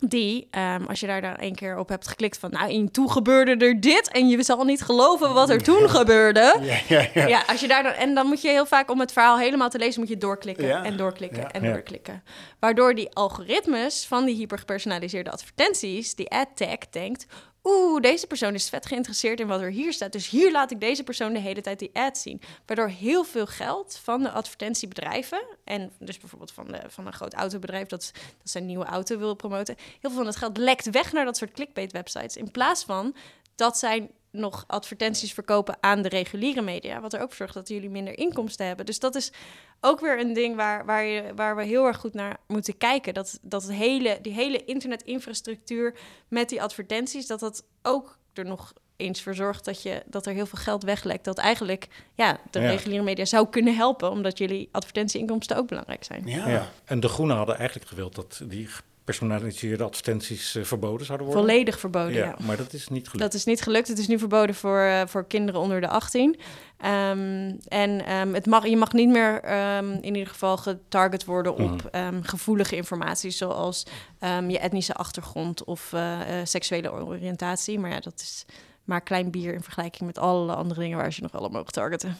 Die, 0.00 0.48
ehm, 0.50 0.84
als 0.84 1.00
je 1.00 1.06
daar 1.06 1.20
dan 1.20 1.36
één 1.36 1.54
keer 1.54 1.78
op 1.78 1.88
hebt 1.88 2.08
geklikt 2.08 2.38
van, 2.38 2.50
nou, 2.50 2.70
in 2.70 2.90
toe 2.90 3.10
gebeurde 3.10 3.66
er 3.66 3.80
dit 3.80 4.08
en 4.12 4.28
je 4.28 4.42
zal 4.42 4.64
niet 4.64 4.82
geloven 4.82 5.34
wat 5.34 5.50
er 5.50 5.62
toen 5.62 5.88
gebeurde. 5.90 6.56
Ja, 6.60 6.78
ja, 6.88 7.08
ja. 7.14 7.26
Ja, 7.26 7.42
als 7.46 7.60
je 7.60 7.68
daar 7.68 7.82
dan, 7.82 7.92
en 7.92 8.14
dan 8.14 8.26
moet 8.26 8.42
je 8.42 8.48
heel 8.48 8.66
vaak 8.66 8.90
om 8.90 9.00
het 9.00 9.12
verhaal 9.12 9.38
helemaal 9.38 9.68
te 9.70 9.78
lezen, 9.78 10.00
moet 10.00 10.08
je 10.08 10.16
doorklikken 10.16 10.66
Ja. 10.66 10.84
en 10.84 10.96
doorklikken 10.96 11.40
Ja. 11.40 11.50
en 11.50 11.62
Ja. 11.64 11.72
doorklikken. 11.72 12.22
Waardoor 12.60 12.94
die 12.94 13.14
algoritmes 13.14 14.06
van 14.06 14.24
die 14.24 14.36
hypergepersonaliseerde 14.36 15.30
advertenties, 15.30 16.14
die 16.14 16.30
ad 16.30 16.48
tag, 16.54 16.78
denkt: 16.90 17.26
Oeh, 17.70 18.00
deze 18.00 18.26
persoon 18.26 18.54
is 18.54 18.68
vet 18.68 18.86
geïnteresseerd 18.86 19.40
in 19.40 19.46
wat 19.46 19.60
er 19.60 19.70
hier 19.70 19.92
staat. 19.92 20.12
Dus 20.12 20.28
hier 20.28 20.52
laat 20.52 20.70
ik 20.70 20.80
deze 20.80 21.04
persoon 21.04 21.32
de 21.32 21.38
hele 21.38 21.60
tijd 21.60 21.78
die 21.78 21.90
ad 21.92 22.18
zien. 22.18 22.40
Waardoor 22.66 22.88
heel 22.88 23.24
veel 23.24 23.46
geld 23.46 24.00
van 24.02 24.22
de 24.22 24.30
advertentiebedrijven, 24.30 25.42
en 25.64 25.92
dus 25.98 26.18
bijvoorbeeld 26.18 26.52
van, 26.52 26.66
de, 26.66 26.80
van 26.88 27.06
een 27.06 27.12
groot 27.12 27.34
autobedrijf 27.34 27.88
dat, 27.88 28.10
dat 28.14 28.50
zijn 28.50 28.66
nieuwe 28.66 28.84
auto 28.84 29.18
wil 29.18 29.34
promoten, 29.34 29.74
heel 29.78 29.98
veel 30.00 30.12
van 30.12 30.24
dat 30.24 30.36
geld 30.36 30.56
lekt 30.56 30.90
weg 30.90 31.12
naar 31.12 31.24
dat 31.24 31.36
soort 31.36 31.52
clickbait-websites. 31.52 32.36
In 32.36 32.50
plaats 32.50 32.84
van 32.84 33.14
dat 33.54 33.78
zij 33.78 34.10
nog 34.30 34.64
advertenties 34.66 35.32
verkopen 35.32 35.76
aan 35.80 36.02
de 36.02 36.08
reguliere 36.08 36.62
media. 36.62 37.00
Wat 37.00 37.12
er 37.12 37.20
ook 37.20 37.26
voor 37.28 37.36
zorgt 37.36 37.54
dat 37.54 37.68
jullie 37.68 37.90
minder 37.90 38.18
inkomsten 38.18 38.66
hebben. 38.66 38.86
Dus 38.86 38.98
dat 38.98 39.14
is 39.14 39.32
ook 39.80 40.00
weer 40.00 40.20
een 40.20 40.32
ding 40.32 40.56
waar, 40.56 40.84
waar, 40.84 41.04
je, 41.04 41.34
waar 41.34 41.56
we 41.56 41.64
heel 41.64 41.86
erg 41.86 41.96
goed 41.96 42.14
naar 42.14 42.36
moeten 42.46 42.76
kijken. 42.78 43.14
Dat, 43.14 43.38
dat 43.42 43.62
het 43.62 43.72
hele, 43.72 44.18
die 44.22 44.32
hele 44.32 44.64
internetinfrastructuur 44.64 45.94
met 46.28 46.48
die 46.48 46.62
advertenties, 46.62 47.26
dat 47.26 47.40
dat 47.40 47.64
ook 47.82 48.18
er 48.32 48.44
nog 48.44 48.72
eens 48.96 49.22
voor 49.22 49.34
zorgt 49.34 49.64
dat, 49.64 49.82
je, 49.82 50.02
dat 50.06 50.26
er 50.26 50.32
heel 50.32 50.46
veel 50.46 50.58
geld 50.58 50.82
weglekt. 50.82 51.24
Dat 51.24 51.38
eigenlijk 51.38 51.88
ja, 52.14 52.40
de 52.50 52.60
Ja. 52.60 52.68
reguliere 52.68 53.02
media 53.04 53.24
zou 53.24 53.48
kunnen 53.48 53.76
helpen, 53.76 54.10
omdat 54.10 54.38
jullie 54.38 54.68
advertentieinkomsten 54.72 55.56
ook 55.56 55.68
belangrijk 55.68 56.04
zijn. 56.04 56.22
Ja. 56.26 56.48
Ja. 56.48 56.68
En 56.84 57.00
de 57.00 57.08
Groenen 57.08 57.36
hadden 57.36 57.56
eigenlijk 57.56 57.88
gewild 57.88 58.14
dat 58.14 58.40
die 58.44 58.68
gepersonaliseerde 59.14 59.84
advertenties 59.84 60.54
eh, 60.54 60.64
verboden 60.64 61.06
zouden 61.06 61.26
worden. 61.26 61.44
Volledig 61.44 61.78
verboden, 61.78 62.12
ja. 62.14 62.24
Ja, 62.24 62.36
maar 62.46 62.56
dat 62.56 62.72
is 62.72 62.88
niet 62.88 63.08
gelukt. 63.08 63.24
Dat 63.24 63.34
is 63.34 63.44
niet 63.44 63.62
gelukt. 63.62 63.88
Het 63.88 63.98
is 63.98 64.06
nu 64.06 64.18
verboden 64.18 64.54
voor, 64.54 64.80
eh, 64.80 65.02
voor 65.06 65.26
kinderen 65.26 65.60
onder 65.60 65.80
de 65.80 65.88
18. 65.88 66.36
Ehm, 66.78 67.52
en 67.68 68.04
ehm, 68.06 68.34
het 68.34 68.46
mag, 68.46 68.66
je 68.66 68.76
mag 68.76 68.92
niet 68.92 69.08
meer 69.08 69.40
ehm, 69.42 69.90
in 69.92 70.14
ieder 70.14 70.26
geval 70.26 70.56
getarget 70.56 71.24
worden 71.24 71.52
op 71.54 71.90
Mhm. 71.92 72.22
gevoelige 72.22 72.76
informatie, 72.76 73.30
zoals 73.30 73.86
je 74.48 74.58
etnische 74.58 74.94
achtergrond 74.94 75.64
of 75.64 75.92
eh, 75.92 76.18
seksuele 76.44 76.92
oriëntatie. 76.92 77.78
Maar 77.78 77.90
ja, 77.90 78.00
dat 78.00 78.20
is 78.20 78.44
maar 78.84 79.00
klein 79.00 79.30
bier 79.30 79.54
in 79.54 79.62
vergelijking 79.62 80.06
met 80.06 80.18
alle 80.18 80.54
andere 80.54 80.80
dingen 80.80 80.98
waar 80.98 81.12
ze 81.12 81.22
nog 81.22 81.32
wel 81.32 81.40
op 81.42 81.52
mogen 81.52 81.72
targeten. 81.72 82.16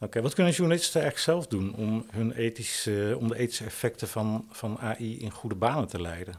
Oké, 0.00 0.22
wat 0.22 0.34
kunnen 0.34 0.52
journalisten 0.52 1.00
eigenlijk 1.02 1.30
zelf 1.30 1.46
doen 1.46 1.74
om, 1.74 2.06
hun 2.10 2.32
ethische, 2.32 3.16
om 3.20 3.28
de 3.28 3.38
ethische 3.38 3.64
effecten 3.64 4.08
van, 4.08 4.46
van 4.50 4.78
AI 4.78 5.20
in 5.20 5.30
goede 5.30 5.54
banen 5.54 5.88
te 5.88 6.00
leiden? 6.00 6.34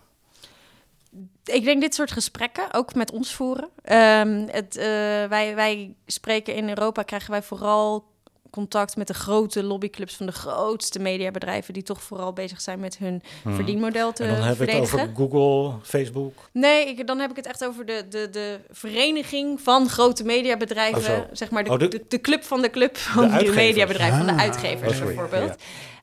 Ik 1.44 1.64
denk 1.64 1.82
dit 1.82 1.96
soort 1.96 2.12
gesprekken 2.12 2.74
ook 2.74 2.96
met 2.96 3.12
ons 3.12 3.34
voeren. 3.34 3.70
Ehm, 3.82 4.48
het, 4.48 4.76
eh, 4.76 4.86
wij, 5.26 5.56
wij 5.56 5.94
spreken 6.06 6.56
in 6.56 6.70
Europa, 6.70 7.04
krijgen 7.04 7.32
wij 7.32 7.42
vooral 7.42 8.09
contact 8.50 8.96
met 8.98 9.08
de 9.08 9.14
grote 9.14 9.64
lobbyclubs 9.64 10.16
van 10.16 10.26
de 10.26 10.32
grootste 10.32 11.00
mediabedrijven, 11.00 11.74
die 11.74 11.84
toch 11.84 12.02
vooral 12.04 12.34
bezig 12.34 12.62
zijn 12.62 12.80
met 12.80 12.98
hun 12.98 13.22
Hmm. 13.44 13.56
verdienmodel 13.56 14.14
te 14.14 14.24
en 14.24 14.30
dan 14.36 14.44
hebben 14.44 14.66
we 14.66 14.72
het 14.72 14.88
verdedigen. 14.90 15.24
over 15.28 15.38
Google, 15.40 15.80
Facebook. 15.84 16.34
Nee, 16.54 16.88
ik, 16.88 17.08
dan 17.08 17.20
heb 17.20 17.30
ik 17.30 17.36
het 17.36 17.46
echt 17.48 17.66
over 17.66 17.86
de, 17.86 18.06
de, 18.10 18.30
de 18.32 18.60
vereniging 18.70 19.62
van 19.62 19.90
grote 19.90 20.24
mediabedrijven. 20.24 21.16
Oh, 21.18 21.24
zeg 21.32 21.50
maar 21.52 21.64
de, 21.64 21.70
Oh, 21.72 21.80
de- 21.80 22.04
de, 22.08 22.22
club 22.22 22.44
van 22.44 22.62
de 22.62 22.70
club 22.70 22.98
van 22.98 23.30
de, 23.38 23.52
mediabedrijven, 23.56 24.18
van 24.18 24.26
de 24.28 24.32
Ah, 24.34 24.40
uitgevers 24.40 25.00
oh, 25.00 25.06
bijvoorbeeld. 25.06 25.56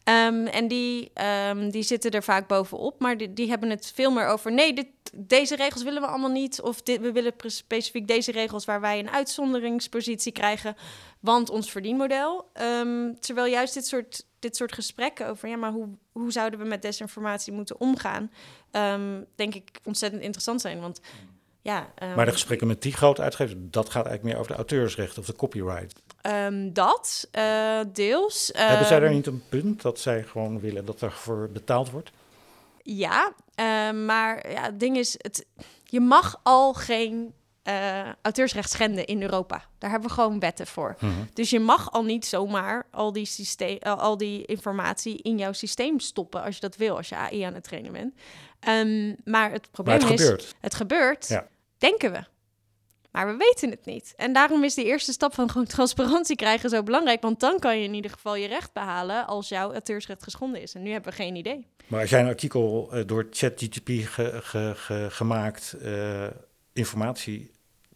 Ehm, 0.07 0.47
en 0.47 0.69
die, 0.69 1.11
ehm, 1.15 1.71
die 1.71 1.83
zitten 1.83 2.11
er 2.11 2.23
vaak 2.23 2.49
bovenop, 2.49 3.01
maar 3.01 3.17
die, 3.17 3.33
die 3.33 3.49
hebben 3.49 3.71
het 3.71 3.93
veel 3.95 4.11
meer 4.11 4.27
over... 4.27 4.53
nee, 4.53 4.73
dit, 4.73 4.87
deze 5.15 5.57
regels 5.57 5.83
willen 5.83 6.03
we 6.03 6.09
allemaal 6.09 6.31
niet... 6.31 6.61
of 6.61 6.81
we 6.85 7.13
willen 7.13 7.33
specifiek 7.47 8.07
deze 8.07 8.33
regels 8.33 8.65
waar 8.65 8.81
wij 8.81 8.99
een 8.99 9.11
uitzonderingspositie 9.11 10.33
krijgen... 10.33 10.77
want 11.21 11.51
ons 11.51 11.71
verdienmodel. 11.71 12.51
Ehm, 12.53 13.13
terwijl 13.21 13.47
juist 13.53 13.75
dit 13.75 13.87
soort, 13.87 14.27
dit 14.39 14.57
soort 14.57 14.73
gesprekken 14.73 15.29
over... 15.29 15.49
ja, 15.49 15.57
maar 15.57 15.73
hoe, 15.73 15.89
hoe 16.13 16.33
zouden 16.33 16.59
we 16.59 16.65
met 16.65 16.83
desinformatie 16.83 17.53
moeten 17.53 17.81
omgaan... 17.81 18.31
denk 19.35 19.55
ik 19.55 19.81
ontzettend 19.85 20.23
interessant 20.23 20.61
zijn, 20.61 20.81
want... 20.81 21.01
Ja, 21.63 21.93
Maar 22.15 22.25
de 22.25 22.33
gesprekken 22.33 22.67
met 22.67 22.83
die 22.83 22.93
grote 22.93 23.23
uitgevers, 23.23 23.59
dat 23.59 23.91
gaat 23.91 24.07
eigenlijk 24.07 24.25
meer 24.25 24.37
over 24.37 24.51
de 24.51 24.57
auteursrechten 24.57 25.21
of 25.21 25.27
de 25.27 25.37
copyright. 25.37 26.03
Ehm, 26.31 26.73
dat, 26.73 27.29
eh, 27.31 27.81
deels. 27.93 28.51
Hebben 28.55 28.87
zij 28.87 28.99
daar 28.99 29.09
Ehm, 29.09 29.17
niet 29.17 29.27
een 29.27 29.43
punt 29.49 29.83
dat 29.83 30.01
zij 30.01 30.23
gewoon 30.23 30.61
willen 30.61 30.85
dat 30.85 31.01
er 31.01 31.13
voor 31.13 31.49
betaald 31.53 31.91
wordt? 31.91 32.11
Ja, 32.83 33.33
eh, 33.55 33.91
maar 33.91 34.51
ja, 34.51 34.63
het 34.63 34.81
ding 34.81 34.97
is, 34.97 35.15
het, 35.19 35.47
je 35.85 36.01
mag 36.01 36.41
al 36.43 36.73
geen 36.75 37.35
eh, 37.63 38.09
auteursrecht 38.23 38.71
schenden 38.71 39.05
in 39.07 39.23
Europa. 39.23 39.65
Daar 39.79 39.91
hebben 39.91 40.09
we 40.09 40.15
gewoon 40.15 40.39
wetten 40.39 40.67
voor. 40.67 40.97
Mhm. 41.01 41.13
Dus 41.33 41.51
je 41.51 41.61
mag 41.61 41.93
al 41.93 42.05
niet 42.05 42.27
zomaar 42.27 42.87
al 42.91 43.13
die, 43.13 43.25
systeem, 43.27 43.77
eh, 43.79 43.99
al 43.99 44.17
die 44.17 44.45
informatie 44.45 45.23
in 45.23 45.39
jouw 45.39 45.53
systeem 45.53 46.01
stoppen 46.01 46.43
als 46.43 46.55
je 46.55 46.61
dat 46.61 46.77
wil, 46.77 46.97
als 46.97 47.09
je 47.09 47.15
AI 47.17 47.43
aan 47.43 47.55
het 47.55 47.65
trainen 47.65 47.93
bent. 47.93 48.15
Ehm, 48.61 49.09
maar 49.25 49.51
het 49.51 49.61
Maar 49.63 49.71
probleem 49.71 49.99
het 50.01 50.11
is, 50.11 50.21
gebeurt. 50.25 50.55
het 50.61 50.75
gebeurt, 50.75 51.29
Ja. 51.29 51.47
denken 51.79 52.13
we. 52.13 52.25
Maar 53.17 53.27
we 53.27 53.37
weten 53.37 53.71
het 53.71 53.85
niet. 53.85 54.13
En 54.17 54.33
daarom 54.33 54.65
is 54.65 54.75
de 54.75 54.85
eerste 54.85 55.13
stap 55.13 55.35
van 55.35 55.51
gewoon 55.51 55.67
transparantie 55.67 56.37
krijgen 56.37 56.71
zo 56.71 56.83
belangrijk. 56.83 57.23
Want 57.23 57.41
dan 57.41 57.59
kan 57.59 57.79
je 57.79 57.85
in 57.85 57.95
ieder 57.95 58.11
geval 58.11 58.35
je 58.37 58.47
recht 58.47 58.73
behalen 58.73 59.27
als 59.27 59.49
jouw 59.49 59.73
auteursrecht 59.73 60.23
geschonden 60.23 60.63
is. 60.63 60.75
En 60.75 60.83
nu 60.83 60.91
hebben 60.91 61.11
we 61.11 61.17
geen 61.17 61.37
idee. 61.37 61.67
Maar 61.87 62.01
als 62.01 62.11
jij 62.11 62.21
een 62.21 62.27
artikel 62.27 62.89
eh, 62.93 63.03
door 63.07 63.27
ChatGPT 63.31 63.91
ge, 64.09 64.41
ge, 64.43 64.73
ge- 64.77 65.07
gemaakt 65.11 65.73
eh, 65.83 66.27
informatie 66.73 67.51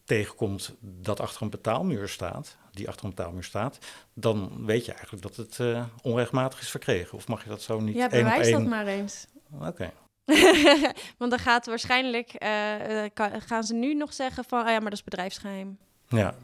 tegenkomt 0.05 0.75
dat 0.81 1.21
achter 1.21 1.43
een 1.43 1.51
betaalmuur 1.51 2.09
staat, 2.09 2.57
die 2.71 2.89
achter 2.89 3.05
een 3.05 3.11
betaalmuur 3.15 3.45
staat, 3.45 3.79
dan 4.15 4.67
weet 4.67 4.85
je 4.85 4.93
eigenlijk 4.93 5.23
dat 5.23 5.37
het 5.37 5.59
eh, 5.61 5.85
onrechtmatig 6.03 6.61
is 6.61 6.71
verkregen. 6.71 7.19
Of 7.19 7.29
mag 7.29 7.43
je 7.43 7.49
dat 7.49 7.63
zo 7.63 7.81
niet 7.81 7.95
Ja, 7.95 8.11
één 8.11 8.25
bewijs 8.25 8.51
dat 8.51 8.61
één? 8.61 8.69
maar 8.69 8.87
eens. 8.87 9.27
Oké. 9.61 9.93
Want 11.19 11.31
dan 11.31 11.39
gaat 11.39 11.67
waarschijnlijk, 11.67 12.33
eh, 12.33 13.05
eh, 13.05 13.11
gaan 13.39 13.65
ze 13.65 13.75
nu 13.75 13.95
nog 13.95 14.13
zeggen 14.13 14.45
van, 14.45 14.61
oh 14.61 14.67
ja, 14.67 14.73
maar 14.73 14.91
dat 14.91 14.99
is 14.99 15.05
bedrijfsgeheim. 15.05 15.79
Ja. 16.09 16.35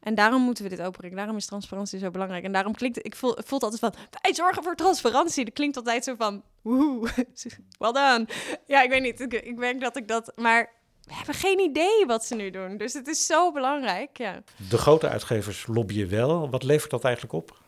En 0.00 0.14
daarom 0.14 0.42
moeten 0.42 0.64
we 0.64 0.70
dit 0.70 0.80
openbrengen. 0.80 1.16
Daarom 1.16 1.36
is 1.36 1.46
transparantie 1.46 1.98
zo 1.98 2.10
belangrijk. 2.10 2.44
En 2.44 2.52
daarom 2.52 2.74
klinkt 2.74 3.04
ik 3.06 3.16
voel, 3.16 3.34
het 3.34 3.46
voelt 3.46 3.62
altijd 3.62 3.80
van, 3.80 3.94
wij 4.22 4.34
zorgen 4.34 4.62
voor 4.62 4.74
transparantie. 4.74 5.44
Dat 5.44 5.54
klinkt 5.54 5.76
altijd 5.76 6.04
zo 6.04 6.14
van, 6.14 6.42
woehoe, 6.62 7.08
well 7.78 7.92
done. 7.92 8.26
Ja, 8.66 8.82
ik 8.82 8.90
weet 8.90 9.02
niet, 9.02 9.20
ik, 9.20 9.32
ik 9.32 9.56
merk 9.56 9.80
dat 9.80 9.96
ik 9.96 10.08
dat, 10.08 10.32
maar 10.36 10.70
we 11.04 11.14
hebben 11.14 11.34
geen 11.34 11.58
idee 11.58 12.06
wat 12.06 12.24
ze 12.24 12.34
nu 12.34 12.50
doen. 12.50 12.76
Dus 12.76 12.92
het 12.92 13.08
is 13.08 13.26
zo 13.26 13.52
belangrijk, 13.52 14.18
ja. 14.18 14.42
De 14.68 14.78
grote 14.78 15.08
uitgevers 15.08 15.66
lobbyen 15.66 16.08
wel. 16.08 16.50
Wat 16.50 16.62
levert 16.62 16.90
dat 16.90 17.04
eigenlijk 17.04 17.34
op? 17.34 17.58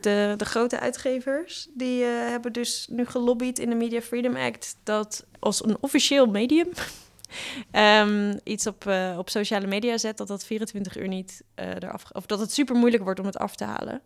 De, 0.00 0.34
de 0.36 0.44
grote 0.44 0.80
uitgevers 0.80 1.68
die 1.74 2.04
eh, 2.04 2.08
hebben 2.10 2.52
dus 2.52 2.86
nu 2.90 3.06
gelobbyd 3.06 3.58
in 3.58 3.70
de 3.70 3.76
Media 3.76 4.00
Freedom 4.00 4.36
Act 4.36 4.76
dat 4.82 5.26
als 5.38 5.64
een 5.64 5.76
officieel 5.80 6.26
medium 6.26 6.68
ehm, 7.70 8.38
iets 8.44 8.66
op, 8.66 8.86
eh, 8.86 9.14
op 9.18 9.30
sociale 9.30 9.66
media 9.66 9.98
zet, 9.98 10.16
dat 10.16 10.28
dat 10.28 10.44
24 10.44 10.96
uur 10.96 11.08
niet 11.08 11.42
eh 11.54 11.68
eraf, 11.68 12.04
of 12.12 12.26
dat 12.26 12.38
het 12.38 12.52
super 12.52 12.76
moeilijk 12.76 13.02
wordt 13.02 13.20
om 13.20 13.26
het 13.26 13.38
af 13.38 13.56
te 13.56 13.64
halen. 13.64 14.00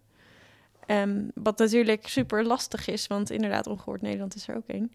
Ehm, 0.87 1.23
wat 1.35 1.59
natuurlijk 1.59 2.09
super 2.09 2.45
lastig 2.45 2.89
is, 2.89 3.07
want 3.07 3.31
inderdaad, 3.31 3.67
ongehoord 3.67 4.03
Nederland 4.03 4.35
is 4.35 4.49
er 4.49 4.57
ook 4.57 4.67
één. 4.67 4.93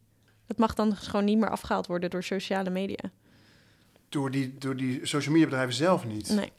Het 0.47 0.57
mag 0.57 0.73
dan 0.73 0.89
dus 0.89 1.07
gewoon 1.07 1.25
niet 1.25 1.37
meer 1.37 1.49
afgehaald 1.49 1.87
worden 1.87 2.09
door 2.09 2.23
sociale 2.23 2.69
media. 2.69 3.11
Door 4.09 4.31
die, 4.31 4.57
door 4.57 4.75
die 4.75 5.05
social 5.05 5.33
media 5.33 5.49
bedrijven 5.49 5.73
zelf 5.73 6.05
niet. 6.05 6.29
Nee. 6.29 6.51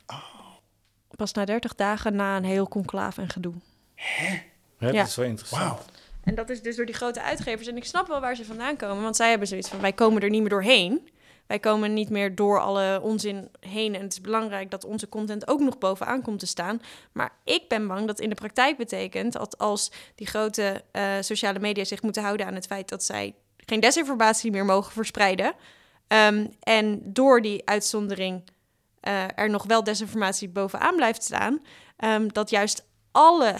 Pas 1.16 1.33
na 1.33 1.44
30 1.44 1.75
dagen 1.75 2.16
na 2.16 2.37
een 2.37 2.44
heel 2.44 2.68
conclave 2.68 3.20
en 3.20 3.29
gedoe. 3.29 3.55
Hè, 3.96 4.42
Ja. 4.78 4.92
Dat 4.92 5.06
is 5.06 5.16
wel 5.16 5.26
interessant. 5.26 5.80
En 6.24 6.35
dat 6.35 6.50
is 6.50 6.62
dus 6.62 6.76
door 6.76 6.87
die 6.87 6.94
grote 6.94 7.22
uitgevers. 7.22 7.66
En 7.66 7.76
ik 7.76 7.85
snap 7.85 8.06
wel 8.06 8.20
waar 8.20 8.37
ze 8.37 8.44
vandaan 8.44 8.76
komen. 8.76 9.02
Want 9.02 9.16
zij 9.16 9.30
hebben 9.30 9.48
zoiets 9.48 9.68
van, 9.68 9.80
wij 9.80 9.92
komen 9.92 10.22
er 10.22 10.30
niet 10.30 10.40
meer 10.40 10.50
doorheen. 10.50 11.09
Wij 11.46 11.59
komen 11.59 11.94
niet 11.94 12.11
meer 12.11 12.35
door 12.35 12.61
alle 12.61 13.00
onzin 13.02 13.48
heen. 13.61 13.94
En 13.94 14.02
het 14.02 14.12
is 14.12 14.20
belangrijk 14.20 14.70
dat 14.70 14.85
onze 14.85 15.09
content 15.09 15.48
ook 15.48 15.61
nog 15.61 15.78
bovenaan 15.78 16.22
komt 16.22 16.38
te 16.38 16.46
staan. 16.46 16.80
Maar 17.12 17.32
ik 17.44 17.68
ben 17.68 17.87
bang 17.87 18.06
dat 18.06 18.20
in 18.20 18.28
de 18.28 18.35
praktijk 18.35 18.76
betekent... 18.76 19.32
dat 19.32 19.59
als 19.59 19.92
die 20.14 20.26
grote 20.26 20.82
eh, 20.90 21.12
sociale 21.20 21.59
media 21.59 21.85
zich 21.85 22.02
moeten 22.02 22.22
houden 22.22 22.46
aan 22.46 22.54
het 22.54 22.66
feit... 22.66 22.88
dat 22.88 23.04
zij 23.04 23.35
geen 23.56 23.80
desinformatie 23.80 24.50
meer 24.50 24.64
mogen 24.64 24.92
verspreiden... 24.92 25.52
ehm, 26.06 26.46
en 26.61 27.00
door 27.04 27.42
die 27.42 27.68
uitzondering 27.68 28.42
eh, 29.00 29.24
er 29.38 29.50
nog 29.50 29.64
wel 29.64 29.85
desinformatie 29.85 30.48
bovenaan 30.48 30.96
blijft 30.96 31.22
staan... 31.22 31.62
ehm, 31.96 32.28
dat 32.28 32.50
juist 32.50 32.85
alle 33.12 33.54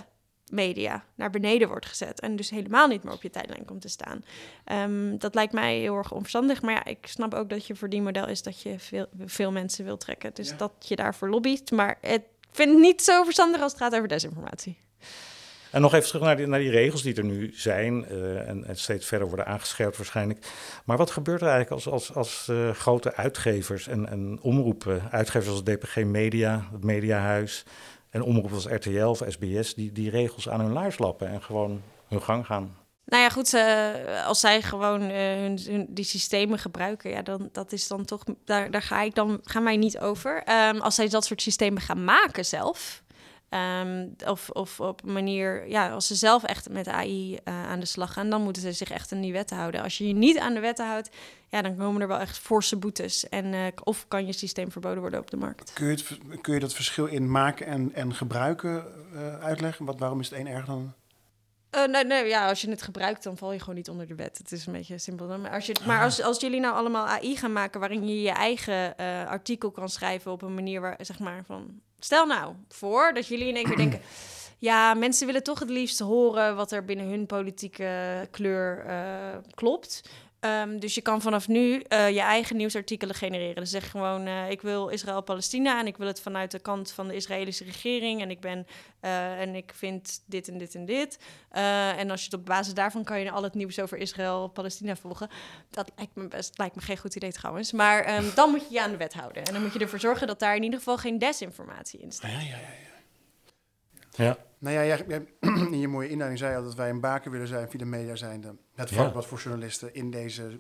media 0.51 1.05
naar 1.15 1.31
beneden 1.31 1.69
wordt 1.69 1.87
gezet 1.87 2.21
en 2.21 2.37
dus 2.37 2.51
helemaal 2.51 2.89
niet 2.89 3.03
meer 3.05 3.13
op 3.13 3.23
je 3.23 3.31
tijdlijn 3.31 3.65
komt 3.65 3.81
te 3.81 3.89
staan. 3.89 4.25
Ehm, 4.65 5.19
dat 5.19 5.35
lijkt 5.35 5.53
mij 5.53 5.79
heel 5.79 5.97
erg 5.97 6.13
onverstandig, 6.13 6.63
maar 6.63 6.75
ja, 6.75 6.85
ik 6.85 7.07
snap 7.07 7.35
ook 7.35 7.51
dat 7.51 7.67
je 7.67 7.75
voor 7.75 7.89
die 7.89 8.03
model 8.03 8.29
is 8.29 8.43
dat 8.43 8.63
je 8.63 8.79
veel, 8.79 9.07
veel 9.25 9.53
mensen 9.53 9.85
wil 9.85 9.97
trekken. 9.97 10.31
Dus 10.35 10.49
Ja. 10.49 10.57
dat 10.57 10.73
je 10.79 10.97
daarvoor 10.97 11.29
lobbyt, 11.29 11.71
maar 11.71 11.99
het 12.01 12.23
ik 12.57 12.63
vind 12.63 12.75
het 12.75 12.85
niet 12.87 13.03
zo 13.03 13.23
verstandig 13.25 13.61
als 13.61 13.73
het 13.73 13.81
gaat 13.81 13.95
over 13.95 14.09
desinformatie. 14.09 14.79
En 15.71 15.81
nog 15.81 15.95
even 15.95 16.07
terug 16.07 16.23
naar 16.23 16.37
die, 16.37 16.47
naar 16.47 16.59
die 16.59 16.71
regels 16.71 17.03
die 17.03 17.15
er 17.15 17.25
nu 17.25 17.53
zijn 17.55 18.05
eh, 18.05 18.49
en, 18.49 18.65
en 18.65 18.77
steeds 18.77 19.07
verder 19.07 19.29
worden 19.29 19.47
aangescherpt 19.47 19.97
waarschijnlijk. 19.97 20.47
Maar 20.85 20.97
wat 20.97 21.11
gebeurt 21.11 21.41
er 21.41 21.49
eigenlijk 21.49 21.85
als, 21.85 21.93
als, 21.93 22.15
als 22.15 22.49
eh, 22.49 22.71
grote 22.71 23.15
uitgevers 23.15 23.89
en, 23.89 24.09
en 24.09 24.39
omroepen, 24.43 25.03
uitgevers 25.11 25.51
als 25.51 25.63
DPG 25.63 25.97
Media, 25.97 26.69
het 26.73 26.85
Mediahuis 26.85 27.65
en 28.11 28.23
omroepen 28.23 28.55
als 28.55 28.67
RTL 28.67 29.05
of 29.05 29.23
SBS, 29.29 29.75
die, 29.75 29.93
die 29.93 30.11
regels 30.11 30.49
aan 30.49 30.61
hun 30.61 30.73
laars 30.73 30.99
lappen 30.99 31.29
en 31.29 31.43
gewoon 31.43 31.83
hun 32.09 32.23
gang 32.23 32.47
gaan? 32.47 32.77
Nou 33.05 33.23
ja, 33.23 33.29
goed, 33.29 33.55
als 34.27 34.41
zij 34.41 34.63
gewoon 34.63 35.01
eh, 35.01 35.17
hun, 35.17 35.59
hun- 35.67 35.87
die 35.89 36.05
systemen 36.05 36.59
gebruiken, 36.59 37.11
ja, 37.11 37.23
dan 37.23 37.49
dat 37.53 37.73
is 37.73 37.89
dan 37.89 38.05
toch, 38.05 38.23
daar, 38.45 38.71
daar 38.71 38.83
ga 38.83 39.03
ik 39.03 39.15
dan, 39.15 39.41
gaan 39.43 39.65
wij 39.65 39.77
niet 39.77 39.99
over. 39.99 40.43
Ehm, 40.43 40.77
als 40.79 40.95
zij 40.95 41.09
dat 41.09 41.25
soort 41.25 41.43
systemen 41.43 41.83
gaan 41.83 42.05
maken 42.05 42.45
zelf, 42.45 43.03
ehm, 43.49 44.09
of, 44.27 44.51
of 44.51 44.81
op 44.81 45.05
een 45.05 45.13
manier, 45.13 45.69
ja, 45.69 45.91
als 45.91 46.07
ze 46.07 46.15
zelf 46.15 46.43
echt 46.43 46.69
met 46.69 46.89
AI 46.89 47.35
eh, 47.35 47.67
aan 47.67 47.81
de 47.81 47.87
slag 47.87 48.13
gaan, 48.13 48.31
dan 48.31 48.43
moeten 48.43 48.63
ze 48.63 48.73
zich 48.73 48.91
echt 48.91 49.13
aan 49.13 49.21
die 49.21 49.33
wetten 49.33 49.57
houden. 49.57 49.83
Als 49.83 49.99
je 49.99 50.09
je 50.09 50.15
niet 50.15 50.39
aan 50.39 50.55
de 50.55 50.61
wetten 50.61 50.87
houdt, 50.87 51.11
ja, 51.49 51.63
dan 51.63 51.77
komen 51.77 52.01
er 52.01 52.09
wel 52.09 52.19
echt 52.19 52.39
forse 52.39 52.77
boetes. 52.77 53.29
En, 53.29 53.55
eh, 53.55 53.67
of 53.85 54.09
kan 54.09 54.27
je 54.27 54.33
systeem 54.33 54.71
verboden 54.71 55.01
worden 55.01 55.21
op 55.21 55.31
de 55.31 55.37
markt. 55.37 55.73
Kun 55.73 55.87
je, 55.87 55.93
het, 55.93 56.41
kun 56.41 56.55
je 56.55 56.61
dat 56.61 56.75
verschil 56.75 57.07
in 57.07 57.31
maken 57.31 57.67
en, 57.67 57.95
en 57.95 58.15
gebruiken 58.15 58.85
eh, 59.15 59.39
uitleggen? 59.39 59.85
Wat, 59.85 59.99
waarom 59.99 60.21
is 60.21 60.31
het 60.31 60.39
een 60.39 60.47
erger 60.47 60.67
dan... 60.67 60.93
Nee, 61.91 62.05
nee, 62.05 62.25
ja, 62.25 62.49
als 62.49 62.61
je 62.61 62.71
het 62.71 62.83
gebruikt, 62.83 63.23
dan 63.23 63.37
val 63.37 63.53
je 63.53 63.59
gewoon 63.59 63.75
niet 63.75 63.89
onder 63.89 64.07
de 64.07 64.15
wet. 64.15 64.39
Het 64.39 64.53
is 64.53 64.67
een 64.67 64.73
beetje 64.73 64.99
simpel. 64.99 65.39
Maar 65.39 65.51
als, 65.51 65.67
je, 65.67 65.77
maar 65.87 66.03
als, 66.03 66.23
als 66.23 66.41
jullie 66.41 66.61
nou 66.61 66.75
allemaal 66.75 67.07
AI 67.07 67.37
gaan 67.37 67.53
maken 67.53 67.81
waarin 67.81 68.09
je 68.09 68.23
je 68.23 68.31
eigen 68.31 68.97
artikel 69.27 69.71
kan 69.71 69.89
schrijven 69.89 70.33
op 70.33 70.43
een 70.43 70.55
manier 70.55 70.81
waar, 70.81 70.99
zeg 71.01 71.19
maar, 71.19 71.45
van... 71.45 71.81
Stel 71.99 72.27
nou 72.27 72.55
voor 72.69 73.13
dat 73.15 73.27
jullie 73.27 73.49
in 73.49 73.57
één 73.57 73.65
keer 73.65 73.77
denken... 73.77 74.01
Ja, 74.59 74.95
mensen 74.95 75.27
willen 75.27 75.43
toch 75.43 75.59
het 75.59 75.71
liefst 75.71 75.99
horen 75.99 76.57
wat 76.57 76.73
er 76.73 76.85
binnen 76.85 77.07
hun 77.07 77.27
politieke 77.27 78.29
kleur 78.31 78.85
eh, 78.87 79.37
klopt. 79.55 80.03
Ehm, 80.41 80.79
dus 80.79 80.95
je 80.95 81.01
kan 81.01 81.21
vanaf 81.21 81.49
nu 81.49 81.81
eh, 81.81 82.11
je 82.11 82.21
eigen 82.21 82.57
nieuwsartikelen 82.57 83.15
genereren. 83.15 83.55
Dus 83.55 83.71
zeg 83.71 83.91
gewoon, 83.91 84.27
eh, 84.27 84.51
ik 84.51 84.61
wil 84.61 84.89
Israël-Palestina 84.89 85.81
en 85.81 85.87
ik 85.87 85.97
wil 85.97 86.07
het 86.07 86.21
vanuit 86.21 86.51
de 86.51 86.59
kant 86.59 86.91
van 86.93 87.09
de 87.09 87.15
Israëlische 87.15 87.65
regering. 87.65 88.21
En 88.21 88.31
ik 88.31 88.41
ben 88.41 88.67
eh, 89.01 89.41
en 89.41 89.55
ik 89.55 89.73
vind 89.75 90.23
dit 90.27 90.49
en 90.49 90.59
dit 90.59 90.75
en 90.75 90.85
dit. 90.85 91.19
En 91.51 92.11
als 92.11 92.21
je 92.21 92.27
het 92.31 92.41
op 92.41 92.47
basis 92.47 92.75
daarvan 92.75 93.05
kan 93.05 93.21
je 93.21 93.31
al 93.31 93.43
het 93.43 93.55
nieuws 93.55 93.79
over 93.79 93.99
Israël-Palestina 93.99 94.97
volgen. 94.97 95.29
Dat 95.71 95.91
lijkt 95.97 96.15
me 96.15 96.29
best, 96.29 96.59
lijkt 96.59 96.75
me 96.75 96.83
geen 96.83 96.99
goed 96.99 97.17
idee 97.17 97.33
trouwens. 97.33 97.73
Maar 97.73 98.03
ehm, 98.03 98.35
dan 98.35 98.51
moet 98.51 98.61
je 98.69 98.75
je 98.75 98.83
aan 98.83 98.91
de 98.91 98.97
wet 98.97 99.15
houden. 99.15 99.45
En 99.45 99.53
dan 99.53 99.63
moet 99.63 99.73
je 99.73 99.79
ervoor 99.79 100.01
zorgen 100.01 100.27
dat 100.27 100.39
daar 100.39 100.57
in 100.57 100.63
ieder 100.63 100.79
geval 100.79 100.99
geen 100.99 101.19
desinformatie 101.19 102.01
in 102.01 102.13
staat. 102.13 102.31
Ja, 102.31 102.41
ja, 102.41 102.47
ja. 102.47 102.87
Ja, 104.25 104.39
Nou 104.67 104.79
ja, 104.79 104.85
jij, 104.85 105.05
jij- 105.09 105.27
in 105.73 105.81
je 105.81 105.89
mooie 105.89 106.09
inleiding 106.09 106.39
zei 106.39 106.51
je 106.53 106.57
al 106.59 106.65
dat 106.65 106.75
wij 106.75 106.91
een 106.91 107.01
baken 107.01 107.31
willen 107.31 107.47
zijn 107.47 107.71
via 107.71 107.79
de 107.79 107.85
media 107.85 108.15
zijnde. 108.17 108.55
Het 108.75 108.91
Ja. 108.91 108.97
vakblad 108.97 109.27
voor 109.27 109.39
journalisten 109.39 109.95
in 109.95 110.11
deze 110.11 110.59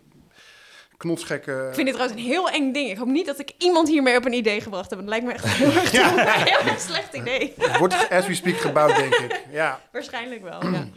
knotsgekke... 0.97 1.67
Ik 1.69 1.75
vind 1.75 1.87
dit 1.87 1.95
trouwens 1.95 2.21
een 2.21 2.27
heel 2.27 2.51
eng 2.51 2.73
ding. 2.73 2.91
Ik 2.91 2.97
hoop 2.97 3.07
niet 3.09 3.27
dat 3.27 3.39
ik 3.39 3.53
iemand 3.59 3.89
hiermee 3.89 4.17
op 4.17 4.25
een 4.25 4.33
idee 4.33 4.61
gebracht 4.61 4.91
heb. 4.91 4.99
Het 4.99 5.09
lijkt 5.09 5.25
me 5.25 5.33
echt 5.33 5.45
heel 5.47 5.67
erg 5.73 5.93
een 5.95 6.43
heel 6.47 6.59
erg 6.73 6.81
slecht 6.81 7.15
idee. 7.15 7.55
Het 7.57 7.79
wordt 7.79 8.11
as 8.11 8.27
we 8.27 8.35
speak 8.35 8.57
gebouwd, 8.57 8.97
denk 8.97 9.15
ik. 9.15 9.41
Ja. 9.51 9.81
Waarschijnlijk 9.93 10.43
wel, 10.43 10.71
ja. 10.71 10.89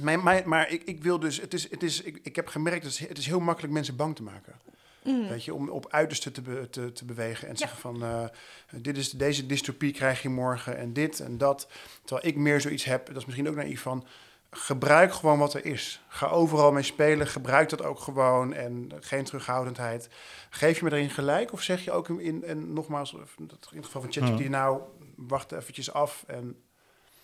Maar, 0.00 0.18
maar, 0.18 0.42
maar 0.44 0.70
ik, 0.70 0.82
ik 0.84 1.02
wil 1.02 1.18
dus... 1.18 1.40
Het 1.40 1.54
is, 1.54 1.70
het 1.70 1.82
is, 1.82 2.02
ik, 2.02 2.20
ik 2.22 2.36
heb 2.36 2.46
gemerkt, 2.46 2.84
het 2.84 2.92
is, 2.92 2.98
het 3.08 3.18
is 3.18 3.26
heel 3.26 3.40
makkelijk 3.40 3.72
mensen 3.72 3.96
bang 3.96 4.16
te 4.16 4.22
maken. 4.22 4.52
Weet 5.28 5.44
je, 5.44 5.54
om 5.54 5.68
op 5.68 5.86
uiterste 5.90 6.30
te, 6.30 6.42
be- 6.42 6.68
te, 6.70 6.92
te 6.92 7.04
bewegen 7.04 7.48
en 7.48 7.54
te 7.54 7.60
Ja. 7.62 7.66
zeggen 7.68 7.80
van... 7.90 8.02
eh, 8.02 8.24
dit 8.82 8.96
is, 8.96 9.10
deze 9.10 9.46
dystopie 9.46 9.92
krijg 9.92 10.22
je 10.22 10.28
morgen 10.28 10.76
en 10.76 10.92
dit 10.92 11.20
en 11.20 11.38
dat. 11.38 11.68
Terwijl 12.04 12.28
ik 12.28 12.36
meer 12.36 12.60
zoiets 12.60 12.84
heb, 12.84 13.06
dat 13.06 13.16
is 13.16 13.24
misschien 13.24 13.48
ook 13.48 13.54
naïef 13.54 13.80
van... 13.82 14.06
Gebruik 14.50 15.12
gewoon 15.12 15.38
wat 15.38 15.54
er 15.54 15.64
is. 15.64 16.00
Ga 16.08 16.26
overal 16.26 16.72
mee 16.72 16.82
spelen. 16.82 17.26
Gebruik 17.26 17.68
dat 17.68 17.82
ook 17.82 17.98
gewoon. 17.98 18.52
En 18.54 18.92
geen 19.00 19.24
terughoudendheid. 19.24 20.08
Geef 20.50 20.78
je 20.78 20.84
me 20.84 20.90
erin 20.90 21.10
gelijk? 21.10 21.52
Of 21.52 21.62
zeg 21.62 21.84
je 21.84 21.92
ook 21.92 22.08
in, 22.08 22.44
en 22.44 22.72
nogmaals, 22.72 23.12
in 23.12 23.50
het 23.76 23.84
geval 23.84 24.00
van 24.02 24.12
ChatGPT, 24.12 24.48
nou, 24.48 24.80
wacht 25.16 25.52
eventjes 25.52 25.92
af. 25.92 26.24
En 26.26 26.56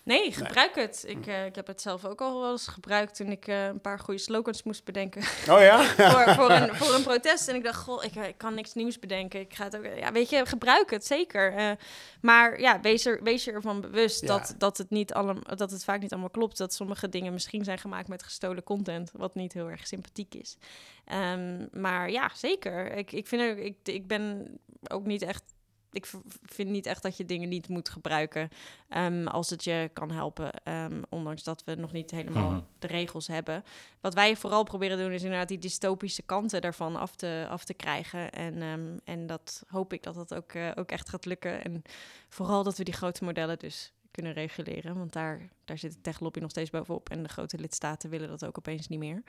Nee, 0.05 0.31
gebruik 0.31 0.75
het. 0.75 1.03
Ik, 1.07 1.27
eh, 1.27 1.45
ik 1.45 1.55
heb 1.55 1.67
het 1.67 1.81
zelf 1.81 2.05
ook 2.05 2.21
al 2.21 2.39
wel 2.39 2.51
eens 2.51 2.67
gebruikt 2.67 3.15
toen 3.15 3.27
ik 3.27 3.47
eh, 3.47 3.65
een 3.65 3.81
paar 3.81 3.99
goede 3.99 4.19
slogans 4.19 4.63
moest 4.63 4.83
bedenken. 4.83 5.21
Oh 5.21 5.59
ja? 5.59 5.83
voor, 6.11 6.33
voor, 6.33 6.51
een, 6.51 6.75
voor 6.79 6.93
een 6.93 7.03
protest. 7.03 7.47
En 7.47 7.55
ik 7.55 7.63
dacht, 7.63 7.83
goh, 7.83 8.03
ik, 8.03 8.15
eh, 8.15 8.27
ik 8.27 8.37
kan 8.37 8.53
niks 8.53 8.73
nieuws 8.73 8.99
bedenken. 8.99 9.39
Ik 9.39 9.53
ga 9.53 9.63
het 9.63 9.77
ook, 9.77 9.85
ja, 9.97 10.11
weet 10.11 10.29
je, 10.29 10.45
gebruik 10.45 10.89
het 10.89 11.05
zeker. 11.05 11.77
Maar 12.21 12.59
ja, 12.59 12.81
wees, 12.81 13.05
er, 13.05 13.23
wees 13.23 13.43
je 13.43 13.51
ervan 13.51 13.81
bewust 13.81 14.21
Ja. 14.21 14.27
dat, 14.27 14.55
dat, 14.57 14.77
het 14.77 14.89
niet 14.89 15.13
allemaal, 15.13 15.55
dat 15.55 15.71
het 15.71 15.83
vaak 15.83 16.01
niet 16.01 16.11
allemaal 16.11 16.29
klopt. 16.29 16.57
Dat 16.57 16.73
sommige 16.73 17.09
dingen 17.09 17.33
misschien 17.33 17.63
zijn 17.63 17.77
gemaakt 17.77 18.07
met 18.07 18.23
gestolen 18.23 18.63
content, 18.63 19.11
wat 19.13 19.35
niet 19.35 19.53
heel 19.53 19.69
erg 19.69 19.87
sympathiek 19.87 20.35
is. 20.35 20.57
Ehm, 21.05 21.65
maar 21.71 22.11
ja, 22.11 22.31
zeker. 22.33 22.91
Ik, 22.91 23.11
ik, 23.11 23.27
vind 23.27 23.57
ik, 23.57 23.75
ik 23.83 24.07
ben 24.07 24.47
ook 24.87 25.05
niet 25.05 25.21
echt. 25.21 25.54
Ik 25.95 26.11
vind 26.43 26.69
niet 26.69 26.85
echt 26.85 27.01
dat 27.03 27.17
je 27.17 27.25
dingen 27.25 27.49
niet 27.49 27.67
moet 27.67 27.89
gebruiken 27.89 28.49
ehm, 28.89 29.27
als 29.27 29.49
het 29.49 29.63
je 29.63 29.89
kan 29.93 30.11
helpen. 30.11 30.51
Ehm, 30.63 31.01
ondanks 31.09 31.43
dat 31.43 31.63
we 31.65 31.75
nog 31.75 31.91
niet 31.91 32.11
helemaal 32.11 32.49
Mhm. 32.51 32.61
de 32.79 32.87
regels 32.87 33.27
hebben. 33.27 33.63
Wat 34.01 34.13
wij 34.13 34.35
vooral 34.35 34.63
proberen 34.63 34.97
te 34.97 35.03
doen 35.03 35.11
is 35.11 35.23
inderdaad 35.23 35.47
die 35.47 35.57
dystopische 35.57 36.21
kanten 36.21 36.61
daarvan 36.61 36.95
af 36.95 37.15
te, 37.15 37.45
af 37.49 37.63
te 37.65 37.73
krijgen. 37.73 38.31
En, 38.31 38.61
ehm, 38.61 38.97
en 39.03 39.27
dat 39.27 39.63
hoop 39.67 39.93
ik 39.93 40.03
dat 40.03 40.15
dat 40.15 40.33
ook, 40.33 40.51
eh, 40.53 40.71
ook 40.75 40.89
echt 40.91 41.09
gaat 41.09 41.25
lukken. 41.25 41.63
En 41.63 41.81
vooral 42.29 42.63
dat 42.63 42.77
we 42.77 42.83
die 42.83 42.93
grote 42.93 43.23
modellen 43.23 43.59
dus 43.59 43.93
kunnen 44.11 44.33
reguleren. 44.33 44.97
Want 44.97 45.13
daar, 45.13 45.49
daar 45.65 45.77
zit 45.77 45.91
de 45.93 46.01
techlobby 46.01 46.39
nog 46.39 46.49
steeds 46.49 46.69
bovenop. 46.69 47.09
En 47.09 47.23
de 47.23 47.29
grote 47.29 47.57
lidstaten 47.57 48.09
willen 48.09 48.29
dat 48.29 48.45
ook 48.45 48.57
opeens 48.57 48.87
niet 48.87 48.99
meer. 48.99 49.23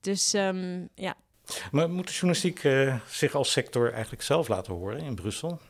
Dus 0.00 0.30
ja, 0.94 1.14
maar 1.70 1.90
moet 1.90 2.06
de 2.06 2.12
journalistiek 2.12 2.64
eh, 2.64 3.00
zich 3.06 3.34
als 3.34 3.52
sector 3.52 3.92
eigenlijk 3.92 4.22
zelf 4.22 4.48
laten 4.48 4.72
horen 4.72 4.98
in 5.00 5.14
Brussel? 5.14 5.60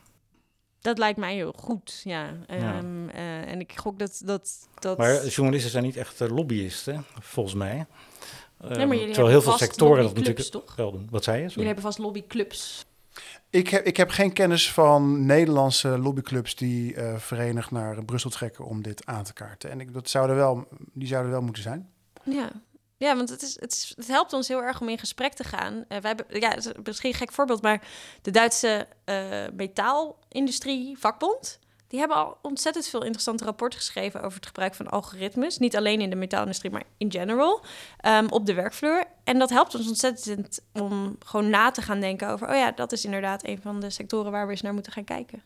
Dat 0.81 0.97
lijkt 0.97 1.19
mij 1.19 1.33
heel 1.33 1.53
goed. 1.57 2.01
Ja. 2.03 2.29
Ehm, 2.47 3.09
eh, 3.09 3.51
en 3.51 3.59
ik 3.59 3.73
gok 3.75 3.99
dat... 3.99 4.21
dat, 4.25 4.67
dat... 4.79 4.97
Maar 4.97 5.25
journalisten 5.25 5.71
zijn 5.71 5.83
niet 5.83 5.97
echt 5.97 6.21
eh, 6.21 6.29
lobbyisten, 6.29 7.05
volgens 7.19 7.55
mij. 7.55 7.73
Nee, 7.73 7.85
Ehm, 8.69 8.87
maar 8.87 8.97
jullie 8.97 9.13
terwijl 9.13 9.15
hebben 9.15 9.31
heel 9.31 9.41
veel 9.41 9.51
vast 9.51 9.63
sectoren 9.63 9.95
dat 9.95 10.05
lobbyclubs, 10.05 10.37
natuurlijk 10.37 10.67
toch? 10.67 10.75
wel 10.75 10.91
doen. 10.91 11.07
Wat 11.09 11.23
zei 11.23 11.35
je? 11.35 11.41
Jullie 11.41 11.53
Sorry. 11.53 11.65
hebben 11.67 11.85
vast 11.85 11.97
lobbyclubs. 11.97 12.85
Ik 13.49 13.67
heb, 13.67 13.85
ik 13.85 13.97
heb 13.97 14.09
geen 14.09 14.33
kennis 14.33 14.71
van 14.71 15.25
Nederlandse 15.25 15.97
lobbyclubs 15.97 16.55
die 16.55 16.95
eh, 16.95 17.17
verenigd 17.17 17.71
naar 17.71 18.05
Brussel 18.05 18.29
trekken 18.29 18.65
om 18.65 18.81
dit 18.81 19.05
aan 19.05 19.23
te 19.23 19.33
kaarten. 19.33 19.69
En 19.69 19.79
ik, 19.79 19.93
dat 19.93 20.09
zouden 20.09 20.35
wel, 20.35 20.67
die 20.93 21.07
zouden 21.07 21.31
wel 21.31 21.41
moeten 21.41 21.63
zijn. 21.63 21.89
Ja. 22.23 22.51
Ja, 23.01 23.15
want 23.15 23.29
het, 23.29 23.41
is, 23.41 23.59
het, 23.59 23.71
is, 23.71 23.93
het 23.95 24.07
helpt 24.07 24.33
ons 24.33 24.47
heel 24.47 24.63
erg 24.63 24.81
om 24.81 24.89
in 24.89 24.97
gesprek 24.99 25.33
te 25.33 25.43
gaan. 25.43 25.73
Eh, 25.87 26.01
wij 26.01 26.13
hebben, 26.15 26.39
ja, 26.39 26.49
het 26.49 26.65
is 26.65 26.71
misschien 26.83 27.09
een 27.09 27.15
gek 27.17 27.31
voorbeeld, 27.31 27.61
maar 27.61 27.81
de 28.21 28.31
Duitse 28.31 28.87
eh, 29.03 29.43
metaalindustrie 29.53 30.97
vakbond... 30.99 31.59
die 31.87 31.99
hebben 31.99 32.17
al 32.17 32.37
ontzettend 32.41 32.87
veel 32.87 33.01
interessante 33.01 33.43
rapporten 33.45 33.79
geschreven... 33.79 34.21
over 34.21 34.35
het 34.35 34.45
gebruik 34.45 34.75
van 34.75 34.87
algoritmes. 34.89 35.57
Niet 35.57 35.75
alleen 35.75 36.01
in 36.01 36.09
de 36.09 36.15
metaalindustrie, 36.15 36.71
maar 36.71 36.83
in 36.97 37.11
general. 37.11 37.63
ehm, 37.97 38.27
op 38.29 38.45
de 38.45 38.53
werkvloer. 38.53 39.03
En 39.23 39.39
dat 39.39 39.49
helpt 39.49 39.75
ons 39.75 39.87
ontzettend 39.87 40.59
om 40.73 41.15
gewoon 41.25 41.49
na 41.49 41.71
te 41.71 41.81
gaan 41.81 41.99
denken 41.99 42.29
over... 42.29 42.49
oh 42.49 42.55
ja, 42.55 42.71
dat 42.71 42.91
is 42.91 43.05
inderdaad 43.05 43.47
een 43.47 43.61
van 43.61 43.79
de 43.79 43.89
sectoren 43.89 44.31
waar 44.31 44.45
we 44.45 44.51
eens 44.51 44.61
naar 44.61 44.73
moeten 44.73 44.91
gaan 44.91 45.03
kijken. 45.03 45.41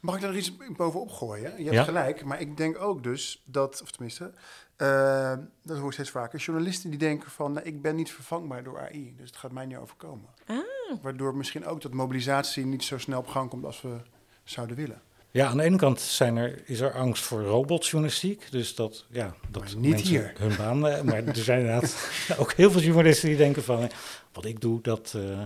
Mag 0.00 0.14
ik 0.14 0.20
daar 0.20 0.36
iets 0.36 0.56
bovenop 0.76 1.10
gooien? 1.10 1.50
Je 1.56 1.62
hebt 1.64 1.74
Ja. 1.74 1.84
gelijk, 1.84 2.24
maar 2.24 2.40
ik 2.40 2.56
denk 2.56 2.78
ook 2.80 3.02
dus 3.02 3.42
dat, 3.44 3.82
of 3.82 3.90
tenminste, 3.90 4.32
eh, 4.76 5.32
dat 5.62 5.76
hoor 5.78 5.86
ik 5.86 5.92
steeds 5.92 6.10
vaker, 6.10 6.38
journalisten 6.38 6.90
die 6.90 6.98
denken 6.98 7.30
van, 7.30 7.52
nou, 7.52 7.66
ik 7.66 7.82
ben 7.82 7.96
niet 7.96 8.12
vervangbaar 8.12 8.62
door 8.64 8.80
AI, 8.80 9.14
dus 9.16 9.26
het 9.26 9.36
gaat 9.36 9.52
mij 9.52 9.66
niet 9.66 9.76
overkomen. 9.76 10.28
Ah. 10.46 10.56
Waardoor 11.02 11.36
misschien 11.36 11.66
ook 11.66 11.80
dat 11.82 11.92
mobilisatie 11.92 12.66
niet 12.66 12.84
zo 12.84 12.98
snel 12.98 13.18
op 13.18 13.26
gang 13.28 13.50
komt 13.50 13.64
als 13.64 13.82
we 13.82 13.96
zouden 14.44 14.76
willen. 14.76 15.02
Ja, 15.30 15.46
aan 15.48 15.56
de 15.56 15.62
ene 15.62 15.76
kant 15.76 16.00
zijn 16.00 16.36
er, 16.36 16.62
is 16.68 16.80
er 16.80 16.92
angst 16.92 17.24
voor 17.24 17.42
robotjournalistiek. 17.42 18.50
Dus 18.50 18.74
dat, 18.74 19.06
ja, 19.10 19.34
dat 19.50 19.62
Maar 19.62 19.76
niet 19.76 20.00
hier. 20.00 20.32
hun 20.38 20.56
baan... 20.56 20.86
eh, 20.86 21.02
Maar 21.02 21.24
er 21.24 21.34
zijn 21.36 21.60
inderdaad 21.60 22.08
ook 22.40 22.52
heel 22.52 22.70
veel 22.70 22.80
journalisten 22.80 23.28
die 23.28 23.38
denken 23.38 23.62
van... 23.64 23.82
eh, 23.82 23.88
wat 24.32 24.44
ik 24.44 24.60
doe, 24.60 24.80
dat, 24.82 25.14
eh, 25.16 25.40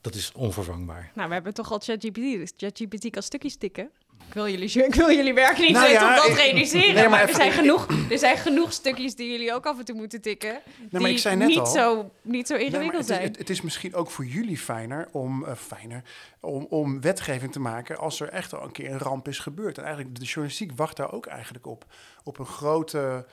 dat 0.00 0.14
is 0.14 0.32
onvervangbaar. 0.32 1.10
Nou, 1.14 1.28
we 1.28 1.34
hebben 1.34 1.54
toch 1.54 1.72
al 1.72 1.78
ChatGPT. 1.78 2.14
Dus 2.14 2.52
ChatGPT 2.56 3.10
kan 3.10 3.22
stukjes 3.22 3.56
tikken. 3.56 3.90
Ik 4.28 4.34
wil 4.36 4.48
jullie, 4.48 4.70
ik 4.88 4.94
wil 4.94 5.10
jullie 5.10 5.34
werk 5.34 5.58
niet 5.58 5.70
Nou 5.70 5.86
zo 5.86 5.92
ja, 5.92 6.14
tot 6.14 6.22
dat 6.26 6.36
ik- 6.36 6.42
realiseren. 6.42 6.94
Nee, 6.94 7.02
maar 7.02 7.10
maar 7.10 7.20
er 7.20 7.24
even- 7.28 7.40
zijn, 7.40 7.52
genoeg, 7.52 7.86
er 8.10 8.18
zijn 8.18 8.36
genoeg 8.36 8.72
stukjes 8.72 9.14
die 9.14 9.30
jullie 9.30 9.54
ook 9.54 9.66
af 9.66 9.78
en 9.78 9.84
toe 9.84 9.94
moeten 9.96 10.20
tikken. 10.20 10.60
die 10.90 11.08
ik 11.08 11.18
zei 11.18 11.36
net 11.36 11.48
niet, 11.48 11.58
al- 11.58 11.66
Zo, 11.66 12.10
niet 12.22 12.46
zo 12.46 12.54
ingewikkeld 12.54 13.06
zijn. 13.06 13.22
het, 13.22 13.38
het 13.38 13.50
is 13.50 13.60
misschien 13.60 13.94
ook 13.94 14.10
voor 14.10 14.24
jullie 14.24 14.58
fijner 14.58 15.08
om, 15.12 15.44
eh, 15.44 15.54
fijner 15.54 16.02
om, 16.40 16.66
om 16.70 17.00
wetgeving 17.00 17.52
te 17.52 17.60
maken 17.60 17.98
als 17.98 18.20
er 18.20 18.28
echt 18.28 18.54
al 18.54 18.62
een 18.64 18.72
keer 18.72 18.90
een 18.90 18.98
ramp 18.98 19.28
is 19.28 19.38
gebeurd. 19.38 19.78
En 19.78 19.84
eigenlijk 19.84 20.18
de 20.18 20.24
journalistiek 20.24 20.70
wacht 20.76 20.96
daar 20.96 21.12
ook 21.12 21.26
eigenlijk 21.26 21.66
op. 21.66 21.84
Op 22.24 22.38
een 22.38 22.46
grote 22.46 23.26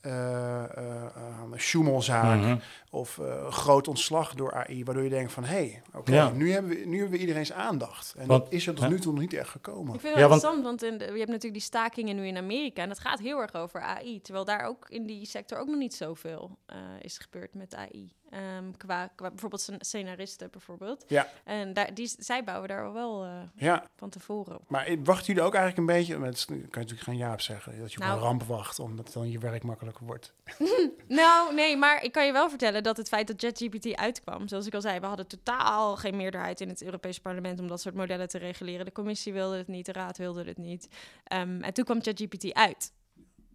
eh, 0.00 0.64
eh, 0.76 1.06
schummelzaak 1.54 2.38
Mhm. 2.40 2.56
of 2.90 3.18
eh, 3.18 3.50
groot 3.50 3.88
ontslag 3.88 4.34
door 4.34 4.54
AI, 4.54 4.84
waardoor 4.84 5.04
je 5.04 5.10
denkt 5.10 5.32
van 5.32 5.44
hé, 5.44 5.54
hey, 5.56 5.82
oké, 5.94 6.12
Ja. 6.14 6.30
nu, 6.30 6.52
hebben 6.52 6.70
we, 6.70 6.84
nu 6.86 6.94
hebben 6.98 7.14
we 7.14 7.18
iedereen's 7.20 7.52
aandacht. 7.52 8.14
En 8.18 8.26
Want- 8.26 8.44
dat 8.44 8.52
is 8.52 8.66
er 8.66 8.74
tot 8.74 8.82
ja. 8.84 8.90
nu 8.90 8.98
toe 9.00 9.12
nog 9.12 9.20
niet 9.20 9.32
echt 9.32 9.48
gekomen. 9.48 9.94
Ik 9.94 10.00
vind 10.00 10.12
het 10.14 10.22
Ja, 10.22 10.28
wel 10.28 10.36
interessant, 10.36 10.62
want 10.64 10.82
in 10.82 10.98
de- 10.98 11.04
je 11.04 11.10
hebt 11.10 11.26
natuurlijk 11.26 11.52
die 11.52 11.62
stakingen 11.62 12.16
nu 12.16 12.26
in 12.26 12.36
Amerika. 12.36 12.82
En 12.82 12.88
dat 12.88 12.98
gaat 12.98 13.18
heel 13.18 13.38
erg 13.40 13.54
over 13.54 13.80
AI. 13.80 14.20
Terwijl 14.20 14.44
daar 14.44 14.64
ook 14.64 14.88
in 14.88 15.06
die 15.06 15.26
sector 15.26 15.58
ook 15.58 15.66
nog 15.66 15.76
niet 15.78 15.94
zoveel 15.94 16.58
eh 16.66 16.76
is 17.00 17.18
gebeurd 17.18 17.54
met 17.54 17.74
AI. 17.74 18.12
Ehm, 18.30 18.70
qua, 18.76 19.06
qua 19.14 19.28
bijvoorbeeld 19.28 19.62
scen- 19.62 19.76
scenaristen 19.84 20.50
bijvoorbeeld. 20.50 21.04
Ja. 21.08 21.28
En 21.44 21.72
daar, 21.72 21.94
die, 21.94 22.12
zij 22.18 22.44
bouwen 22.44 22.68
daar 22.68 22.84
al 22.86 22.92
wel 22.92 23.24
eh, 23.24 23.42
Ja, 23.54 23.84
van 23.96 24.10
tevoren 24.10 24.54
op. 24.56 24.70
maar 24.70 24.96
wachten 25.04 25.26
jullie 25.26 25.42
ook 25.42 25.54
eigenlijk 25.54 25.88
een 25.88 25.96
beetje, 25.96 26.18
met, 26.18 26.44
kan 26.44 26.56
je 26.56 26.62
natuurlijk 26.70 27.00
geen 27.02 27.16
jaap 27.16 27.40
zeggen, 27.40 27.78
dat 27.80 27.92
je 27.92 27.98
op 27.98 28.04
Nou. 28.04 28.16
een 28.16 28.22
ramp 28.22 28.42
wacht, 28.42 28.78
omdat 28.78 29.12
dan 29.12 29.30
je 29.30 29.38
werk 29.38 29.62
makkelijker 29.62 30.06
wordt. 30.06 30.32
Nou, 31.08 31.54
nee, 31.54 31.76
maar 31.76 32.04
ik 32.04 32.12
kan 32.12 32.26
je 32.26 32.32
wel 32.32 32.48
vertellen 32.48 32.82
dat 32.82 32.96
het 32.96 33.08
feit 33.08 33.26
dat 33.26 33.40
ChatGPT 33.40 33.94
uitkwam, 33.96 34.48
zoals 34.48 34.66
ik 34.66 34.74
al 34.74 34.80
zei, 34.80 35.00
we 35.00 35.06
hadden 35.06 35.26
totaal 35.26 35.96
geen 35.96 36.16
meerderheid 36.16 36.60
in 36.60 36.68
het 36.68 36.82
Europese 36.82 37.20
parlement 37.20 37.60
om 37.60 37.66
dat 37.68 37.80
soort 37.80 37.94
modellen 37.94 38.28
te 38.28 38.38
reguleren. 38.38 38.84
De 38.84 38.92
commissie 38.92 39.32
wilde 39.32 39.56
het 39.56 39.68
niet, 39.68 39.86
de 39.86 39.92
raad 39.92 40.16
wilde 40.18 40.44
het 40.44 40.58
niet. 40.58 40.88
Ehm, 41.24 41.62
en 41.62 41.72
toen 41.72 41.84
kwam 41.84 42.02
ChatGPT 42.02 42.52
uit. 42.52 42.92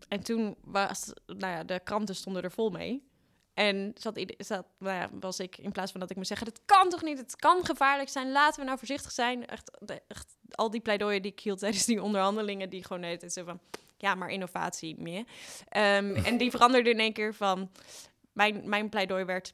En 0.08 0.24
toen 0.24 0.56
was, 0.64 1.14
nou 1.26 1.54
ja, 1.54 1.64
de 1.64 1.80
kranten 1.84 2.16
stonden 2.16 2.44
er 2.44 2.52
vol 2.52 2.70
mee. 2.70 3.08
En 3.56 3.92
zat, 3.98 4.26
zat, 4.38 4.66
nou 4.78 4.96
ja, 4.96 5.10
was 5.20 5.40
ik, 5.40 5.58
in 5.58 5.72
plaats 5.72 5.92
van 5.92 6.00
dat 6.00 6.10
ik 6.10 6.18
me 6.18 6.26
zeggen, 6.26 6.46
dat 6.46 6.62
kan 6.66 6.90
toch 6.90 7.02
niet, 7.02 7.18
het 7.18 7.36
kan 7.36 7.66
gevaarlijk 7.66 8.10
zijn, 8.10 8.32
laten 8.32 8.60
we 8.60 8.66
nou 8.66 8.78
voorzichtig 8.78 9.12
zijn. 9.12 9.48
Echt, 9.48 9.72
echt 10.08 10.38
al 10.52 10.72
die 10.72 10.82
pleidooien 10.82 11.22
die 11.22 11.32
ik 11.32 11.40
hield 11.40 11.60
tijdens 11.60 11.86
die 11.86 12.04
onderhandelingen, 12.04 12.70
die 12.70 12.84
gewoon 12.84 13.02
tijd 13.02 13.34
zo 13.34 13.44
van, 13.44 13.60
ja, 13.98 14.16
maar 14.16 14.30
innovatie 14.30 14.96
meer. 15.00 15.24
Ehm, 15.70 16.16
en 16.28 16.38
die 16.38 16.52
veranderde 16.52 16.90
in 16.90 17.00
één 17.00 17.14
keer 17.14 17.34
van, 17.34 17.72
mijn, 18.34 18.70
mijn 18.70 18.90
pleidooi 18.90 19.24
werd, 19.24 19.54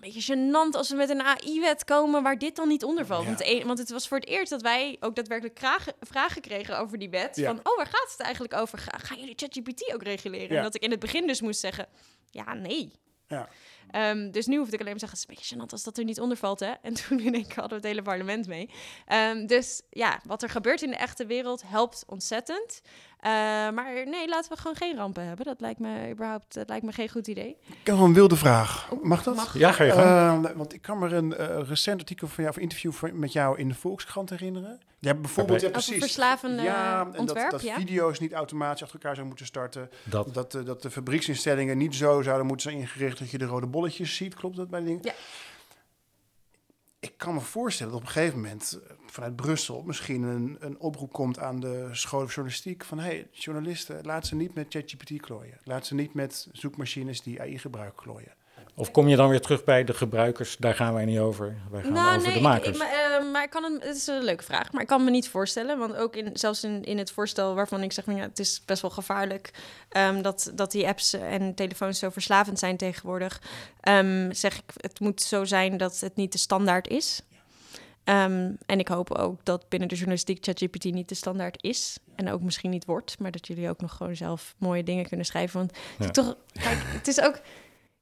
een 0.00 0.12
beetje 0.12 0.34
gênant 0.36 0.76
als 0.76 0.88
we 0.90 0.96
met 0.96 1.10
een 1.10 1.20
AI-wet 1.22 1.84
komen 1.84 2.22
waar 2.22 2.38
dit 2.38 2.56
dan 2.56 2.68
niet 2.68 2.84
onder 2.84 3.06
valt. 3.06 3.22
Ja. 3.22 3.28
Want, 3.28 3.44
een- 3.44 3.66
want 3.66 3.78
het 3.78 3.90
was 3.90 4.08
voor 4.08 4.18
het 4.18 4.28
eerst 4.28 4.50
dat 4.50 4.62
wij 4.62 4.96
ook 5.00 5.14
daadwerkelijk 5.16 5.58
vragen, 5.58 5.94
vragen 6.00 6.40
kregen 6.42 6.78
over 6.78 6.98
die 6.98 7.10
wet. 7.10 7.36
Ja. 7.36 7.46
Van, 7.46 7.58
oh, 7.62 7.76
waar 7.76 7.86
gaat 7.86 8.10
het 8.10 8.20
eigenlijk 8.20 8.54
over? 8.54 8.78
Ga, 8.78 8.98
gaan 8.98 9.18
jullie 9.18 9.34
ChatGPT 9.36 9.92
ook 9.94 10.02
reguleren? 10.02 10.48
Ja. 10.50 10.56
En 10.56 10.62
dat 10.62 10.74
ik 10.74 10.82
in 10.82 10.90
het 10.90 11.00
begin 11.00 11.26
dus 11.26 11.40
moest 11.40 11.60
zeggen, 11.60 11.86
ja, 12.30 12.54
nee. 12.54 12.92
Ja. 13.28 13.48
Ehm, 13.90 14.30
dus 14.30 14.46
nu 14.46 14.56
hoefde 14.56 14.74
ik 14.74 14.80
alleen 14.80 14.92
maar 14.92 15.00
te 15.00 15.06
zeggen, 15.08 15.18
het 15.18 15.18
is 15.18 15.22
een 15.28 15.34
beetje 15.34 15.66
gênant 15.68 15.72
als 15.72 15.82
dat 15.82 15.98
er 15.98 16.04
niet 16.04 16.20
onder 16.20 16.36
valt, 16.36 16.60
hè? 16.60 16.72
En 16.82 16.94
toen 16.94 17.20
in 17.20 17.34
één 17.34 17.46
keer 17.46 17.60
hadden 17.60 17.80
we 17.80 17.86
het 17.86 17.94
hele 17.94 18.02
parlement 18.02 18.46
mee. 18.46 18.70
Ehm, 19.06 19.46
dus 19.46 19.82
ja, 19.90 20.20
wat 20.26 20.42
er 20.42 20.48
gebeurt 20.50 20.82
in 20.82 20.90
de 20.90 20.96
echte 20.96 21.26
wereld 21.26 21.62
helpt 21.66 22.04
ontzettend. 22.06 22.80
Eh, 23.20 23.30
maar 23.70 23.92
nee, 24.06 24.28
laten 24.28 24.50
we 24.52 24.56
gewoon 24.58 24.76
geen 24.76 24.96
rampen 24.96 25.24
hebben. 25.26 25.44
Dat 25.46 25.60
lijkt 25.60 25.80
me 25.80 26.10
überhaupt 26.10 26.54
dat 26.54 26.68
lijkt 26.68 26.84
me 26.84 26.92
geen 26.92 27.08
goed 27.08 27.26
idee. 27.26 27.56
Ik 27.66 27.86
heb 27.86 27.96
een 27.98 28.14
wilde 28.14 28.36
vraag. 28.36 28.88
Mag 29.02 29.22
dat? 29.22 29.34
Mag. 29.36 29.58
Ja, 29.58 29.72
ga 29.72 29.84
je 29.84 29.92
gang. 29.92 30.52
Want 30.54 30.74
ik 30.74 30.82
kan 30.82 30.98
me 30.98 31.08
een 31.08 31.36
eh, 31.36 31.60
recent 31.68 31.98
artikel 32.00 32.28
van 32.28 32.44
jou, 32.44 32.56
of 32.56 32.62
interview 32.62 32.92
van- 32.92 33.18
met 33.18 33.32
jou 33.32 33.58
in 33.58 33.68
de 33.68 33.74
Volkskrant 33.74 34.30
herinneren. 34.30 34.80
Je 34.98 35.08
hebt 35.08 35.20
bijvoorbeeld, 35.20 35.60
ja, 35.60 35.66
Over 35.68 35.82
precies. 35.82 36.02
verslavende 36.02 36.62
ja, 36.62 37.00
en 37.12 37.18
ontwerp, 37.18 37.50
dat, 37.50 37.60
dat 37.60 37.68
ja. 37.68 37.74
video's 37.74 38.18
niet 38.18 38.32
automatisch 38.32 38.82
achter 38.82 38.94
elkaar 38.98 39.14
zouden 39.14 39.26
moeten 39.26 39.46
starten. 39.46 39.90
Dat, 40.04 40.34
Dat, 40.34 40.54
eh, 40.54 40.64
dat 40.64 40.82
de 40.82 40.90
fabrieksinstellingen 40.90 41.78
niet 41.78 41.94
zo 41.94 42.22
zouden 42.22 42.46
moeten 42.46 42.70
zijn 42.70 42.82
ingericht 42.82 43.18
dat 43.18 43.30
je 43.30 43.38
de 43.38 43.44
rode 43.44 43.66
ziet. 43.88 44.34
Klopt 44.34 44.56
dat 44.56 44.70
bij 44.70 44.80
dingen? 44.80 45.02
Ja. 45.02 45.14
Ik 47.00 47.12
kan 47.16 47.34
me 47.34 47.40
voorstellen 47.40 47.92
dat 47.92 48.00
op 48.00 48.06
een 48.06 48.12
gegeven 48.12 48.40
moment 48.40 48.80
eh, 48.84 48.96
vanuit 49.06 49.36
Brussel 49.36 49.82
misschien 49.82 50.22
een, 50.22 50.56
een 50.60 50.78
oproep 50.78 51.12
komt 51.12 51.38
aan 51.38 51.60
de 51.60 51.88
van 51.92 52.26
journalistiek. 52.26 52.84
Van 52.84 52.98
hey, 52.98 53.28
journalisten, 53.30 54.04
laat 54.04 54.26
ze 54.26 54.34
niet 54.34 54.54
met 54.54 54.66
ChatGPT 54.68 55.20
klooien. 55.20 55.58
Laat 55.64 55.86
ze 55.86 55.94
niet 55.94 56.14
met 56.14 56.48
zoekmachines 56.52 57.22
die 57.22 57.40
AI 57.40 57.58
gebruiken 57.58 58.02
klooien. 58.02 58.34
Of 58.80 58.90
kom 58.90 59.08
je 59.08 59.16
dan 59.16 59.28
weer 59.28 59.40
terug 59.40 59.64
bij 59.64 59.84
de 59.84 59.94
gebruikers? 59.94 60.56
Daar 60.56 60.74
gaan 60.74 60.94
wij 60.94 61.04
niet 61.04 61.18
over. 61.18 61.56
Wij 61.70 61.82
gaan 61.82 61.90
over 61.90 62.12
de 62.18 62.24
Nou, 62.24 62.36
ik- 62.36 62.40
makers. 62.42 62.68
Ik, 62.68 62.76
maar, 62.78 62.92
eh, 63.20 63.30
maar 63.32 63.42
ik 63.42 63.50
kan 63.50 63.62
hem, 63.62 63.72
het 63.80 63.96
is 63.96 64.06
een 64.06 64.22
leuke 64.22 64.44
vraag, 64.44 64.72
maar 64.72 64.82
ik 64.82 64.86
kan 64.88 65.04
me 65.04 65.10
niet 65.10 65.28
voorstellen. 65.28 65.78
Want 65.78 65.96
ook 65.96 66.16
in, 66.16 66.30
zelfs 66.32 66.64
in, 66.64 66.84
in 66.84 66.98
het 66.98 67.10
voorstel 67.10 67.54
waarvan 67.54 67.82
ik 67.82 67.92
zeg, 67.92 68.04
ja, 68.06 68.14
het 68.16 68.38
is 68.38 68.62
best 68.66 68.82
wel 68.82 68.90
gevaarlijk 68.90 69.50
ehm, 69.88 70.22
dat, 70.22 70.50
dat 70.54 70.70
die 70.70 70.86
apps 70.86 71.12
en 71.12 71.54
telefoons 71.54 71.98
zo 71.98 72.10
verslavend 72.10 72.58
zijn 72.58 72.76
tegenwoordig. 72.76 73.40
ehm, 73.80 74.32
zeg 74.32 74.56
ik, 74.56 74.64
het 74.76 75.00
moet 75.00 75.22
zo 75.22 75.44
zijn 75.44 75.76
dat 75.76 76.00
het 76.00 76.16
niet 76.16 76.32
de 76.32 76.38
standaard 76.38 76.88
is. 76.88 77.22
Ehm, 78.04 78.50
en 78.66 78.78
ik 78.78 78.88
hoop 78.88 79.10
ook 79.14 79.44
dat 79.44 79.68
binnen 79.68 79.88
de 79.88 79.94
journalistiek 79.94 80.44
ChatGPT 80.44 80.84
niet 80.84 81.08
de 81.08 81.14
standaard 81.14 81.62
is. 81.62 81.98
En 82.14 82.30
ook 82.30 82.40
misschien 82.42 82.70
niet 82.70 82.84
wordt, 82.84 83.18
maar 83.18 83.30
dat 83.30 83.46
jullie 83.46 83.68
ook 83.68 83.80
nog 83.80 83.92
gewoon 83.96 84.16
zelf 84.16 84.54
mooie 84.58 84.82
dingen 84.82 85.06
kunnen 85.08 85.26
schrijven. 85.26 85.58
Want 85.58 85.72
Ja. 85.98 86.08
toch, 86.10 86.36
kijk, 86.52 86.78
het 86.84 87.08
is 87.08 87.20
ook. 87.20 87.40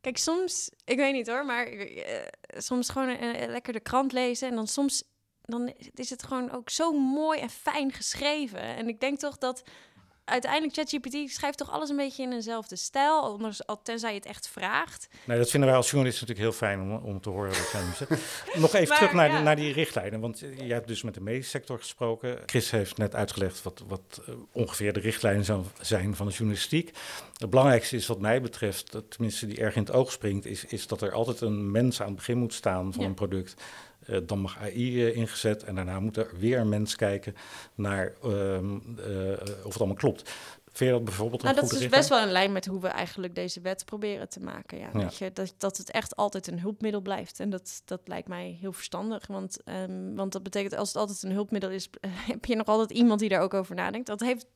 Kijk, 0.09 0.21
soms, 0.21 0.71
ik 0.85 0.97
weet 0.97 1.13
niet 1.13 1.27
hoor, 1.27 1.45
maar 1.45 1.67
eh, 1.67 2.27
soms 2.57 2.89
gewoon 2.89 3.09
eh, 3.09 3.49
lekker 3.49 3.73
de 3.73 3.81
krant 3.81 4.13
lezen 4.13 4.49
en 4.49 4.55
dan 4.55 4.67
soms 4.67 5.03
dan 5.43 5.73
is 5.95 6.11
het 6.11 6.23
gewoon 6.23 6.51
ook 6.51 6.71
zo 6.71 6.93
mooi 6.93 7.41
en 7.41 7.51
fijn 7.51 7.93
geschreven. 7.93 8.61
En 8.61 8.89
ik 8.89 9.01
denk 9.01 9.19
toch 9.19 9.39
dat 9.39 9.63
uiteindelijk 10.29 10.74
ChatGPT 10.74 11.31
schrijft 11.31 11.59
toch 11.59 11.70
alles 11.70 11.89
een 11.89 11.97
beetje 11.97 12.22
in 12.22 12.33
eenzelfde 12.33 12.76
stijl, 12.76 13.22
anders, 13.22 13.66
al 13.66 13.83
tenzij 13.83 14.11
je 14.11 14.16
het 14.16 14.26
echt 14.26 14.49
vraagt. 14.49 15.09
Nee, 15.24 15.39
dat 15.39 15.51
vinden 15.51 15.68
wij 15.68 15.79
als 15.79 15.91
journalisten 15.91 16.26
natuurlijk 16.26 16.57
heel 16.59 16.68
fijn 16.68 16.81
om, 16.81 16.93
om 16.93 17.20
te 17.20 17.31
horen 17.31 17.49
wat 17.49 17.70
jij. 17.72 17.83
Nog 18.61 18.72
even 18.74 18.89
Maar, 18.89 18.97
terug 18.99 19.12
naar, 19.12 19.31
ja. 19.31 19.41
naar 19.43 19.57
die 19.57 19.72
richtlijnen. 19.72 20.20
Want 20.20 20.39
jij 20.39 20.66
hebt 20.66 20.89
dus 20.89 21.03
met 21.03 21.14
de 21.14 21.20
medische 21.20 21.51
sector 21.51 21.79
gesproken. 21.79 22.39
Chris 22.47 22.70
heeft 22.70 22.97
net 22.97 23.14
uitgelegd 23.14 23.62
wat, 23.62 23.83
wat 23.87 24.20
eh, 24.26 24.35
ongeveer 24.53 24.93
de 24.93 25.01
richtlijnen 25.01 25.45
zijn 25.81 26.16
van 26.16 26.26
de 26.26 26.33
journalistiek. 26.33 26.91
Het 27.37 27.51
belangrijkste 27.51 27.97
is 27.97 28.07
wat 28.07 28.20
mij 28.20 28.41
betreft, 28.41 28.93
dat 28.93 29.11
tenminste 29.11 29.47
die 29.47 29.61
erg 29.61 29.74
in 29.76 29.83
het 29.83 29.93
oog 29.93 30.12
springt, 30.12 30.47
is, 30.47 30.64
is 30.64 30.87
dat 30.87 31.03
er 31.03 31.12
altijd 31.12 31.41
een 31.41 31.70
mens 31.70 32.01
aan 32.01 32.07
het 32.07 32.16
begin 32.16 32.39
moet 32.39 32.55
staan 32.55 32.93
van 32.93 33.03
Ja. 33.03 33.09
een 33.09 33.14
product. 33.14 33.55
Eh, 34.09 34.19
dan 34.27 34.39
mag 34.39 34.59
AI 34.59 35.07
eh, 35.07 35.17
ingezet 35.17 35.65
en 35.65 35.75
daarna 35.75 36.01
moet 36.01 36.17
er 36.17 36.31
weer 36.39 36.59
een 36.59 36.69
mens 36.69 36.97
kijken 36.97 37.35
naar 37.75 38.13
ehm, 38.23 38.79
eh, 38.99 39.65
of 39.65 39.73
het 39.73 39.79
allemaal 39.79 39.97
klopt. 39.97 40.31
Vind 40.73 40.91
je 40.91 40.97
dat 40.97 41.05
bijvoorbeeld 41.05 41.43
een 41.43 41.49
Nou, 41.49 41.61
dat 41.61 41.73
is 41.73 41.79
dus 41.79 41.89
best 41.89 42.09
wel 42.09 42.21
in 42.21 42.33
lijn 42.33 42.53
met 42.53 42.67
hoe 42.67 42.81
we 42.81 42.89
eigenlijk 42.89 43.35
deze 43.35 43.61
wet 43.61 43.85
proberen 43.85 44.29
te 44.29 44.41
maken. 44.41 44.79
Ja. 44.79 44.91
Ja. 44.93 44.99
Weet 44.99 45.17
je, 45.17 45.33
dat, 45.33 45.55
dat 45.59 45.77
het 45.77 45.91
echt 45.91 46.17
altijd 46.17 46.47
een 46.47 46.61
hulpmiddel 46.61 47.01
blijft. 47.01 47.41
En 47.41 47.51
dat, 47.51 47.83
dat 47.85 48.01
lijkt 48.05 48.29
mij 48.29 48.59
heel 48.61 48.73
verstandig. 48.73 49.27
Want, 49.27 49.63
ehm, 49.65 50.15
want 50.15 50.33
dat 50.33 50.43
betekent 50.43 50.77
als 50.77 50.89
het 50.89 50.97
altijd 50.97 51.23
een 51.23 51.33
hulpmiddel 51.33 51.71
is, 51.71 51.91
heb 52.33 52.45
je 52.45 52.57
nog 52.57 52.67
altijd 52.67 52.91
iemand 52.91 53.21
die 53.21 53.29
daar 53.29 53.41
ook 53.41 53.55
over 53.55 53.75
nadenkt. 53.75 54.07
Dat 54.07 54.21
heeft 54.21 54.47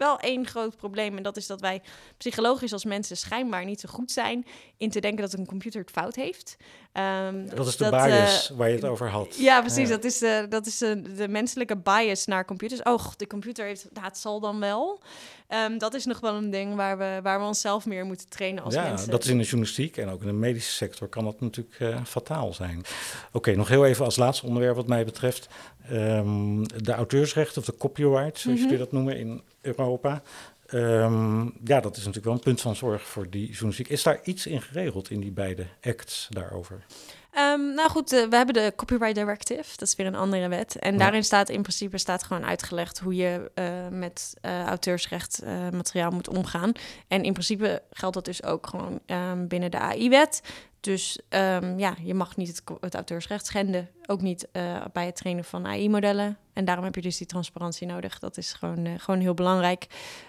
wel 0.00 0.18
één 0.18 0.46
groot 0.46 0.76
probleem. 0.76 1.16
En 1.16 1.22
dat 1.22 1.36
is 1.36 1.46
dat 1.46 1.60
wij 1.60 1.82
psychologisch 2.16 2.72
als 2.72 2.84
mensen 2.84 3.16
schijnbaar 3.16 3.64
niet 3.64 3.80
zo 3.80 3.88
goed 3.88 4.10
zijn 4.10 4.46
in 4.76 4.90
te 4.90 5.00
denken 5.00 5.20
dat 5.22 5.32
een 5.32 5.46
computer 5.46 5.80
het 5.80 5.90
fout 5.90 6.14
heeft. 6.14 6.56
Ehm, 6.92 7.46
Dat 7.54 7.66
is 7.66 7.76
de 7.76 7.84
eh, 7.84 8.04
bias 8.04 8.48
waar 8.56 8.68
je 8.68 8.74
het 8.74 8.84
over 8.84 9.08
had. 9.08 9.36
ja, 9.36 9.60
precies. 9.60 9.88
Ja. 9.88 9.94
Dat 9.94 10.04
is, 10.04 10.18
de, 10.18 10.46
dat 10.48 10.66
is 10.66 10.78
de, 10.78 11.14
de 11.14 11.28
menselijke 11.28 11.76
bias 11.76 12.26
naar 12.26 12.44
computers. 12.44 12.82
Oh, 12.82 12.98
god, 12.98 13.18
de 13.18 13.26
computer 13.26 13.66
heeft... 13.66 13.86
Het 14.00 14.18
zal 14.18 14.40
dan 14.40 14.60
wel. 14.60 15.00
Ehm, 15.50 15.78
dat 15.78 15.94
is 15.94 16.04
nog 16.04 16.20
wel 16.20 16.34
een 16.34 16.50
ding 16.50 16.74
waar 16.74 16.98
we, 16.98 17.20
waar 17.22 17.40
we 17.40 17.46
onszelf 17.46 17.86
meer 17.86 18.04
moeten 18.04 18.28
trainen 18.28 18.62
als 18.64 18.74
ja, 18.74 18.82
mensen. 18.82 19.10
dat 19.10 19.24
is 19.24 19.30
in 19.30 19.36
de 19.38 19.42
journalistiek 19.42 19.96
en 19.96 20.08
ook 20.08 20.20
in 20.20 20.26
de 20.26 20.32
medische 20.32 20.72
sector 20.72 21.08
kan 21.08 21.24
dat 21.24 21.40
natuurlijk 21.40 21.76
eh, 21.80 22.04
fataal 22.04 22.52
zijn. 22.54 22.82
Oké, 23.32 23.54
nog 23.56 23.68
heel 23.68 23.86
even 23.86 24.04
als 24.04 24.16
laatste 24.16 24.46
onderwerp 24.46 24.76
wat 24.76 24.86
mij 24.86 25.04
betreft. 25.04 25.48
Ehm, 25.88 26.62
de 26.62 26.92
auteursrechten 26.92 27.58
of 27.60 27.64
de 27.66 27.76
copyright, 27.76 28.38
zoals 28.38 28.58
Mhm. 28.58 28.68
jullie 28.68 28.78
dat 28.84 28.92
noemen 28.92 29.16
in 29.18 29.42
Europa. 29.60 30.22
Ehm, 30.66 31.42
ja, 31.64 31.80
dat 31.80 31.92
is 31.96 31.98
natuurlijk 31.98 32.24
wel 32.24 32.34
een 32.34 32.40
punt 32.40 32.60
van 32.60 32.76
zorg 32.76 33.02
voor 33.02 33.30
die 33.30 33.46
journalistiek. 33.46 33.88
Is 33.88 34.02
daar 34.02 34.20
iets 34.24 34.46
in 34.46 34.62
geregeld 34.62 35.10
in 35.10 35.20
die 35.20 35.30
beide 35.32 35.66
acts 35.82 36.26
daarover? 36.30 36.84
Ehm, 37.30 37.74
nou 37.74 37.88
goed, 37.90 38.12
eh, 38.12 38.26
we 38.28 38.36
hebben 38.36 38.54
de 38.54 38.72
Copyright 38.76 39.14
Directive. 39.14 39.64
Dat 39.76 39.88
is 39.88 39.94
weer 39.94 40.06
een 40.06 40.14
andere 40.14 40.48
wet. 40.48 40.76
En 40.76 40.92
Ja. 40.92 40.98
daarin 40.98 41.24
staat 41.24 41.48
in 41.48 41.62
principe 41.62 41.98
staat 41.98 42.22
gewoon 42.22 42.44
uitgelegd 42.44 42.98
hoe 42.98 43.14
je 43.14 43.50
eh, 43.54 43.88
met 43.90 44.34
eh, 44.40 44.64
auteursrecht 44.64 45.42
materiaal 45.72 46.10
moet 46.10 46.28
omgaan. 46.28 46.72
En 47.08 47.22
in 47.22 47.32
principe 47.32 47.82
geldt 47.90 48.14
dat 48.14 48.24
dus 48.24 48.42
ook 48.42 48.66
gewoon 48.66 49.00
ehm, 49.06 49.46
binnen 49.46 49.70
de 49.70 49.78
AI-wet. 49.78 50.42
Dus 50.80 51.20
ehm, 51.28 51.78
ja, 51.78 51.94
je 52.02 52.14
mag 52.14 52.36
niet 52.36 52.48
het, 52.48 52.62
het 52.80 52.94
auteursrecht 52.94 53.46
schenden. 53.46 53.88
Ook 54.06 54.20
niet 54.20 54.48
bij 54.92 55.06
het 55.06 55.16
trainen 55.16 55.44
van 55.44 55.66
AI-modellen 55.66 56.38
en 56.60 56.66
daarom 56.66 56.84
heb 56.84 56.94
je 56.94 57.00
dus 57.00 57.16
die 57.16 57.26
transparantie 57.26 57.86
nodig. 57.86 58.18
Dat 58.18 58.36
is 58.36 58.52
gewoon, 58.52 58.86
uh, 58.86 58.92
gewoon 58.96 59.20
heel 59.20 59.34
belangrijk. 59.34 59.86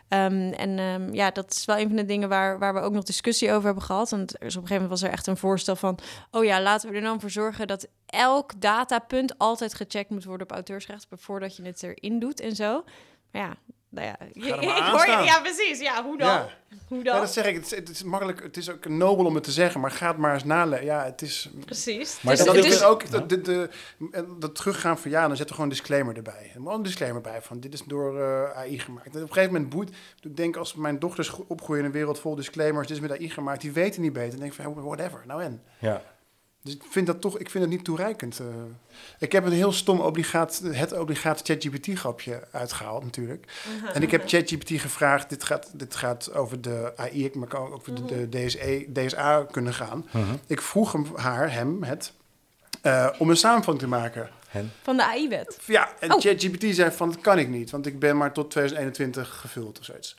Um, 0.09 0.51
en 0.53 0.79
um, 0.79 1.13
ja, 1.13 1.31
dat 1.31 1.51
is 1.51 1.65
wel 1.65 1.77
een 1.77 1.87
van 1.87 1.95
de 1.95 2.05
dingen 2.05 2.29
waar, 2.29 2.59
waar 2.59 2.73
we 2.73 2.79
ook 2.79 2.93
nog 2.93 3.03
discussie 3.03 3.51
over 3.51 3.65
hebben 3.65 3.83
gehad. 3.83 4.09
Want 4.09 4.33
er 4.39 4.47
is 4.47 4.55
op 4.55 4.61
een 4.61 4.67
gegeven 4.67 4.83
moment 4.83 4.99
was 5.01 5.09
er 5.09 5.15
echt 5.15 5.27
een 5.27 5.37
voorstel 5.37 5.75
van... 5.75 5.99
oh 6.31 6.43
ja, 6.43 6.61
laten 6.61 6.89
we 6.89 6.95
er 6.95 7.01
dan 7.01 7.19
voor 7.19 7.29
zorgen 7.29 7.67
dat 7.67 7.87
elk 8.05 8.61
datapunt 8.61 9.37
altijd 9.37 9.73
gecheckt 9.73 10.09
moet 10.09 10.23
worden 10.23 10.47
op 10.47 10.53
auteursrecht... 10.53 11.07
voordat 11.09 11.55
je 11.55 11.63
het 11.63 11.83
erin 11.83 12.19
doet 12.19 12.39
en 12.39 12.55
zo. 12.55 12.83
Maar 13.31 13.41
ja, 13.41 13.55
nou 13.91 14.07
ja, 14.07 14.17
ik 14.33 14.43
hoor 14.43 15.05
je, 15.05 15.21
ja, 15.23 15.39
precies. 15.39 15.79
Ja, 15.79 16.03
hoe 16.03 16.17
dan? 16.17 16.27
Ja. 16.27 16.49
Hoe 16.87 17.03
dan? 17.03 17.15
Ja, 17.15 17.19
dat 17.21 17.33
zeg 17.33 17.45
ik. 17.45 17.55
Het 17.55 17.65
is, 17.65 17.71
het 17.71 17.89
is, 17.89 18.03
makkelijk. 18.03 18.43
Het 18.43 18.57
is 18.57 18.69
ook 18.69 18.87
nobel 18.87 19.25
om 19.25 19.35
het 19.35 19.43
te 19.43 19.51
zeggen, 19.51 19.81
maar 19.81 19.91
ga 19.91 20.07
het 20.07 20.17
maar 20.17 20.33
eens 20.33 20.43
nalezen. 20.43 20.85
Ja, 20.85 21.03
het 21.03 21.21
is. 21.21 21.49
Precies. 21.65 22.21
Maar 22.21 22.35
dus, 22.35 22.45
dat 22.45 22.55
is 22.55 22.65
dus 22.65 22.83
ook 22.83 23.11
dat, 23.11 23.29
de, 23.29 23.41
de, 23.41 23.69
dat 24.39 24.55
teruggaan 24.55 24.97
van 24.97 25.11
ja, 25.11 25.27
dan 25.27 25.37
zet 25.37 25.47
er 25.47 25.55
gewoon 25.55 25.69
een 25.69 25.75
disclaimer 25.75 26.15
erbij. 26.15 26.51
Er 26.55 26.71
een 26.71 26.83
disclaimer 26.83 27.21
bij 27.21 27.41
van 27.41 27.59
dit 27.59 27.73
is 27.73 27.83
door 27.83 28.17
uh, 28.17 28.51
AI 28.51 28.79
gemaakt. 28.79 29.05
En 29.05 29.21
op 29.21 29.27
een 29.27 29.33
gegeven 29.33 29.53
moment 29.53 29.69
boeit. 29.69 29.89
Ik 30.19 30.37
denk 30.37 30.55
als 30.55 30.73
mijn 30.73 30.99
dochters 30.99 31.31
opgroeien 31.47 31.81
in 31.81 31.87
een 31.87 31.95
wereld 31.95 32.19
vol 32.19 32.35
disclaimers, 32.35 32.87
dit 32.87 32.97
is 32.97 33.01
met 33.01 33.11
AI 33.11 33.29
gemaakt, 33.29 33.61
die 33.61 33.71
weten 33.71 34.01
niet 34.01 34.13
beter. 34.13 34.29
Dan 34.29 34.39
denk 34.39 34.53
ik 34.53 34.61
van 34.61 34.83
whatever. 34.83 35.23
Nou 35.25 35.43
en. 35.43 35.61
Ja. 35.79 36.01
Dus 36.63 36.73
ik 36.73 36.83
vind 36.89 37.07
dat 37.07 37.21
toch, 37.21 37.39
ik 37.39 37.49
vind 37.49 37.63
het 37.63 37.73
niet 37.73 37.83
toereikend. 37.83 38.39
Uh, 38.39 38.47
ik 39.19 39.31
heb 39.31 39.45
een 39.45 39.51
heel 39.51 39.71
stom 39.71 39.99
obligaat, 39.99 40.61
het 40.63 40.97
obligaat 40.97 41.41
ChatGPT-grapje 41.43 42.47
uitgehaald 42.51 43.03
natuurlijk. 43.03 43.45
-huh. 43.63 43.95
En 43.95 44.01
ik 44.01 44.11
heb 44.11 44.27
ChatGPT 44.27 44.69
gevraagd, 44.69 45.29
dit 45.29 45.43
gaat, 45.43 45.69
dit 45.73 45.95
gaat 45.95 46.33
over 46.33 46.61
de 46.61 46.93
AI, 46.95 47.31
maar 47.33 47.47
kan 47.47 47.61
ook 47.61 47.73
over 47.73 47.95
de, 47.95 48.27
de 48.27 48.45
DSE, 48.45 48.85
DSA 48.93 49.45
kunnen 49.51 49.73
gaan. 49.73 50.05
-huh. 50.11 50.29
Ik 50.47 50.61
vroeg 50.61 50.91
hem, 50.91 51.05
haar, 51.15 51.53
hem, 51.53 51.83
het, 51.83 52.13
uh, 52.83 53.07
om 53.17 53.29
een 53.29 53.37
samenvatting 53.37 53.79
te 53.79 53.97
maken. 53.97 54.29
Hen. 54.47 54.71
Van 54.81 54.97
de 54.97 55.03
AI-wet? 55.03 55.59
Ja, 55.65 55.93
en 55.99 56.13
oh. 56.13 56.19
ChatGPT 56.19 56.75
zei 56.75 56.91
van, 56.91 57.09
dat 57.09 57.21
kan 57.21 57.39
ik 57.39 57.49
niet, 57.49 57.71
want 57.71 57.85
ik 57.85 57.99
ben 57.99 58.17
maar 58.17 58.33
tot 58.33 58.51
2021 58.51 59.39
gevuld 59.39 59.79
of 59.79 59.85
zoiets. 59.85 60.17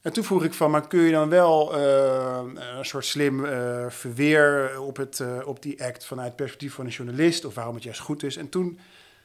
En 0.00 0.12
toen 0.12 0.24
vroeg 0.24 0.44
ik 0.44 0.54
van, 0.54 0.70
maar 0.70 0.88
kun 0.88 1.00
je 1.00 1.10
dan 1.10 1.28
wel 1.28 1.78
uh, 1.78 2.40
een 2.78 2.84
soort 2.84 3.04
slim 3.04 3.44
uh, 3.44 3.84
verweer 3.88 4.80
op, 4.80 4.96
het, 4.96 5.18
uh, 5.18 5.46
op 5.46 5.62
die 5.62 5.84
act 5.84 6.04
vanuit 6.04 6.26
het 6.26 6.36
perspectief 6.36 6.74
van 6.74 6.84
een 6.84 6.90
journalist 6.90 7.44
of 7.44 7.54
waarom 7.54 7.74
het 7.74 7.84
juist 7.84 8.00
goed 8.00 8.22
is? 8.22 8.36
En 8.36 8.48
toen 8.48 8.78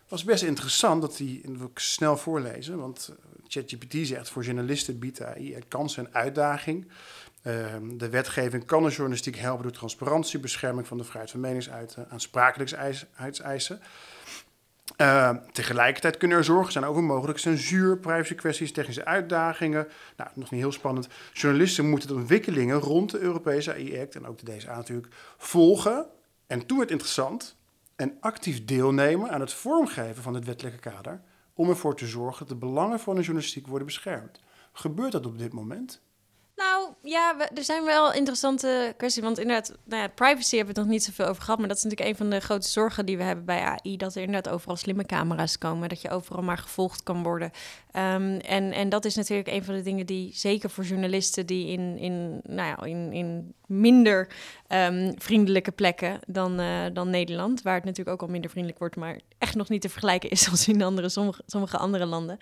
was 0.08 0.24
best 0.24 0.44
interessant 0.44 1.02
dat 1.02 1.18
die, 1.18 1.42
en 1.44 1.50
dat 1.50 1.58
wil 1.58 1.70
ik 1.70 1.80
snel 1.80 2.18
voorlezen, 2.18 2.78
want 2.78 3.14
ChatGPT 3.48 4.08
zegt 4.08 4.30
voor 4.30 4.44
journalisten 4.44 5.00
biedt 5.00 5.22
AI 5.22 5.64
kansen 5.68 6.06
en 6.06 6.14
uitdaging. 6.14 6.88
Ehm, 7.42 7.98
de 7.98 8.10
wetgeving 8.10 8.66
kan 8.66 8.84
de 8.84 8.90
journalistiek 8.90 9.36
helpen 9.36 9.64
door 9.64 9.72
transparantie, 9.72 10.40
bescherming 10.40 10.88
van 10.88 10.98
de 10.98 11.04
vrijheid 11.04 11.32
van 11.32 11.40
meningsuiten, 11.40 12.10
aansprakelijkheidseisen. 12.10 13.80
Uh, 14.98 15.30
tegelijkertijd 15.52 16.18
kunnen 16.18 16.38
er 16.38 16.44
zorgen 16.44 16.72
zijn 16.72 16.86
over 16.86 17.04
mogelijk 17.04 17.40
censuur, 17.40 17.98
privacy 17.98 18.36
kwesties, 18.36 18.72
technische 18.72 19.06
uitdagingen. 19.06 19.88
Nou, 20.18 20.30
nog 20.34 20.52
niet 20.52 20.60
heel 20.60 20.72
spannend. 20.72 21.08
Journalisten 21.34 21.90
moeten 21.90 22.08
de 22.08 22.16
ontwikkelingen 22.16 22.80
rond 22.80 23.12
de 23.12 23.20
Europese 23.20 23.74
AI-act 23.74 24.16
en 24.16 24.26
ook 24.26 24.38
de 24.38 24.56
DSA 24.56 24.76
natuurlijk 24.76 25.14
volgen. 25.38 26.06
En 26.48 26.66
toen 26.66 26.78
werd 26.78 26.92
interessant 26.92 27.56
en 27.96 28.18
actief 28.20 28.66
deelnemen 28.66 29.30
aan 29.30 29.40
het 29.40 29.54
vormgeven 29.54 30.24
van 30.24 30.34
het 30.34 30.46
wettelijke 30.46 30.80
kader 30.80 31.22
om 31.54 31.70
ervoor 31.70 31.96
te 31.96 32.06
zorgen 32.06 32.40
dat 32.40 32.48
de 32.48 32.66
belangen 32.66 33.00
van 33.00 33.16
de 33.16 33.22
journalistiek 33.22 33.68
worden 33.68 33.88
beschermd. 33.88 34.42
Gebeurt 34.74 35.12
dat 35.12 35.26
op 35.26 35.38
dit 35.38 35.54
moment? 35.54 36.02
Nou 36.56 36.94
ja, 37.02 37.50
er 37.56 37.64
zijn 37.64 37.84
wel 37.84 38.14
interessante 38.14 38.94
kwesties. 38.98 39.24
Want 39.24 39.40
inderdaad, 39.40 39.78
nou 39.84 40.02
ja, 40.02 40.08
privacy 40.08 40.56
hebben 40.56 40.74
we 40.74 40.80
het 40.80 40.90
nog 40.90 40.98
niet 40.98 41.04
zoveel 41.04 41.26
over 41.26 41.44
gehad. 41.44 41.60
Maar 41.60 41.68
dat 41.68 41.78
is 41.78 41.84
natuurlijk 41.84 42.10
een 42.10 42.18
van 42.18 42.30
de 42.30 42.40
grote 42.40 42.68
zorgen 42.68 43.06
die 43.06 43.18
we 43.18 43.24
hebben 43.24 43.46
bij 43.46 43.62
AI. 43.62 43.98
Dat 43.98 44.16
er 44.16 44.22
inderdaad 44.22 44.54
overal 44.54 44.76
slimme 44.76 45.06
camera's 45.06 45.58
komen. 45.58 45.90
Dat 45.90 46.02
je 46.02 46.10
overal 46.10 46.44
maar 46.44 46.58
gevolgd 46.58 47.04
kan 47.04 47.24
worden. 47.24 47.52
Um, 47.98 48.38
en, 48.38 48.72
en 48.72 48.90
dat 48.90 49.06
is 49.06 49.16
natuurlijk 49.16 49.48
een 49.48 49.64
van 49.64 49.76
de 49.76 49.82
dingen 49.82 50.06
die 50.06 50.32
zeker 50.34 50.70
voor 50.70 50.84
journalisten 50.84 51.46
die 51.46 51.68
in, 51.68 51.98
in, 51.98 52.42
nou 52.44 52.68
ja, 52.68 52.84
in, 52.84 53.14
in 53.14 53.54
minder 53.68 54.28
um, 54.70 55.14
vriendelijke 55.18 55.72
plekken 55.72 56.20
dan, 56.28 56.60
uh, 56.60 56.86
dan 56.94 57.10
Nederland, 57.10 57.62
waar 57.62 57.76
het 57.76 57.84
natuurlijk 57.84 58.16
ook 58.16 58.22
al 58.22 58.34
minder 58.34 58.50
vriendelijk 58.50 58.80
wordt, 58.80 58.96
maar 58.96 59.20
echt 59.38 59.56
nog 59.56 59.70
niet 59.70 59.82
te 59.82 59.90
vergelijken 59.90 60.30
is 60.30 60.50
als 60.52 60.68
in 60.68 60.82
andere, 60.82 61.10
sommige, 61.10 61.42
sommige 61.46 61.78
andere 61.78 62.06
landen. 62.06 62.38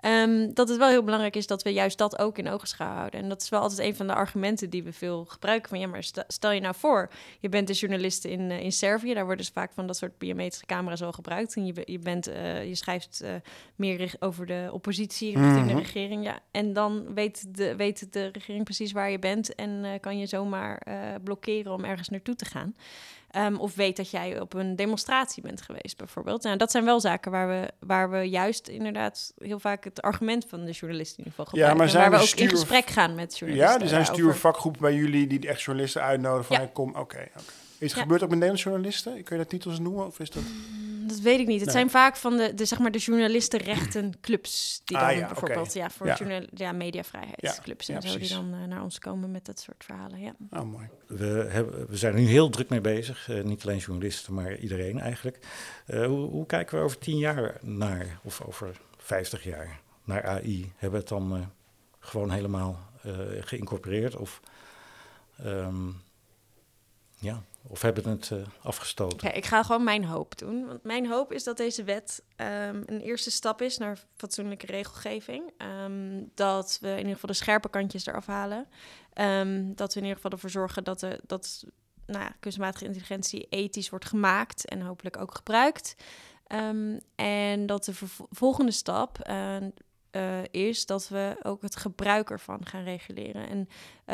Um, 0.00 0.54
dat 0.54 0.68
het 0.68 0.78
wel 0.78 0.88
heel 0.88 1.02
belangrijk 1.02 1.36
is 1.36 1.46
dat 1.46 1.62
we 1.62 1.72
juist 1.72 1.98
dat 1.98 2.18
ook 2.18 2.38
in 2.38 2.48
ogenschouw 2.48 2.94
houden. 2.94 3.20
En 3.20 3.28
dat 3.28 3.42
is 3.42 3.48
wel 3.48 3.60
altijd 3.60 3.78
een 3.80 3.96
van 3.96 4.06
de 4.06 4.14
argumenten 4.14 4.70
die 4.70 4.82
we 4.82 4.92
veel 4.92 5.24
gebruiken. 5.24 5.68
Van 5.68 5.78
ja, 5.78 5.86
maar 5.86 6.04
stel 6.28 6.50
je 6.50 6.60
nou 6.60 6.74
voor, 6.78 7.10
je 7.40 7.48
bent 7.48 7.68
een 7.68 7.74
journalist 7.74 8.24
in, 8.24 8.40
uh, 8.40 8.60
in 8.60 8.72
Servië, 8.72 9.14
daar 9.14 9.24
worden 9.24 9.44
dus 9.44 9.54
vaak 9.54 9.72
van 9.72 9.86
dat 9.86 9.96
soort 9.96 10.18
biometrische 10.18 10.66
camera's 10.66 11.02
al 11.02 11.12
gebruikt. 11.12 11.56
En 11.56 11.66
je, 11.66 11.82
je, 11.84 11.98
bent, 11.98 12.28
uh, 12.28 12.68
je 12.68 12.74
schrijft 12.74 13.24
meer 13.76 14.14
over 14.18 14.46
de 14.46 14.68
oppositie 14.72 14.97
richting 14.98 15.36
mm 15.36 15.56
-hmm. 15.56 15.66
de 15.66 15.74
regering. 15.74 16.24
Ja. 16.24 16.40
En 16.50 16.72
dan 16.72 17.14
weet 17.14 17.56
de, 17.56 17.76
weet 17.76 18.12
de 18.12 18.26
regering 18.32 18.64
precies 18.64 18.92
waar 18.92 19.10
je 19.10 19.18
bent 19.18 19.54
en 19.54 19.98
kan 20.00 20.18
je 20.18 20.26
zomaar 20.26 20.82
blokkeren 21.24 21.72
om 21.72 21.84
ergens 21.84 22.08
naartoe 22.08 22.34
te 22.34 22.44
gaan. 22.44 22.74
Um, 23.36 23.56
of 23.56 23.74
weet 23.74 23.96
dat 23.96 24.10
jij 24.10 24.40
op 24.40 24.54
een 24.54 24.76
demonstratie 24.76 25.42
bent 25.42 25.62
geweest, 25.62 25.96
bijvoorbeeld. 25.96 26.42
Nou, 26.42 26.56
dat 26.56 26.70
zijn 26.70 26.84
wel 26.84 27.00
zaken 27.00 27.30
waar 27.30 27.48
we, 27.48 27.70
waar 27.78 28.10
we 28.10 28.18
juist 28.18 28.68
inderdaad 28.68 29.32
heel 29.38 29.58
vaak 29.58 29.84
het 29.84 30.02
argument 30.02 30.46
van 30.48 30.64
de 30.64 30.70
journalist 30.70 31.10
in 31.10 31.18
ieder 31.18 31.30
geval 31.30 31.44
gebruiken. 31.44 31.76
Ja, 31.76 31.82
maar 31.84 31.92
zijn 31.92 32.10
waar 32.10 32.20
we 32.20 32.26
stuur... 32.26 32.44
ook 32.44 32.50
in 32.50 32.56
gesprek 32.56 32.86
gaan 32.86 33.14
met 33.14 33.38
journalisten. 33.38 33.74
Ja, 33.74 33.82
er 33.82 33.88
zijn 33.88 34.06
stuurvakgroepen 34.06 34.80
bij 34.80 34.94
jullie 34.94 35.26
die 35.26 35.48
echt 35.48 35.62
journalisten 35.62 36.02
uitnodigen 36.02 36.44
van... 36.44 36.56
Ja. 36.56 36.62
Hey, 36.62 36.72
kom, 36.72 36.88
oké, 36.88 36.98
okay, 36.98 37.22
okay. 37.22 37.42
Is 37.78 37.88
het 37.88 37.96
ja. 37.96 38.02
gebeurd 38.02 38.22
ook 38.22 38.28
met 38.28 38.38
Nederlandse 38.38 38.68
journalisten? 38.68 39.22
Kun 39.22 39.36
je 39.36 39.42
dat 39.42 39.50
titels 39.50 39.78
noemen? 39.78 40.06
Of 40.06 40.20
is 40.20 40.30
dat... 40.30 40.42
Dat 41.08 41.20
weet 41.20 41.40
ik 41.40 41.46
niet. 41.46 41.56
Het 41.56 41.64
nee. 41.64 41.74
zijn 41.74 41.90
vaak 41.90 42.16
van 42.16 42.36
de, 42.36 42.54
de, 42.54 42.64
zeg 42.64 42.78
maar 42.78 42.90
de 42.90 42.98
journalistenrechtenclubs 42.98 44.80
die 44.84 44.96
dan 44.96 45.06
ah, 45.06 45.16
ja, 45.16 45.26
bijvoorbeeld 45.26 45.68
okay. 45.68 45.82
ja, 45.82 45.90
voor 45.90 46.06
ja. 46.06 46.16
Journal, 46.16 46.42
ja, 46.54 46.72
mediavrijheidsclubs 46.72 47.86
ja. 47.86 47.94
en 47.94 48.02
zo 48.02 48.18
die 48.18 48.28
dan 48.28 48.54
uh, 48.54 48.64
naar 48.64 48.82
ons 48.82 48.98
komen 48.98 49.30
met 49.30 49.44
dat 49.44 49.60
soort 49.60 49.84
verhalen. 49.84 50.20
Ja. 50.20 50.34
Oh, 50.50 50.62
mooi. 50.62 50.88
We, 51.06 51.46
hebben, 51.48 51.88
we 51.88 51.96
zijn 51.96 52.14
er 52.14 52.20
nu 52.20 52.26
heel 52.26 52.50
druk 52.50 52.68
mee 52.68 52.80
bezig. 52.80 53.28
Uh, 53.28 53.44
niet 53.44 53.62
alleen 53.62 53.78
journalisten, 53.78 54.34
maar 54.34 54.56
iedereen 54.56 55.00
eigenlijk. 55.00 55.38
Uh, 55.86 56.06
hoe, 56.06 56.30
hoe, 56.30 56.46
kijken 56.46 56.78
we 56.78 56.84
over 56.84 56.98
tien 56.98 57.18
jaar 57.18 57.58
naar, 57.62 58.20
of 58.22 58.42
over 58.42 58.80
vijftig 58.96 59.44
jaar, 59.44 59.80
naar 60.04 60.26
AI? 60.26 60.72
Hebben 60.76 60.90
we 60.90 61.06
het 61.06 61.08
dan 61.08 61.52
gewoon 61.98 62.30
helemaal 62.30 62.86
geïncorporeerd? 63.40 64.16
Of 64.16 64.40
um, 65.44 66.00
ja, 67.18 67.42
of 67.66 67.82
hebben 67.82 68.08
het 68.08 68.30
uh, 68.30 68.42
afgestoten? 68.62 69.36
Ik 69.36 69.44
ga 69.44 69.62
gewoon 69.62 69.84
mijn 69.84 70.04
hoop 70.04 70.38
doen. 70.38 70.66
Want 70.66 70.82
mijn 70.82 71.06
hoop 71.06 71.32
is 71.32 71.44
dat 71.44 71.56
deze 71.56 71.84
wet 71.84 72.22
um, 72.36 72.82
een 72.86 73.00
eerste 73.00 73.30
stap 73.30 73.62
is 73.62 73.78
naar 73.78 73.98
fatsoenlijke 74.16 74.66
regelgeving. 74.66 75.52
Um, 75.84 76.30
dat 76.34 76.78
we 76.80 76.88
in 76.88 76.96
ieder 76.96 77.12
geval 77.12 77.30
de 77.30 77.36
scherpe 77.36 77.68
kantjes 77.68 78.06
eraf 78.06 78.26
halen. 78.26 78.66
Um, 79.14 79.74
dat 79.74 79.92
we 79.94 80.00
in 80.00 80.06
ieder 80.06 80.16
geval 80.16 80.30
ervoor 80.30 80.50
zorgen 80.50 80.84
dat, 80.84 81.00
de, 81.00 81.20
dat 81.26 81.64
nou 82.06 82.24
ja, 82.24 82.32
kunstmatige 82.40 82.84
intelligentie 82.84 83.46
ethisch 83.48 83.90
wordt 83.90 84.04
gemaakt 84.04 84.68
en 84.68 84.80
hopelijk 84.80 85.16
ook 85.16 85.34
gebruikt. 85.34 85.94
en 87.14 87.66
dat 87.66 87.84
de 87.84 87.94
volgende 88.30 88.72
stap, 88.72 89.28
uh, 89.28 89.56
uh, 90.12 90.38
is 90.50 90.86
dat 90.86 91.08
we 91.08 91.36
ook 91.42 91.62
het 91.62 91.76
gebruik 91.76 92.30
ervan 92.30 92.66
gaan 92.66 92.82
reguleren. 92.82 93.48
En 93.48 93.68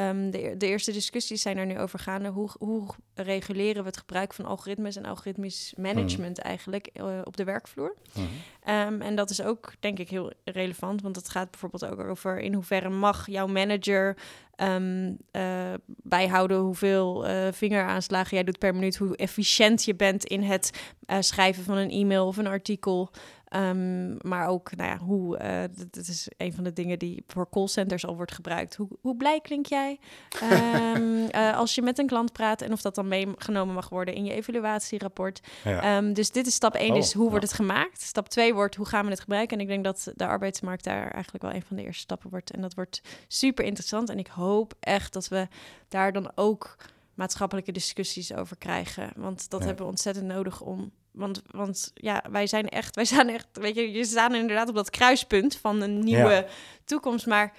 um, 0.09 0.31
de, 0.31 0.55
de, 0.57 0.67
eerste 0.67 0.93
discussies 0.93 1.43
zijn 1.43 1.57
er 1.57 1.67
nu 1.67 1.79
over 1.79 1.99
gaande. 1.99 2.29
Hoe, 2.29 2.51
hoe 2.59 2.87
reguleren 3.15 3.83
we 3.83 3.89
het 3.89 3.99
gebruik 3.99 4.35
van 4.35 4.45
algoritmes 4.45 4.97
en 4.97 5.05
algoritmisch 5.05 5.75
management 5.77 6.37
mm. 6.37 6.43
eigenlijk 6.43 6.89
uh, 6.95 7.21
op 7.25 7.37
de 7.37 7.45
werkvloer? 7.45 7.97
Mm. 8.15 8.23
Um, 8.75 9.03
en 9.03 9.15
dat 9.15 9.31
is 9.31 9.43
ook, 9.43 9.73
denk 9.81 9.99
ik, 9.99 10.09
heel 10.11 10.33
relevant. 10.45 11.03
Want 11.03 11.17
het 11.17 11.29
gaat 11.29 11.51
bijvoorbeeld 11.51 11.87
ook 11.87 12.01
over 12.01 12.39
in 12.39 12.55
hoeverre 12.55 12.89
mag 12.89 13.27
jouw 13.27 13.47
manager 13.47 14.17
um, 14.57 15.19
uh, 15.33 15.73
bijhouden 15.87 16.59
hoeveel 16.59 17.27
vingeraanslagen 17.53 18.35
jij 18.35 18.45
doet 18.45 18.59
per 18.59 18.75
minuut, 18.75 18.97
hoe 18.97 19.17
efficiënt 19.17 19.85
je 19.85 19.95
bent 19.95 20.25
in 20.25 20.43
het 20.43 20.95
schrijven 21.21 21.65
van 21.65 21.77
een 21.77 21.91
e-mail 21.91 22.27
of 22.27 22.37
een 22.37 22.47
artikel. 22.47 23.11
Um, 23.57 24.17
maar 24.21 24.47
ook, 24.49 24.77
nou 24.77 24.91
ja, 24.91 24.99
hoe, 24.99 25.39
uh, 25.43 25.63
dat 25.91 26.07
is 26.07 26.29
een 26.37 26.53
van 26.53 26.65
de 26.65 26.73
dingen 26.73 26.99
die 26.99 27.25
voor 27.27 27.49
callcenters 27.51 28.07
al 28.07 28.17
wordt 28.17 28.33
gebruikt. 28.33 28.77
Hoe, 28.77 28.89
hoe 29.01 29.17
blij 29.17 29.41
klink 29.41 29.67
jij 29.67 29.99
um, 30.97 31.29
uh, 31.35 31.57
als 31.63 31.75
je 31.75 31.83
met 31.83 31.99
een 31.99 32.07
klant 32.07 32.33
praat 32.33 32.63
en 32.63 32.73
of 32.73 32.81
dat 32.81 32.95
dan 32.95 33.09
meegenomen 33.09 33.75
mag 33.75 33.89
worden 33.89 34.15
in 34.15 34.25
je 34.25 34.33
evaluatierapport. 34.33 35.41
Ja. 35.65 35.97
Um, 35.97 36.13
dus 36.13 36.31
dit 36.31 36.47
is 36.47 36.55
stap 36.55 36.75
1, 36.75 36.91
oh, 36.91 36.97
is 36.97 37.13
hoe 37.13 37.25
ja. 37.25 37.31
wordt 37.31 37.45
het 37.45 37.55
gemaakt? 37.55 38.01
Stap 38.01 38.29
2 38.29 38.55
wordt 38.55 38.75
hoe 38.75 38.87
gaan 38.87 39.05
we 39.05 39.11
het 39.11 39.21
gebruiken? 39.21 39.57
En 39.57 39.63
ik 39.63 39.69
denk 39.69 39.85
dat 39.85 40.13
de 40.15 40.27
arbeidsmarkt 40.27 40.85
daar 40.85 41.11
eigenlijk 41.11 41.45
wel 41.45 41.55
een 41.55 41.63
van 41.63 41.77
de 41.77 41.83
eerste 41.83 42.03
stappen 42.03 42.31
wordt. 42.31 42.51
En 42.51 42.61
dat 42.61 42.75
wordt 42.75 43.01
super 43.29 43.65
interessant. 43.65 44.09
En 44.09 44.19
ik 44.19 44.27
hoop 44.27 44.75
echt 44.81 45.13
dat 45.13 45.29
we 45.29 45.49
daar 45.89 46.13
dan 46.13 46.33
ook 46.35 46.77
maatschappelijke 47.15 47.73
discussies 47.73 48.35
over 48.35 48.57
krijgen. 48.57 49.13
Want 49.17 49.51
dat 49.51 49.61
ja. 49.61 49.67
hebben 49.67 49.85
we 49.85 49.91
ontzettend 49.91 50.27
nodig 50.27 50.61
om 50.61 50.93
want, 51.15 51.43
want 51.51 51.91
ja, 51.95 52.25
wij 52.31 52.47
zijn 52.47 52.69
echt, 52.69 52.95
wij 52.95 53.05
staan 53.05 53.29
echt, 53.29 53.47
weet 53.53 53.75
je, 53.75 53.93
je 53.93 54.05
staan 54.05 54.35
inderdaad 54.35 54.69
op 54.69 54.75
dat 54.75 54.91
kruispunt 54.91 55.57
van 55.57 55.81
een 55.81 55.99
nieuwe 55.99 56.31
ja. 56.33 56.45
toekomst. 56.85 57.27
Maar 57.27 57.53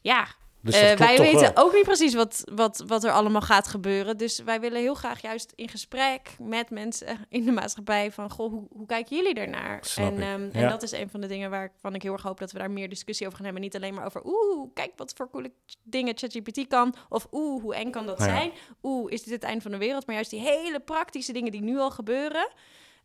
ja, 0.00 0.26
Dus 0.62 0.74
Eh, 0.80 0.96
wij 0.96 1.18
weten 1.18 1.40
wel. 1.40 1.56
ook 1.64 1.72
niet 1.72 1.82
precies 1.84 2.14
wat, 2.14 2.42
wat, 2.54 2.84
wat 2.86 3.04
er 3.04 3.10
allemaal 3.10 3.40
gaat 3.40 3.66
gebeuren. 3.68 4.16
Dus 4.16 4.38
wij 4.38 4.60
willen 4.60 4.80
heel 4.80 4.94
graag 4.94 5.22
juist 5.22 5.52
in 5.56 5.68
gesprek 5.68 6.36
met 6.38 6.70
mensen 6.70 7.26
in 7.28 7.44
de 7.44 7.52
maatschappij 7.52 8.10
van... 8.12 8.30
Goh, 8.30 8.50
hoe, 8.50 8.66
hoe 8.70 8.86
kijken 8.86 9.16
jullie 9.16 9.34
ernaar? 9.34 9.92
En, 9.96 10.20
ehm, 10.20 10.42
Ja. 10.42 10.50
en 10.52 10.68
dat 10.68 10.82
is 10.82 10.92
een 10.92 11.10
van 11.10 11.20
de 11.20 11.26
dingen 11.26 11.50
waarvan 11.50 11.94
ik 11.94 12.02
heel 12.02 12.12
erg 12.12 12.22
hoop 12.22 12.38
dat 12.38 12.52
we 12.52 12.58
daar 12.58 12.70
meer 12.70 12.88
discussie 12.88 13.26
over 13.26 13.36
gaan 13.38 13.46
hebben. 13.46 13.64
Niet 13.64 13.76
alleen 13.76 13.94
maar 13.94 14.04
over, 14.04 14.20
oeh, 14.24 14.70
kijk 14.74 14.92
wat 14.96 15.12
voor 15.16 15.30
coole 15.30 15.52
dingen 15.82 16.16
ChatGPT 16.18 16.66
kan. 16.68 16.94
Of 17.08 17.26
oeh, 17.32 17.62
hoe 17.62 17.74
eng 17.74 17.90
kan 17.90 18.06
dat 18.06 18.18
Ja. 18.18 18.24
zijn? 18.24 18.50
Oeh, 18.82 19.12
is 19.12 19.22
dit 19.22 19.34
het 19.34 19.42
einde 19.42 19.60
van 19.62 19.70
de 19.70 19.78
wereld? 19.78 20.06
Maar 20.06 20.14
juist 20.14 20.30
die 20.30 20.40
hele 20.40 20.80
praktische 20.80 21.32
dingen 21.32 21.52
die 21.52 21.62
nu 21.62 21.78
al 21.78 21.90
gebeuren... 21.90 22.48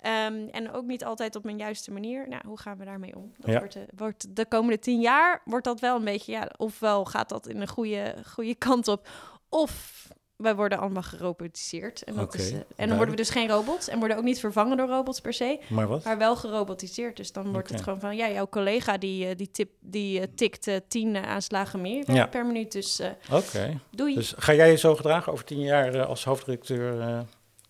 Ehm, 0.06 0.48
en 0.52 0.72
ook 0.72 0.86
niet 0.86 1.06
altijd 1.06 1.36
op 1.36 1.44
mijn 1.44 1.58
juiste 1.58 1.92
manier. 1.92 2.28
Nou, 2.30 2.42
hoe 2.48 2.60
gaan 2.60 2.78
we 2.78 2.86
daarmee 2.86 3.16
om? 3.16 3.32
Dat 3.38 3.52
Ja. 3.52 3.58
wordt, 3.60 3.74
de, 3.74 3.86
wordt 3.96 4.36
de 4.36 4.46
komende 4.46 4.80
tien 4.80 5.00
jaar 5.02 5.42
wordt 5.46 5.66
dat 5.66 5.80
wel 5.80 5.96
een 5.96 6.04
beetje, 6.04 6.32
ja, 6.32 6.50
ofwel 6.58 7.06
gaat 7.06 7.30
dat 7.30 7.48
in 7.48 7.62
een 7.62 7.68
goede, 7.68 8.16
goede 8.34 8.56
kant 8.56 8.88
op, 8.88 9.08
of 9.50 10.04
wij 10.36 10.56
worden 10.56 10.78
allemaal 10.80 11.02
gerobotiseerd. 11.04 12.04
En, 12.04 12.16
dat 12.16 12.36
is, 12.36 12.42
eh, 12.42 12.48
en 12.48 12.52
dan 12.52 12.66
duidelijk. 12.68 12.98
worden 12.98 13.10
we 13.16 13.22
dus 13.22 13.30
geen 13.30 13.48
robots 13.50 13.88
en 13.88 14.00
worden 14.00 14.18
ook 14.18 14.24
niet 14.24 14.40
vervangen 14.40 14.78
door 14.78 14.88
robots 14.88 15.20
per 15.22 15.34
se, 15.34 15.60
Maar 15.70 15.88
wat? 15.88 16.04
maar 16.04 16.18
wel 16.18 16.36
gerobotiseerd. 16.36 17.18
Dus 17.18 17.32
dan 17.32 17.52
wordt 17.52 17.70
het 17.70 17.82
gewoon 17.82 18.00
van, 18.00 18.16
ja, 18.16 18.30
jouw 18.30 18.48
collega 18.50 18.98
die, 18.98 19.28
eh, 19.28 19.36
die, 19.36 19.52
tip, 19.52 19.70
die 19.80 20.20
eh, 20.20 20.28
tikt 20.36 20.68
eh, 20.68 20.76
tien 20.88 21.16
eh, 21.16 21.24
aanslagen 21.24 21.82
meer 21.82 22.08
eh, 22.08 22.16
Ja. 22.16 22.26
per 22.28 22.46
minuut. 22.46 22.72
Dus 22.72 23.00
eh 23.00 23.10
Oké. 23.32 23.80
doei. 23.92 24.16
Dus 24.16 24.34
ga 24.38 24.54
jij 24.54 24.70
je 24.72 24.78
zo 24.78 24.96
gedragen 24.96 25.32
over 25.32 25.46
tien 25.46 25.60
jaar 25.62 25.94
eh, 25.94 26.06
als 26.06 26.24
hoofdredacteur, 26.26 27.00
eh, 27.02 27.20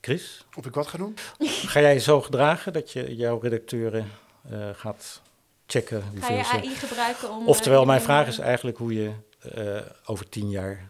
Chris? 0.05 0.45
Of 0.55 0.65
ik 0.65 0.73
wat 0.73 0.87
ga 0.87 0.97
doen? 0.97 1.15
Ga 1.73 1.79
jij 1.79 1.93
je 1.93 1.99
zo 1.99 2.21
gedragen 2.21 2.73
dat 2.73 2.91
je 2.91 3.15
jouw 3.15 3.39
redacteuren 3.39 4.11
eh, 4.49 4.69
gaat 4.73 5.21
checken? 5.67 6.03
Ga 6.19 6.33
je 6.33 6.43
ze- 6.43 6.51
AI 6.51 6.69
gebruiken 6.75 7.29
om... 7.29 7.47
Oftewel, 7.47 7.81
eh, 7.81 7.87
mijn 7.87 7.99
in- 7.99 8.05
vraag 8.05 8.27
is 8.27 8.39
eigenlijk 8.39 8.77
hoe 8.77 8.93
je 8.93 9.11
eh, 9.39 9.81
over 10.05 10.29
tien 10.29 10.49
jaar 10.49 10.87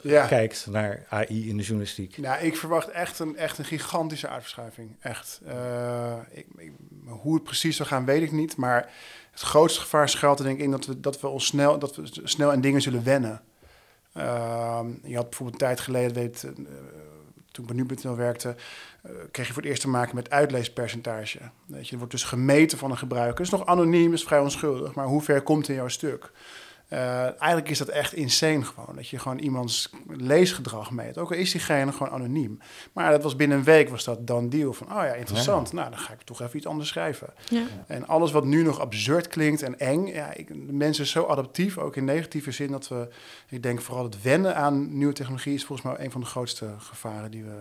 Ja. 0.00 0.26
kijkt 0.26 0.66
naar 0.70 1.06
AI 1.08 1.48
in 1.48 1.56
de 1.56 1.62
journalistiek. 1.62 2.18
Nou, 2.18 2.44
ik 2.44 2.56
verwacht 2.56 2.88
echt 2.88 3.18
een, 3.18 3.36
echt 3.36 3.58
een 3.58 3.64
gigantische 3.64 4.28
uitverschuiving. 4.28 4.96
Echt. 5.00 5.40
Eh, 5.46 6.16
ik, 6.30 6.46
ik- 6.56 6.72
hoe 7.06 7.34
het 7.34 7.44
precies 7.44 7.76
zal 7.76 7.86
gaan, 7.86 8.04
weet 8.04 8.22
ik 8.22 8.32
niet. 8.32 8.56
Maar 8.56 8.92
het 9.30 9.40
grootste 9.40 9.80
gevaar 9.80 10.08
schuilt 10.08 10.38
er 10.38 10.44
denk 10.44 10.58
ik 10.58 10.64
in 10.64 10.70
dat 10.70 10.86
we, 10.86 11.00
dat 11.00 11.20
we 11.20 11.28
ons 11.28 11.46
snel, 11.46 11.78
dat 11.78 11.96
we 11.96 12.02
snel 12.24 12.50
aan 12.50 12.60
dingen 12.60 12.80
zullen 12.82 13.04
wennen. 13.04 13.40
Ehm, 14.12 14.86
je 15.02 15.14
had 15.16 15.28
bijvoorbeeld 15.28 15.60
een 15.62 15.66
tijd 15.68 15.80
geleden, 15.80 16.12
weet, 16.14 16.44
toen 17.66 17.78
ik 17.78 17.86
bij 17.86 17.96
Nu.nl 17.96 18.16
werkte, 18.16 18.54
eh, 19.02 19.10
kreeg 19.30 19.46
je 19.46 19.52
voor 19.52 19.62
het 19.62 19.70
eerst 19.70 19.82
te 19.82 19.88
maken 19.88 20.14
met 20.14 20.30
uitleespercentage. 20.30 21.38
Weet 21.66 21.88
je, 21.88 21.96
wordt 21.96 22.12
dus 22.12 22.24
gemeten 22.24 22.78
van 22.78 22.90
een 22.90 22.98
gebruiker. 22.98 23.44
Het 23.44 23.52
is 23.52 23.58
nog 23.58 23.66
anoniem, 23.66 24.12
is 24.12 24.22
vrij 24.22 24.38
onschuldig, 24.38 24.94
maar 24.94 25.06
hoe 25.06 25.22
ver 25.22 25.42
komt 25.42 25.68
in 25.68 25.74
jouw 25.74 25.88
stuk? 25.88 26.30
Eh, 26.88 27.22
eigenlijk 27.22 27.68
is 27.68 27.78
dat 27.78 27.88
echt 27.88 28.12
insane 28.12 28.64
gewoon. 28.64 28.96
Dat 28.96 29.08
je 29.08 29.18
gewoon 29.18 29.38
iemands 29.38 29.90
leesgedrag 30.06 30.90
meet. 30.90 31.18
Ook 31.18 31.30
al 31.30 31.36
is 31.36 31.52
diegene 31.52 31.92
gewoon 31.92 32.12
anoniem. 32.12 32.58
Maar 32.92 33.10
dat 33.10 33.22
was 33.22 33.36
binnen 33.36 33.58
een 33.58 33.64
week 33.64 33.88
was 33.88 34.04
dat 34.04 34.26
dan 34.26 34.48
deal 34.48 34.72
van... 34.72 34.86
oh 34.86 35.02
ja, 35.02 35.14
interessant. 35.14 35.72
Nou, 35.72 35.90
dan 35.90 35.98
ga 35.98 36.12
ik 36.12 36.22
toch 36.22 36.40
even 36.42 36.56
iets 36.56 36.66
anders 36.66 36.88
schrijven. 36.88 37.34
Ja. 37.48 37.62
En 37.86 38.06
alles 38.06 38.30
wat 38.30 38.44
nu 38.44 38.62
nog 38.62 38.80
absurd 38.80 39.28
klinkt 39.28 39.62
en 39.62 39.78
eng... 39.78 40.06
Ja, 40.06 40.34
ik, 40.34 40.48
de 40.48 40.72
mensen 40.72 41.06
zijn 41.06 41.24
zo 41.24 41.30
adaptief, 41.30 41.78
ook 41.78 41.96
in 41.96 42.04
negatieve 42.04 42.50
zin... 42.50 42.70
dat 42.70 42.88
we, 42.88 43.08
ik 43.48 43.62
denk 43.62 43.80
vooral 43.80 44.04
het 44.04 44.22
wennen 44.22 44.56
aan 44.56 44.96
nieuwe 44.98 45.12
technologie... 45.12 45.54
is 45.54 45.64
volgens 45.64 45.88
mij 45.88 46.04
een 46.04 46.10
van 46.10 46.20
de 46.20 46.26
grootste 46.26 46.74
gevaren 46.78 47.30
die 47.30 47.44
we... 47.44 47.56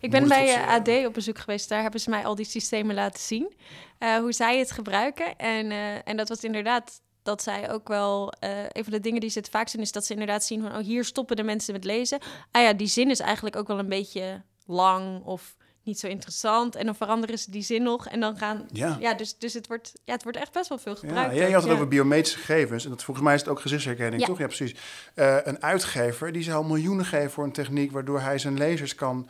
Ik 0.00 0.10
ben 0.10 0.28
bij 0.28 0.54
eh, 0.54 0.68
AD 0.68 1.06
op 1.06 1.14
bezoek 1.14 1.38
geweest. 1.38 1.68
Daar 1.68 1.82
hebben 1.82 2.00
ze 2.00 2.10
mij 2.10 2.24
al 2.24 2.34
die 2.34 2.44
systemen 2.44 2.94
laten 2.94 3.20
zien. 3.20 3.52
eh, 3.98 4.16
hoe 4.16 4.32
zij 4.32 4.58
het 4.58 4.70
gebruiken. 4.70 5.36
En, 5.36 5.70
eh, 5.70 6.08
en 6.08 6.16
dat 6.16 6.28
was 6.28 6.44
inderdaad 6.44 7.00
dat 7.24 7.42
zij 7.42 7.70
ook 7.72 7.88
wel... 7.88 8.32
eh, 8.40 8.50
een 8.68 8.84
van 8.84 8.92
de 8.92 9.00
dingen 9.00 9.20
die 9.20 9.30
ze 9.30 9.38
het 9.38 9.48
vaak 9.48 9.68
zien... 9.68 9.80
is 9.80 9.92
dat 9.92 10.04
ze 10.04 10.12
inderdaad 10.12 10.44
zien 10.44 10.62
van... 10.62 10.70
oh, 10.76 10.78
hier 10.84 11.04
stoppen 11.04 11.36
de 11.36 11.42
mensen 11.42 11.72
met 11.72 11.84
lezen. 11.84 12.18
Ah 12.50 12.62
ja, 12.62 12.72
die 12.72 12.86
zin 12.86 13.10
is 13.10 13.20
eigenlijk 13.20 13.56
ook 13.56 13.66
wel 13.66 13.78
een 13.78 13.88
beetje 13.88 14.42
lang... 14.66 15.24
of 15.24 15.56
niet 15.82 15.98
zo 15.98 16.06
interessant. 16.06 16.76
En 16.76 16.84
dan 16.84 16.94
veranderen 16.94 17.38
ze 17.38 17.50
die 17.50 17.62
zin 17.62 17.82
nog. 17.82 18.06
En 18.08 18.20
dan 18.20 18.36
gaan... 18.36 18.66
Ja. 18.72 18.96
Ja, 19.00 19.14
dus, 19.14 19.38
dus 19.38 19.54
het, 19.54 19.66
wordt, 19.66 19.92
ja, 20.04 20.12
het 20.12 20.22
wordt 20.22 20.38
echt 20.38 20.52
best 20.52 20.68
wel 20.68 20.78
veel 20.78 20.96
gebruikt. 20.96 21.34
ja, 21.36 21.46
je 21.46 21.54
had 21.54 21.62
het 21.62 21.72
over 21.72 21.88
biometrische 21.88 22.38
gegevens. 22.38 22.84
En 22.84 22.90
dat, 22.90 23.02
volgens 23.04 23.26
mij 23.26 23.34
is 23.34 23.40
het 23.40 23.50
ook 23.50 23.60
gezichtsherkenning, 23.60 24.20
Ja. 24.20 24.26
toch? 24.28 24.38
Ja, 24.38 24.46
precies. 24.46 24.74
Eh, 25.14 25.36
een 25.42 25.62
uitgever 25.62 26.32
die 26.32 26.42
zou 26.42 26.66
miljoenen 26.66 27.04
geven 27.04 27.30
voor 27.30 27.44
een 27.44 27.52
techniek... 27.52 27.92
waardoor 27.92 28.20
hij 28.20 28.38
zijn 28.38 28.58
lezers 28.58 28.94
kan, 28.94 29.28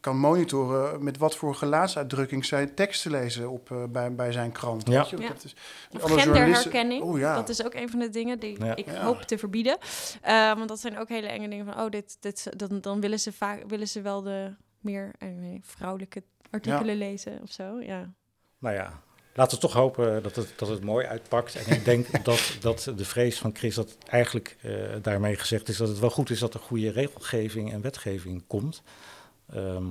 kan 0.00 0.16
monitoren... 0.18 1.04
met 1.04 1.18
wat 1.18 1.36
voor 1.36 1.54
gelaatsuitdrukking 1.54 2.44
zij 2.44 2.66
teksten 2.66 3.10
lezen 3.10 3.50
op, 3.50 3.70
eh, 3.70 3.84
bij, 3.88 4.14
bij 4.14 4.32
zijn 4.32 4.52
krant. 4.52 4.88
Ja. 4.88 5.00
Weet 5.00 5.10
je? 5.10 5.16
Ja. 5.16 5.28
Dat 5.28 5.44
is, 5.44 5.54
Of 5.92 6.02
alle 6.02 6.14
journalisten- 6.22 6.32
genderherkenning. 6.32 7.02
Oh 7.02 7.18
ja. 7.18 7.34
Dat 7.34 7.48
is 7.48 7.64
ook 7.64 7.74
een 7.74 7.88
van 7.90 7.98
de 7.98 8.10
dingen 8.10 8.38
die 8.38 8.64
Ja. 8.64 8.76
ik 8.76 8.86
Ja. 8.86 9.04
hoop 9.04 9.22
te 9.22 9.38
verbieden. 9.38 9.78
Eh, 10.22 10.54
want 10.54 10.68
dat 10.68 10.80
zijn 10.80 10.98
ook 10.98 11.08
hele 11.08 11.26
enge 11.28 11.48
dingen 11.48 11.64
van... 11.64 11.80
oh, 11.84 11.90
dit, 11.90 12.16
dit, 12.20 12.58
dan, 12.58 12.80
dan 12.80 13.00
willen, 13.00 13.20
ze 13.20 13.32
vaak, 13.32 13.62
willen 13.66 13.88
ze 13.88 14.00
wel 14.00 14.22
de 14.22 14.54
meer 14.80 15.10
eh, 15.18 15.28
nee, 15.28 15.60
vrouwelijke 15.62 16.22
artikelen 16.50 16.96
lezen 16.96 17.38
of 17.42 17.50
zo. 17.50 17.80
Ja. 17.80 18.12
Nou 18.58 18.74
ja, 18.74 19.00
laten 19.34 19.54
we 19.54 19.62
toch 19.62 19.72
hopen 19.72 20.22
dat 20.22 20.36
het, 20.36 20.52
dat 20.56 20.68
het 20.68 20.84
mooi 20.84 21.06
uitpakt. 21.06 21.54
En 21.66 21.74
ik 21.74 21.84
denk 21.84 22.06
dat, 22.24 22.56
dat 22.60 22.92
de 22.96 23.04
vrees 23.04 23.38
van 23.38 23.50
Chris 23.54 23.74
dat 23.74 23.96
eigenlijk 24.08 24.56
eh, 24.62 24.72
daarmee 25.02 25.36
gezegd 25.36 25.68
is... 25.68 25.76
dat 25.76 25.88
het 25.88 25.98
wel 25.98 26.10
goed 26.10 26.30
is 26.30 26.38
dat 26.38 26.54
er 26.54 26.60
goede 26.60 26.90
regelgeving 26.90 27.72
en 27.72 27.80
wetgeving 27.80 28.44
komt. 28.46 28.82
Ehm, 29.52 29.84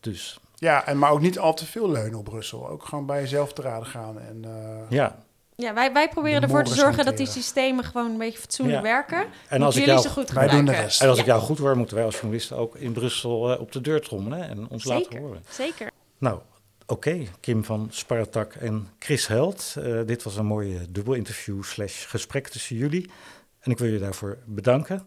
dus 0.00 0.38
Ja, 0.56 0.86
en 0.86 0.98
maar 0.98 1.10
ook 1.10 1.20
niet 1.20 1.38
al 1.38 1.54
te 1.54 1.66
veel 1.66 1.90
leunen 1.90 2.18
op 2.18 2.24
Brussel. 2.24 2.68
Ook 2.68 2.84
gewoon 2.84 3.06
bij 3.06 3.20
jezelf 3.20 3.52
te 3.52 3.62
raden 3.62 3.86
gaan. 3.86 4.20
En, 4.20 4.44
eh, 4.44 4.90
ja, 4.90 5.16
Ja, 5.56 5.74
wij, 5.74 5.92
wij 5.92 6.08
proberen 6.08 6.42
ervoor 6.42 6.64
te 6.64 6.74
zorgen 6.74 7.04
dat 7.04 7.16
die 7.16 7.26
systemen 7.26 7.84
gewoon 7.84 8.10
een 8.10 8.18
beetje 8.18 8.38
fatsoenlijk 8.38 8.76
Ja. 8.76 8.82
werken. 8.82 9.26
en 9.48 9.62
als 9.62 9.74
ik, 9.74 9.80
jullie 9.80 9.98
jou, 10.00 10.06
ze 10.08 10.12
goed 10.20 10.30
Wij 10.30 10.42
doen 10.42 10.50
de 10.52 10.56
gebruiken. 10.56 10.84
rest. 10.84 11.02
en 11.02 11.08
als 11.08 11.18
ik 11.18 11.24
jou 11.24 11.40
goed 11.40 11.58
hoor, 11.58 11.76
moeten 11.76 11.96
wij 11.96 12.04
als 12.04 12.14
journalisten 12.14 12.56
ook 12.56 12.76
in 12.76 12.92
Brussel 12.92 13.52
eh, 13.52 13.60
op 13.60 13.72
de 13.72 13.80
deur 13.80 14.00
trommelen 14.00 14.48
en 14.48 14.68
ons 14.68 14.84
laten 14.84 15.18
horen. 15.18 15.42
Zeker. 15.50 15.90
Nou, 16.18 16.40
oké, 16.86 17.22
Kim 17.40 17.64
van 17.64 17.88
Spartak 17.90 18.54
en 18.54 18.88
Chris 18.98 19.26
Held. 19.26 19.74
Eh, 19.78 20.00
dit 20.06 20.22
was 20.22 20.36
een 20.36 20.46
mooie 20.46 20.90
dubbelinterview 20.90 21.62
slash 21.62 22.06
gesprek 22.08 22.48
tussen 22.48 22.76
jullie. 22.76 23.10
En 23.60 23.70
ik 23.70 23.78
wil 23.78 23.88
je 23.92 23.98
daarvoor 23.98 24.38
bedanken. 24.46 25.06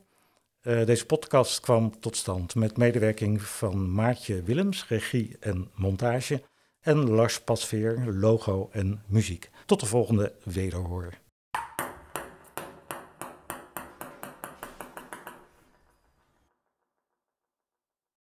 Eh, 0.66 0.86
deze 0.86 1.06
podcast 1.06 1.60
kwam 1.60 2.00
tot 2.00 2.16
stand 2.16 2.56
met 2.56 2.78
medewerking 2.78 3.42
van 3.42 3.92
Maartje 3.92 4.44
Willems, 4.44 4.88
regie 4.88 5.38
en 5.40 5.70
montage. 5.76 6.44
En 6.82 7.10
Lars 7.10 7.42
Pasveer, 7.42 8.06
logo 8.12 8.70
en 8.72 9.02
muziek. 9.08 9.50
Tot 9.66 9.80
de 9.80 9.86
volgende 9.86 10.34
wederhoor. 10.44 11.14